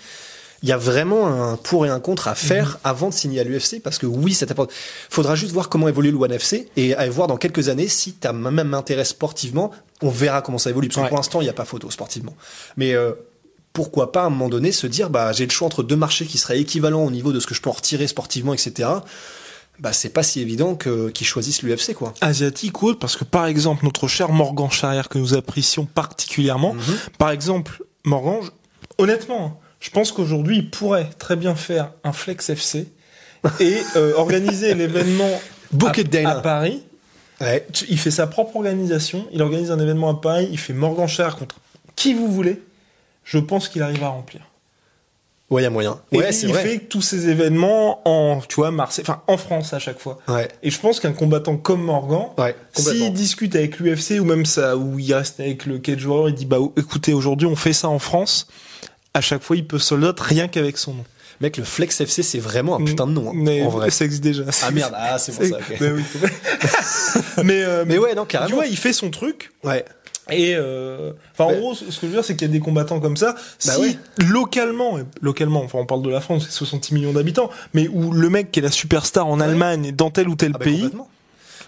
il 0.62 0.68
y 0.68 0.72
a 0.72 0.77
vraiment 0.77 1.27
un 1.27 1.57
pour 1.57 1.87
et 1.87 1.88
un 1.88 1.98
contre 2.01 2.29
à 2.29 2.35
faire 2.35 2.68
Mhm. 2.70 2.77
avant 2.85 3.09
de 3.09 3.14
signer 3.14 3.40
à 3.40 3.44
l'UFC 3.44 3.81
parce 3.83 3.98
que 3.98 4.07
oui, 4.07 4.33
ça 4.35 4.46
t'apporte. 4.46 4.72
Faudra 5.11 5.35
juste 5.35 5.53
voir 5.53 5.68
comment 5.68 5.88
évolue 5.88 6.11
le 6.12 6.16
One 6.18 6.33
FC 6.33 6.68
et 6.77 6.94
à 6.94 7.09
voir 7.11 7.27
dans 7.29 7.37
quelques 7.37 7.68
années 7.68 7.88
si 7.88 8.12
t'as 8.12 8.33
même 8.33 8.72
intérêt 8.75 9.05
sportivement. 9.05 9.70
On 10.03 10.11
verra 10.11 10.40
comment 10.42 10.59
ça 10.59 10.70
évolue 10.70 10.88
parce 10.88 10.96
que 10.96 11.03
Ouais. 11.03 11.09
pour 11.09 11.16
l'instant 11.16 11.40
il 11.40 11.44
n'y 11.44 11.51
a 11.51 11.55
pas 11.55 11.64
photo 11.64 11.90
sportivement. 11.90 12.35
Mais 12.77 12.92
euh, 12.94 13.12
pourquoi 13.72 14.12
pas 14.12 14.22
à 14.22 14.27
un 14.27 14.31
moment 14.31 14.48
donné 14.48 14.70
se 14.70 14.87
dire 14.87 15.11
bah 15.11 15.33
j'ai 15.33 15.46
le 15.46 15.51
choix 15.51 15.66
entre 15.66 15.83
deux 15.83 15.96
marchés 15.96 16.27
qui 16.27 16.38
seraient 16.38 16.61
équivalents 16.61 17.05
au 17.05 17.11
niveau 17.11 17.33
de 17.33 17.40
ce 17.40 17.46
que 17.46 17.55
je 17.55 17.61
peux 17.62 17.70
en 17.70 17.72
retirer 17.72 18.07
sportivement, 18.07 18.53
etc. 18.55 18.88
Bah 19.81 19.92
c'est 19.92 20.11
pas 20.11 20.22
si 20.22 20.40
évident 20.40 20.75
que 20.75 21.09
qu'ils 21.09 21.27
choisissent 21.27 21.62
l'UFC 21.62 21.94
quoi. 21.94 22.12
Asiatique 22.20 22.83
ou 22.83 22.88
autre, 22.88 22.98
parce 22.98 23.16
que 23.16 23.25
par 23.25 23.46
exemple, 23.46 23.85
notre 23.85 24.07
cher 24.07 24.29
Morgan 24.31 24.70
Charrière 24.70 25.09
que 25.09 25.18
nous 25.18 25.35
apprécions 25.35 25.87
particulièrement, 25.87 26.75
Mhm. 26.75 26.96
par 27.18 27.31
exemple, 27.31 27.83
Morgan, 28.05 28.40
honnêtement, 28.98 29.46
hein, 29.46 29.62
je 29.83 29.90
pense 29.90 30.12
qu'aujourd'hui, 30.12 30.59
il 30.59 30.71
pourrait 30.71 31.11
très 31.18 31.35
bien 31.35 31.57
faire 31.57 31.90
un 32.05 32.12
Flex 32.12 32.49
FC 32.51 32.87
et 33.59 33.77
euh, 33.97 34.14
organiser 34.14 34.75
l'événement 34.75 35.40
à, 35.85 36.31
à 36.31 36.40
Paris. 36.40 36.85
Ouais. 37.40 37.66
Il 37.88 37.99
fait 37.99 38.12
sa 38.12 38.29
propre 38.29 38.55
organisation, 38.55 39.27
il 39.33 39.42
organise 39.42 39.73
un 39.73 39.81
événement 39.81 40.11
à 40.11 40.21
Paris, 40.21 40.49
il 40.53 40.59
fait 40.59 40.73
Morgan 40.73 41.09
Charrière 41.09 41.37
contre 41.37 41.57
qui 41.97 42.14
vous 42.14 42.29
voulez. 42.29 42.62
Je 43.25 43.38
pense 43.38 43.68
qu'il 43.68 43.83
arrive 43.83 44.05
à 44.05 44.09
remplir. 44.09 44.42
Ouais, 45.51 45.64
y 45.64 45.66
a 45.66 45.71
moyen. 45.71 46.01
Et 46.12 46.18
Ouais, 46.18 46.31
il 46.31 46.49
vrai. 46.49 46.62
fait 46.62 46.79
tous 46.79 47.03
ces 47.03 47.29
événements 47.29 48.01
en, 48.09 48.40
tu 48.40 48.55
vois, 48.55 48.71
Marseille, 48.71 49.05
enfin, 49.07 49.23
en 49.27 49.37
France 49.37 49.75
à 49.75 49.81
chaque 49.81 49.99
fois. 49.99 50.18
Ouais. 50.29 50.49
Et 50.62 50.71
je 50.71 50.79
pense 50.79 51.01
qu'un 51.01 51.12
combattant 51.12 51.57
comme 51.57 51.83
Morgan, 51.83 52.29
Ouais, 52.38 52.55
s'il 52.73 53.12
discute 53.12 53.57
avec 53.57 53.81
l'UFC 53.81 54.21
ou 54.21 54.25
même 54.25 54.47
ça, 54.47 54.77
ou 54.77 55.01
il 55.01 55.12
reste 55.12 55.40
avec 55.40 55.66
le 55.66 55.79
cage 55.79 56.07
warrior, 56.07 56.29
il 56.29 56.35
dit 56.37 56.47
bah 56.47 56.59
écoutez 56.77 57.12
aujourd'hui 57.12 57.49
on 57.49 57.57
fait 57.57 57.73
ça 57.73 57.88
en 57.88 57.99
France. 57.99 58.47
À 59.14 59.20
chaque 59.20 59.42
fois 59.42 59.57
il 59.57 59.66
peut 59.66 59.79
sold 59.79 60.05
out 60.05 60.18
rien 60.20 60.48
qu'avec 60.48 60.79
son 60.79 60.94
nom. 60.94 61.05
Mec, 61.40 61.57
le 61.57 61.64
Flex 61.64 62.01
FC, 62.01 62.22
c'est 62.22 62.38
vraiment 62.38 62.77
un 62.79 62.85
putain 62.85 63.05
de 63.07 63.12
nom. 63.12 63.31
hein, 63.31 63.33
Mais 63.35 63.62
en 63.64 63.68
vrai. 63.68 63.90
ça 63.90 64.05
existe 64.05 64.22
déjà. 64.22 64.44
Ah 64.62 64.70
merde, 64.70 64.92
ah 64.96 65.18
c'est 65.18 65.33
pour 65.33 65.44
ça. 65.44 65.57
ok. 65.57 65.77
Mais 65.81 65.90
oui. 65.90 66.03
mais, 67.44 67.64
euh, 67.64 67.85
Mais 67.87 67.98
ouais, 67.98 68.14
non, 68.14 68.22
tu 68.22 68.29
carrément. 68.29 68.55
vois 68.57 68.66
il 68.66 68.77
fait 68.77 68.92
son 68.92 69.11
truc 69.11 69.51
Ouais. 69.64 69.85
Et 70.31 70.55
euh, 70.55 71.12
enfin, 71.33 71.53
en 71.53 71.59
gros, 71.59 71.75
ce 71.75 71.85
que 71.85 71.90
je 72.03 72.07
veux 72.07 72.12
dire, 72.12 72.25
c'est 72.25 72.37
qu'il 72.37 72.46
y 72.46 72.51
a 72.51 72.53
des 72.53 72.61
combattants 72.61 73.01
comme 73.01 73.16
ça. 73.16 73.33
Bah 73.33 73.72
si 73.75 73.81
ouais. 73.81 73.96
localement, 74.29 74.98
et 75.01 75.03
localement, 75.20 75.62
enfin, 75.64 75.79
on 75.81 75.87
parle 75.87 76.03
de 76.03 76.11
la 76.11 76.20
France, 76.20 76.44
c'est 76.46 76.53
66 76.53 76.94
millions 76.94 77.12
d'habitants, 77.12 77.51
mais 77.75 77.88
où 77.88 78.12
le 78.12 78.31
mec 78.31 78.53
qui 78.53 78.61
est 78.61 78.62
la 78.62 78.70
superstar 78.70 79.27
en 79.27 79.40
Allemagne, 79.40 79.90
dans 79.90 80.11
tel 80.11 80.29
ou 80.29 80.37
tel 80.37 80.53
Ah 80.55 80.59
bah, 80.59 80.64
pays. 80.64 80.90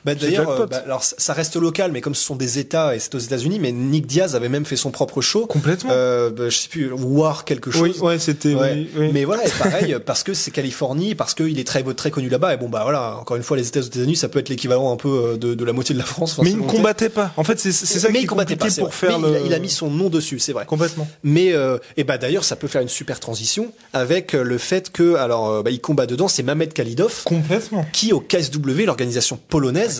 Bah, 0.04 0.14
d'ailleurs, 0.14 0.48
euh, 0.50 0.66
bah, 0.66 0.82
alors 0.84 1.02
ça 1.02 1.32
reste 1.32 1.56
local, 1.56 1.90
mais 1.92 2.00
comme 2.00 2.14
ce 2.14 2.24
sont 2.24 2.36
des 2.36 2.58
États 2.58 2.94
et 2.94 2.98
c'est 2.98 3.14
aux 3.14 3.18
États-Unis, 3.18 3.58
mais 3.58 3.72
Nick 3.72 4.06
Diaz 4.06 4.36
avait 4.36 4.48
même 4.48 4.64
fait 4.66 4.76
son 4.76 4.90
propre 4.90 5.20
show. 5.20 5.46
complètement. 5.46 5.90
Euh, 5.92 6.30
bah, 6.30 6.48
je 6.50 6.56
sais 6.58 6.68
plus, 6.68 6.92
War 6.92 7.44
quelque 7.44 7.70
chose. 7.70 7.98
oui, 8.00 8.06
ouais, 8.06 8.18
c'était. 8.18 8.54
Ouais. 8.54 8.72
oui, 8.74 8.90
oui. 8.96 9.10
Mais 9.12 9.24
voilà, 9.24 9.46
et 9.46 9.50
pareil, 9.50 9.96
parce 10.04 10.22
que 10.22 10.34
c'est 10.34 10.50
Californie, 10.50 11.14
parce 11.14 11.34
qu'il 11.34 11.58
est 11.58 11.66
très 11.66 11.82
très 11.94 12.10
connu 12.10 12.28
là-bas. 12.28 12.54
Et 12.54 12.56
bon 12.56 12.68
bah 12.68 12.80
voilà, 12.82 13.16
encore 13.20 13.36
une 13.36 13.42
fois, 13.42 13.56
les 13.56 13.66
États-Unis, 13.68 14.16
ça 14.16 14.28
peut 14.28 14.38
être 14.40 14.48
l'équivalent 14.48 14.92
un 14.92 14.96
peu 14.96 15.08
euh, 15.08 15.36
de, 15.36 15.54
de 15.54 15.64
la 15.64 15.72
moitié 15.72 15.94
de 15.94 15.98
la 16.00 16.04
France. 16.06 16.32
Enfin, 16.34 16.42
mais 16.44 16.50
il 16.50 16.58
ne 16.58 16.62
combattait 16.70 17.08
pas. 17.08 17.32
En 17.36 17.44
fait, 17.44 17.58
c'est 17.58 17.72
ça 17.72 18.08
mais 18.08 18.18
qui 18.18 18.24
il 18.24 18.26
combattait 18.26 18.56
pas, 18.56 18.68
pour 18.78 18.94
faire 18.94 19.18
Mais 19.18 19.28
il 19.30 19.34
a- 19.36 19.38
le. 19.40 19.46
il 19.46 19.54
a 19.54 19.58
mis 19.58 19.70
son 19.70 19.90
nom 19.90 20.08
dessus, 20.10 20.38
c'est 20.38 20.52
vrai. 20.52 20.66
complètement. 20.66 21.08
Mais 21.22 21.52
euh, 21.52 21.78
et 21.96 22.04
bah 22.04 22.18
d'ailleurs, 22.18 22.44
ça 22.44 22.56
peut 22.56 22.68
faire 22.68 22.82
une 22.82 22.88
super 22.88 23.20
transition 23.20 23.72
avec 23.92 24.34
euh, 24.34 24.42
le 24.42 24.58
fait 24.58 24.90
que 24.92 25.14
alors 25.14 25.48
euh, 25.50 25.62
bah, 25.62 25.70
il 25.70 25.80
combat 25.80 26.06
dedans, 26.06 26.28
c'est 26.28 26.42
Mamed 26.42 26.72
Khalidov 26.72 27.22
Complètement. 27.24 27.84
qui 27.92 28.12
au 28.12 28.20
KSW, 28.20 28.84
l'organisation 28.84 29.38
polonaise. 29.48 29.93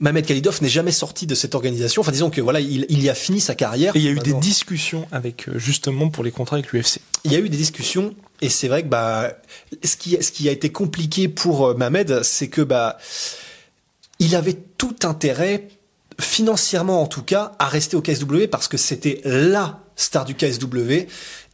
Mamed 0.00 0.26
Khalidov 0.26 0.60
n'est 0.62 0.68
jamais 0.68 0.90
sorti 0.90 1.26
de 1.26 1.34
cette 1.34 1.54
organisation. 1.54 2.00
Enfin, 2.00 2.12
disons 2.12 2.30
que 2.30 2.40
voilà, 2.40 2.60
il, 2.60 2.86
il 2.88 3.02
y 3.02 3.08
a 3.08 3.14
fini 3.14 3.40
sa 3.40 3.54
carrière. 3.54 3.94
Et 3.94 4.00
il 4.00 4.04
y 4.04 4.08
a 4.08 4.10
eu 4.10 4.18
des 4.18 4.34
discussions 4.34 5.06
avec 5.12 5.48
euh, 5.48 5.58
justement 5.58 6.10
pour 6.10 6.24
les 6.24 6.32
contrats 6.32 6.56
avec 6.56 6.72
l'UFC. 6.72 7.00
il 7.24 7.32
y 7.32 7.36
a 7.36 7.38
eu 7.38 7.48
des 7.48 7.56
discussions 7.56 8.14
et 8.40 8.48
c'est 8.48 8.68
vrai 8.68 8.82
que 8.82 8.88
bah 8.88 9.32
ce 9.82 9.96
qui 9.96 10.20
ce 10.22 10.32
qui 10.32 10.48
a 10.48 10.52
été 10.52 10.72
compliqué 10.72 11.28
pour 11.28 11.68
euh, 11.68 11.74
Mamed, 11.74 12.22
c'est 12.22 12.48
que 12.48 12.60
bah 12.60 12.98
il 14.18 14.34
avait 14.34 14.58
tout 14.76 14.96
intérêt 15.04 15.68
financièrement 16.20 17.02
en 17.02 17.06
tout 17.06 17.22
cas 17.22 17.52
à 17.58 17.66
rester 17.66 17.96
au 17.96 18.02
KSW 18.02 18.46
parce 18.50 18.68
que 18.68 18.76
c'était 18.76 19.20
la 19.24 19.83
star 19.96 20.24
du 20.24 20.34
KSW. 20.34 21.06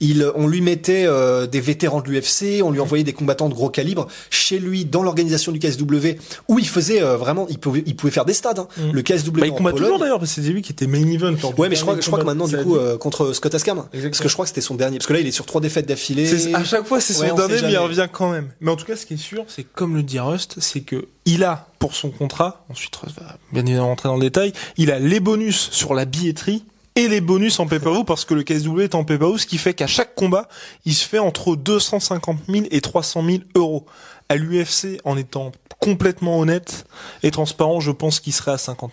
Il, 0.02 0.30
on 0.34 0.46
lui 0.46 0.62
mettait 0.62 1.04
euh, 1.06 1.46
des 1.46 1.60
vétérans 1.60 2.00
de 2.00 2.08
l'UFC, 2.08 2.62
on 2.64 2.70
lui 2.70 2.80
envoyait 2.80 3.04
des 3.04 3.12
combattants 3.12 3.50
de 3.50 3.54
gros 3.54 3.68
calibre 3.68 4.06
chez 4.30 4.58
lui 4.58 4.86
dans 4.86 5.02
l'organisation 5.02 5.52
du 5.52 5.58
KSW 5.58 6.16
où 6.48 6.58
il 6.58 6.66
faisait 6.66 7.02
euh, 7.02 7.18
vraiment, 7.18 7.46
il 7.50 7.58
pouvait, 7.58 7.82
il 7.84 7.94
pouvait 7.96 8.10
faire 8.10 8.24
des 8.24 8.32
stades. 8.32 8.60
hein. 8.60 8.68
Mhm. 8.78 8.92
Le 8.92 9.02
KSW 9.02 9.30
Bah, 9.32 9.46
il 9.46 9.52
en 9.52 9.54
combat 9.56 9.70
Pologne, 9.72 9.84
toujours 9.84 9.98
d'ailleurs, 9.98 10.18
parce 10.18 10.34
que 10.34 10.40
c'est 10.42 10.48
lui 10.48 10.62
qui 10.62 10.72
était 10.72 10.86
main 10.86 11.06
event. 11.06 11.34
Ouais, 11.58 11.68
mais 11.68 11.76
je 11.76 11.82
crois, 11.82 11.96
je 12.00 12.06
crois 12.06 12.18
que 12.18 12.24
maintenant, 12.24 12.48
du 12.48 12.56
coup, 12.56 12.76
euh, 12.76 12.96
contre 12.96 13.34
Scott 13.34 13.54
Askam. 13.54 13.84
Parce 13.92 14.20
que 14.20 14.28
je 14.28 14.32
crois 14.32 14.46
que 14.46 14.48
c'était 14.48 14.60
son 14.62 14.74
dernier. 14.74 14.96
Parce 14.98 15.06
que 15.06 15.12
là, 15.12 15.20
il 15.20 15.26
est 15.26 15.32
sur 15.32 15.44
trois 15.44 15.60
défaites 15.60 15.86
d'affilée. 15.86 16.54
À 16.54 16.64
chaque 16.64 16.86
fois, 16.86 17.00
c'est 17.00 17.12
son 17.12 17.24
Ouais, 17.24 17.34
dernier, 17.34 17.60
mais 17.62 17.72
il 17.72 17.76
revient 17.78 18.08
quand 18.10 18.30
même. 18.32 18.48
Mais 18.62 18.70
en 18.70 18.76
tout 18.76 18.86
cas, 18.86 18.96
ce 18.96 19.04
qui 19.04 19.14
est 19.14 19.18
sûr, 19.18 19.44
c'est 19.48 19.64
comme 19.64 19.96
le 19.96 20.02
dit 20.02 20.18
Rust, 20.18 20.56
c'est 20.60 20.80
que 20.80 21.06
il 21.26 21.44
a 21.44 21.68
pour 21.78 21.94
son 21.94 22.10
contrat, 22.10 22.64
ensuite 22.70 22.96
Rust 22.96 23.16
va 23.20 23.36
bien 23.52 23.62
évidemment 23.66 23.88
rentrer 23.88 24.08
dans 24.08 24.16
le 24.16 24.22
détail, 24.22 24.52
il 24.78 24.90
a 24.90 24.98
les 24.98 25.20
bonus 25.20 25.68
sur 25.70 25.92
la 25.94 26.06
billetterie 26.06 26.64
et 26.96 27.08
les 27.08 27.20
bonus 27.20 27.60
en 27.60 27.66
pay-per-view 27.66 28.04
parce 28.04 28.24
que 28.24 28.34
le 28.34 28.42
KSW 28.42 28.80
est 28.80 28.94
en 28.94 29.04
pay-per-view, 29.04 29.38
ce 29.38 29.46
qui 29.46 29.58
fait 29.58 29.74
qu'à 29.74 29.86
chaque 29.86 30.14
combat, 30.14 30.48
il 30.84 30.94
se 30.94 31.06
fait 31.06 31.18
entre 31.18 31.56
250 31.56 32.38
000 32.48 32.66
et 32.70 32.80
300 32.80 33.24
000 33.24 33.38
euros. 33.54 33.86
À 34.28 34.36
l'UFC, 34.36 35.00
en 35.04 35.16
étant 35.16 35.50
complètement 35.80 36.38
honnête 36.38 36.86
et 37.22 37.30
transparent, 37.30 37.80
je 37.80 37.90
pense 37.90 38.20
qu'il 38.20 38.32
serait 38.32 38.52
à 38.52 38.58
50 38.58 38.92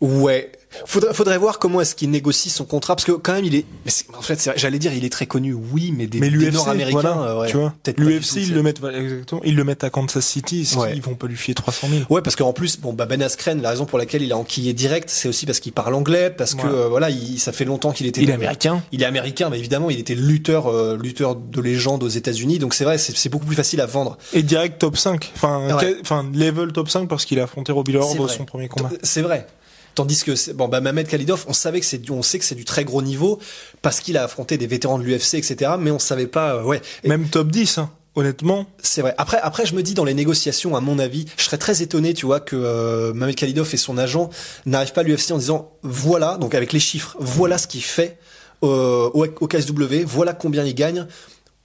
000. 0.00 0.20
Ouais. 0.22 0.50
Faudrait, 0.86 1.14
faudrait 1.14 1.38
voir 1.38 1.58
comment 1.58 1.80
est-ce 1.80 1.94
qu'il 1.94 2.10
négocie 2.10 2.50
son 2.50 2.64
contrat. 2.64 2.96
Parce 2.96 3.04
que 3.06 3.12
quand 3.12 3.32
même, 3.34 3.44
il 3.44 3.54
est. 3.54 3.64
mais 3.84 3.90
c'est- 3.90 4.06
en 4.16 4.22
fait, 4.22 4.50
j'allais 4.56 4.78
dire, 4.78 4.92
il 4.94 5.04
est 5.04 5.10
très 5.10 5.26
connu, 5.26 5.52
oui, 5.54 5.92
mais 5.96 6.06
des, 6.06 6.20
Mais 6.20 6.30
des 6.30 6.50
Nord-Américains, 6.50 7.00
voilà, 7.00 7.22
euh, 7.22 7.40
ouais, 7.40 7.48
tu 7.48 7.56
vois, 7.56 7.74
l'UFC, 7.96 8.36
ils 8.42 8.54
le 8.54 8.62
mettent, 8.62 8.80
exactement, 8.84 9.40
ils 9.44 9.54
le 9.56 9.64
mettent 9.64 9.84
à 9.84 9.90
Kansas 9.90 10.24
City, 10.24 10.68
Ouais. 10.76 10.92
qu'ils 10.92 11.02
vont 11.02 11.14
pas 11.14 11.26
lui 11.26 11.36
fier 11.36 11.54
300 11.54 11.88
000 11.90 12.02
Ouais, 12.10 12.22
parce 12.22 12.36
qu'en 12.36 12.52
plus, 12.52 12.78
bon, 12.80 12.92
bah, 12.92 13.06
Ben 13.06 13.22
Askren, 13.22 13.60
la 13.62 13.70
raison 13.70 13.84
pour 13.86 13.98
laquelle 13.98 14.22
il 14.22 14.32
a 14.32 14.36
enquillé 14.36 14.72
direct, 14.72 15.08
c'est 15.10 15.28
aussi 15.28 15.46
parce 15.46 15.60
qu'il 15.60 15.72
parle 15.72 15.94
anglais, 15.94 16.30
parce 16.30 16.54
que 16.54 16.62
Voilà. 16.62 16.76
euh, 16.76 16.88
voilà, 16.88 17.10
il, 17.10 17.38
ça 17.38 17.52
fait 17.52 17.64
longtemps 17.64 17.92
qu'il 17.92 18.06
était. 18.06 18.22
Il 18.22 18.30
est 18.30 18.34
américain. 18.34 18.82
Il 18.92 19.02
est 19.02 19.06
américain, 19.06 19.48
mais 19.50 19.58
évidemment, 19.58 19.90
il 19.90 19.98
était 19.98 20.14
lutteur, 20.14 20.66
euh, 20.68 20.98
lutteur 21.00 21.36
de 21.36 21.60
légende 21.60 22.02
aux 22.02 22.08
États-Unis. 22.08 22.58
Donc 22.58 22.74
c'est 22.74 22.84
vrai, 22.84 22.98
c'est 22.98 23.28
beaucoup 23.28 23.46
plus 23.46 23.56
facile 23.56 23.80
à 23.80 23.86
vendre. 23.86 24.16
Et 24.32 24.42
direct 24.42 24.78
top 24.80 24.96
5. 24.96 25.32
Enfin, 25.36 25.66
Ouais. 25.68 25.74
quel- 25.80 25.98
enfin 26.00 26.26
level 26.34 26.72
top 26.72 26.88
5 26.88 27.08
parce 27.08 27.24
qu'il 27.24 27.38
a 27.40 27.44
affronté 27.44 27.72
Robbie 27.72 27.92
Lawler 27.92 28.16
dans 28.18 28.28
son 28.28 28.44
premier 28.44 28.68
combat. 28.68 28.90
C'est 29.02 29.22
vrai. 29.22 29.46
Tandis 29.94 30.22
que 30.24 30.52
bon 30.52 30.68
bah 30.68 30.80
Mamed 30.80 31.06
Khalidov, 31.06 31.44
on 31.48 31.52
savait 31.52 31.80
que 31.80 31.86
c'est 31.86 31.98
du- 31.98 32.10
on 32.12 32.22
sait 32.22 32.38
que 32.38 32.44
c'est 32.44 32.54
du 32.54 32.64
très 32.64 32.84
gros 32.84 33.02
niveau 33.02 33.38
parce 33.82 34.00
qu'il 34.00 34.16
a 34.16 34.24
affronté 34.24 34.58
des 34.58 34.66
vétérans 34.66 34.98
de 34.98 35.04
l'UFC 35.04 35.34
etc. 35.34 35.72
Mais 35.78 35.90
on 35.90 35.98
savait 35.98 36.26
pas 36.26 36.56
euh, 36.56 36.62
ouais. 36.64 36.80
Et 37.04 37.08
Même 37.08 37.28
top 37.28 37.48
10, 37.48 37.78
hein. 37.78 37.90
honnêtement. 38.16 38.66
C'est 38.82 39.02
vrai. 39.02 39.14
Après 39.18 39.38
après 39.42 39.66
je 39.66 39.74
me 39.74 39.82
dis 39.82 39.94
dans 39.94 40.04
les 40.04 40.14
négociations 40.14 40.74
à 40.76 40.80
mon 40.80 40.98
avis, 40.98 41.26
je 41.36 41.44
serais 41.44 41.58
très 41.58 41.82
étonné 41.82 42.12
tu 42.14 42.26
vois 42.26 42.40
que 42.40 42.56
euh, 42.56 43.12
Mamed 43.14 43.34
Khalidov 43.36 43.70
et 43.72 43.76
son 43.76 43.96
agent 43.98 44.30
n'arrivent 44.66 44.92
pas 44.92 45.02
à 45.02 45.04
l'UFC 45.04 45.30
en 45.32 45.38
disant 45.38 45.72
voilà 45.82 46.36
donc 46.38 46.54
avec 46.54 46.72
les 46.72 46.80
chiffres 46.80 47.16
voilà 47.20 47.56
ce 47.58 47.66
qu'il 47.68 47.82
fait 47.84 48.18
euh, 48.62 49.10
au, 49.14 49.26
au 49.26 49.46
KSW 49.48 50.04
voilà 50.06 50.32
combien 50.32 50.64
il 50.64 50.74
gagne 50.74 51.06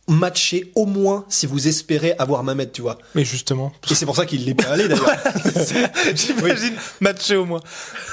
matchez 0.09 0.71
au 0.75 0.85
moins 0.85 1.25
si 1.29 1.45
vous 1.45 1.67
espérez 1.67 2.13
avoir 2.19 2.43
Mamed 2.43 2.71
tu 2.71 2.81
vois. 2.81 2.97
Mais 3.15 3.23
justement. 3.23 3.71
Et 3.89 3.95
c'est 3.95 4.05
pour 4.05 4.15
ça 4.15 4.25
qu'il 4.25 4.45
l'est 4.45 4.53
pas 4.53 4.69
allé 4.69 4.87
d'ailleurs. 4.87 5.09
J'imagine 6.15 6.73
matché 6.99 7.35
au 7.35 7.45
moins. 7.45 7.61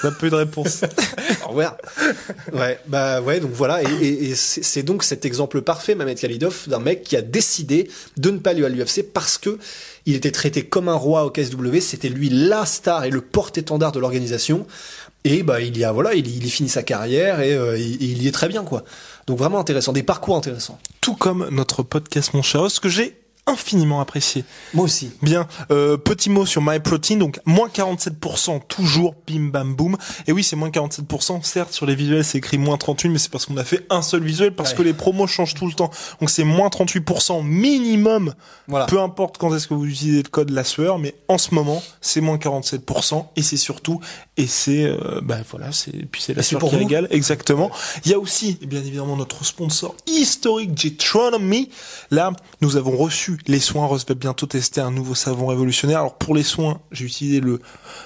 On 0.03 0.09
n'a 0.09 0.13
pas 0.15 0.27
eu 0.27 0.31
de 0.31 0.35
réponse. 0.37 0.83
Au 1.45 1.49
revoir. 1.49 1.77
Ouais, 2.53 2.79
bah 2.87 3.21
ouais, 3.23 3.41
donc 3.41 3.51
voilà, 3.53 3.83
et, 3.83 3.87
et- 4.01 4.25
et 4.31 4.35
c'est 4.35 4.63
c'est 4.65 4.83
donc 4.83 5.03
cet 5.05 5.25
exemple 5.25 5.63
parfait, 5.63 5.95
Mamed 5.95 6.19
Khalidov, 6.19 6.65
d'un 6.69 6.79
mec 6.81 7.03
qui 7.03 7.17
a 7.17 7.23
décidé 7.23 7.91
de 8.17 8.31
ne 8.31 8.39
pas 8.39 8.51
aller 8.51 8.65
à 8.65 8.69
l'UFC 8.69 9.03
parce 9.03 9.39
que 9.39 9.59
il 10.07 10.15
était 10.15 10.31
traité 10.31 10.65
comme 10.65 10.89
un 10.89 10.95
roi 10.95 11.25
au 11.25 11.31
KSW, 11.31 11.81
c'était 11.81 12.09
lui 12.09 12.29
la 12.29 12.65
star 12.67 13.05
et 13.05 13.11
le 13.11 13.21
porte-étendard 13.21 13.93
de 13.93 13.99
l'organisation, 14.01 14.67
et 15.25 15.43
bah 15.43 15.61
il 15.61 15.77
y 15.77 15.85
a 15.85 15.93
voilà, 15.93 16.15
il, 16.15 16.27
il 16.27 16.45
y 16.47 16.51
finit 16.51 16.69
sa 16.69 16.83
carrière 16.83 17.41
et, 17.41 17.55
euh, 17.55 17.79
il, 17.79 18.03
il 18.03 18.23
y 18.23 18.29
est 18.29 18.33
très 18.33 18.49
bien 18.49 18.63
quoi. 18.65 18.85
Donc 19.27 19.39
vraiment 19.39 19.59
intéressant, 19.59 19.93
des 19.93 20.03
parcours 20.03 20.37
intéressants. 20.37 20.79
Tout 21.01 21.15
comme 21.15 21.49
notre 21.51 21.83
podcast 21.83 22.35
Mon 22.35 22.43
cher 22.43 22.63
Host, 22.63 22.81
que 22.81 22.89
j'ai 22.89 23.17
infiniment 23.47 24.01
apprécié. 24.01 24.45
Moi 24.75 24.85
aussi. 24.85 25.11
Bien, 25.23 25.47
euh, 25.71 25.97
petit 25.97 26.31
mot 26.31 26.45
sur 26.47 26.61
MyProtein, 26.63 27.17
donc 27.17 27.39
moins 27.45 27.69
47% 27.69 28.61
toujours, 28.67 29.15
bim 29.29 29.51
bam 29.51 29.75
boum. 29.75 29.97
Et 30.27 30.33
oui, 30.33 30.43
c'est 30.43 30.57
moins 30.57 30.71
47%, 30.71 31.43
certes 31.45 31.73
sur 31.73 31.87
les 31.87 31.95
visuels 31.95 32.25
c'est 32.25 32.39
écrit 32.39 32.59
moins 32.59 32.77
38, 32.77 33.09
mais 33.09 33.19
c'est 33.19 33.31
parce 33.31 33.47
qu'on 33.47 33.57
a 33.57 33.65
fait 33.65 33.87
un 33.89 34.03
seul 34.03 34.23
visuel, 34.25 34.55
parce 34.55 34.71
Ouais. 34.71 34.77
que 34.79 34.83
les 34.83 34.93
promos 34.95 35.27
changent 35.29 35.55
tout 35.55 35.67
le 35.67 35.73
temps. 35.75 35.91
Donc 36.21 36.31
c'est 36.31 36.43
moins 36.45 36.69
38% 36.69 37.43
minimum, 37.45 38.35
Voilà. 38.67 38.87
peu 38.87 39.01
importe 39.01 39.39
quand 39.39 39.55
est-ce 39.55 39.69
que 39.69 39.75
vous 39.75 39.85
utilisez 39.87 40.23
le 40.23 40.29
code 40.29 40.51
la 40.51 40.65
sueur, 40.65 40.99
mais 40.99 41.15
en 41.29 41.39
ce 41.39 41.55
moment 41.55 41.83
c'est 42.01 42.21
moins 42.21 42.39
47%, 42.39 43.31
et 43.37 43.43
c'est 43.43 43.57
surtout, 43.57 44.01
et 44.37 44.47
c'est, 44.49 44.85
euh, 44.85 45.21
bah 45.23 45.39
voilà, 45.51 45.71
c'est, 45.73 45.93
puis 46.11 46.21
c'est 46.21 46.35
la 46.35 46.43
sueur 46.43 46.59
pour 46.61 46.71
qui 46.71 46.77
régale, 46.77 47.07
exactement. 47.11 47.71
Il 48.05 48.11
y 48.11 48.15
a 48.15 48.19
aussi, 48.19 48.59
bien 48.67 48.81
évidemment, 48.81 49.17
notre 49.17 49.45
sponsor 49.45 49.95
historique, 50.07 50.77
Jetronomy. 50.77 51.71
Là, 52.11 52.33
nous 52.61 52.77
avons 52.77 52.97
reçu 52.97 53.36
les 53.47 53.61
soins. 53.61 53.87
Rose 53.87 54.05
va 54.07 54.15
bientôt 54.15 54.47
tester 54.47 54.81
un 54.81 54.91
nouveau 54.91 55.15
savon 55.15 55.47
révolutionnaire. 55.47 56.01
Alors 56.01 56.15
pour 56.15 56.35
les 56.35 56.43
soins, 56.43 56.81
j'ai 56.93 57.05
utilisé 57.05 57.41
le 57.41 57.61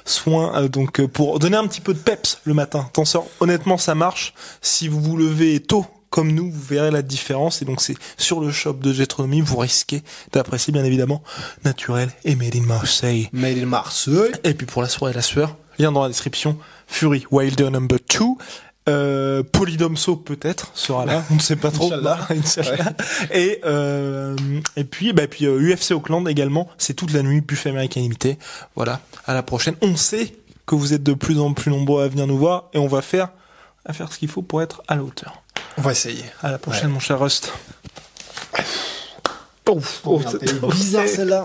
soin 0.05 0.55
euh, 0.57 0.69
donc 0.69 1.01
euh, 1.01 1.09
pour 1.09 1.38
donner 1.38 1.57
un 1.57 1.66
petit 1.66 1.81
peu 1.81 1.95
de 1.95 1.99
peps 1.99 2.40
le 2.45 2.55
matin. 2.55 2.87
Attention, 2.88 3.27
honnêtement, 3.40 3.79
ça 3.79 3.95
marche. 3.95 4.35
Si 4.61 4.88
vous 4.88 5.01
vous 5.01 5.16
levez 5.16 5.61
tôt 5.61 5.87
comme 6.11 6.33
nous, 6.33 6.51
vous 6.51 6.62
verrez 6.62 6.90
la 6.90 7.03
différence. 7.03 7.62
Et 7.62 7.64
donc 7.64 7.81
c'est 7.81 7.97
sur 8.19 8.40
le 8.40 8.51
shop 8.51 8.75
de 8.75 8.93
Jetronomy. 8.93 9.40
Vous 9.40 9.57
risquez 9.57 10.03
d'apprécier 10.33 10.73
bien 10.73 10.85
évidemment 10.85 11.23
naturel 11.64 12.11
et 12.25 12.35
made 12.35 12.57
in 12.57 12.62
Marseille. 12.62 13.29
Made 13.33 13.59
in 13.59 13.66
Marseille. 13.66 14.33
Et 14.45 14.55
puis 14.55 14.66
pour 14.66 14.83
la 14.83 14.88
soirée 14.88 15.12
et 15.12 15.16
la 15.16 15.23
sueur, 15.23 15.57
lien 15.79 15.93
dans 15.93 16.03
la 16.03 16.09
description. 16.09 16.59
Fury 16.87 17.25
Wilder 17.31 17.71
number 17.71 17.99
2. 18.19 18.25
Euh, 18.90 19.42
Polydomso 19.42 20.16
peut-être 20.16 20.72
sera 20.74 21.07
là, 21.07 21.22
on 21.31 21.35
ne 21.35 21.40
sait 21.40 21.57
pas 21.57 21.70
trop. 21.70 21.87
Inch'Allah. 21.87 22.18
Inch'Allah. 22.31 22.92
Et 23.33 23.61
euh, 23.64 24.37
et 24.76 24.85
puis 24.85 25.12
bah 25.12 25.26
puis 25.29 25.46
euh, 25.46 25.74
UFC 25.74 25.92
Auckland 25.92 26.26
également, 26.29 26.68
c'est 26.76 26.94
toute 26.94 27.12
la 27.12 27.22
nuit 27.22 27.40
buffet 27.40 27.70
américain 27.70 28.00
limité. 28.00 28.38
Voilà, 28.74 29.00
à 29.26 29.35
la 29.35 29.42
prochaine. 29.42 29.76
On 29.81 29.96
sait 29.96 30.35
que 30.66 30.74
vous 30.74 30.92
êtes 30.92 31.03
de 31.03 31.14
plus 31.14 31.38
en 31.38 31.53
plus 31.53 31.70
nombreux 31.70 32.03
à 32.03 32.09
venir 32.09 32.26
nous 32.26 32.38
voir 32.38 32.68
et 32.74 32.79
on 32.79 32.88
va 32.88 33.03
faire 33.03 33.29
à 33.87 33.92
faire 33.92 34.12
ce 34.12 34.18
qu'il 34.18 34.29
faut 34.29 34.42
pour 34.42 34.61
être 34.62 34.83
à 34.88 34.96
la 34.96 35.03
hauteur. 35.03 35.42
On 35.79 35.83
va 35.83 35.92
essayer. 35.92 36.24
À 36.42 36.50
la 36.50 36.59
prochaine 36.59 36.88
Ouais. 36.88 36.94
mon 36.94 37.00
cher 37.00 37.18
Rust. 37.20 37.53
Ouf, 39.68 40.03
oh, 40.05 40.20
bizarre 40.72 41.07
celle-là. 41.14 41.44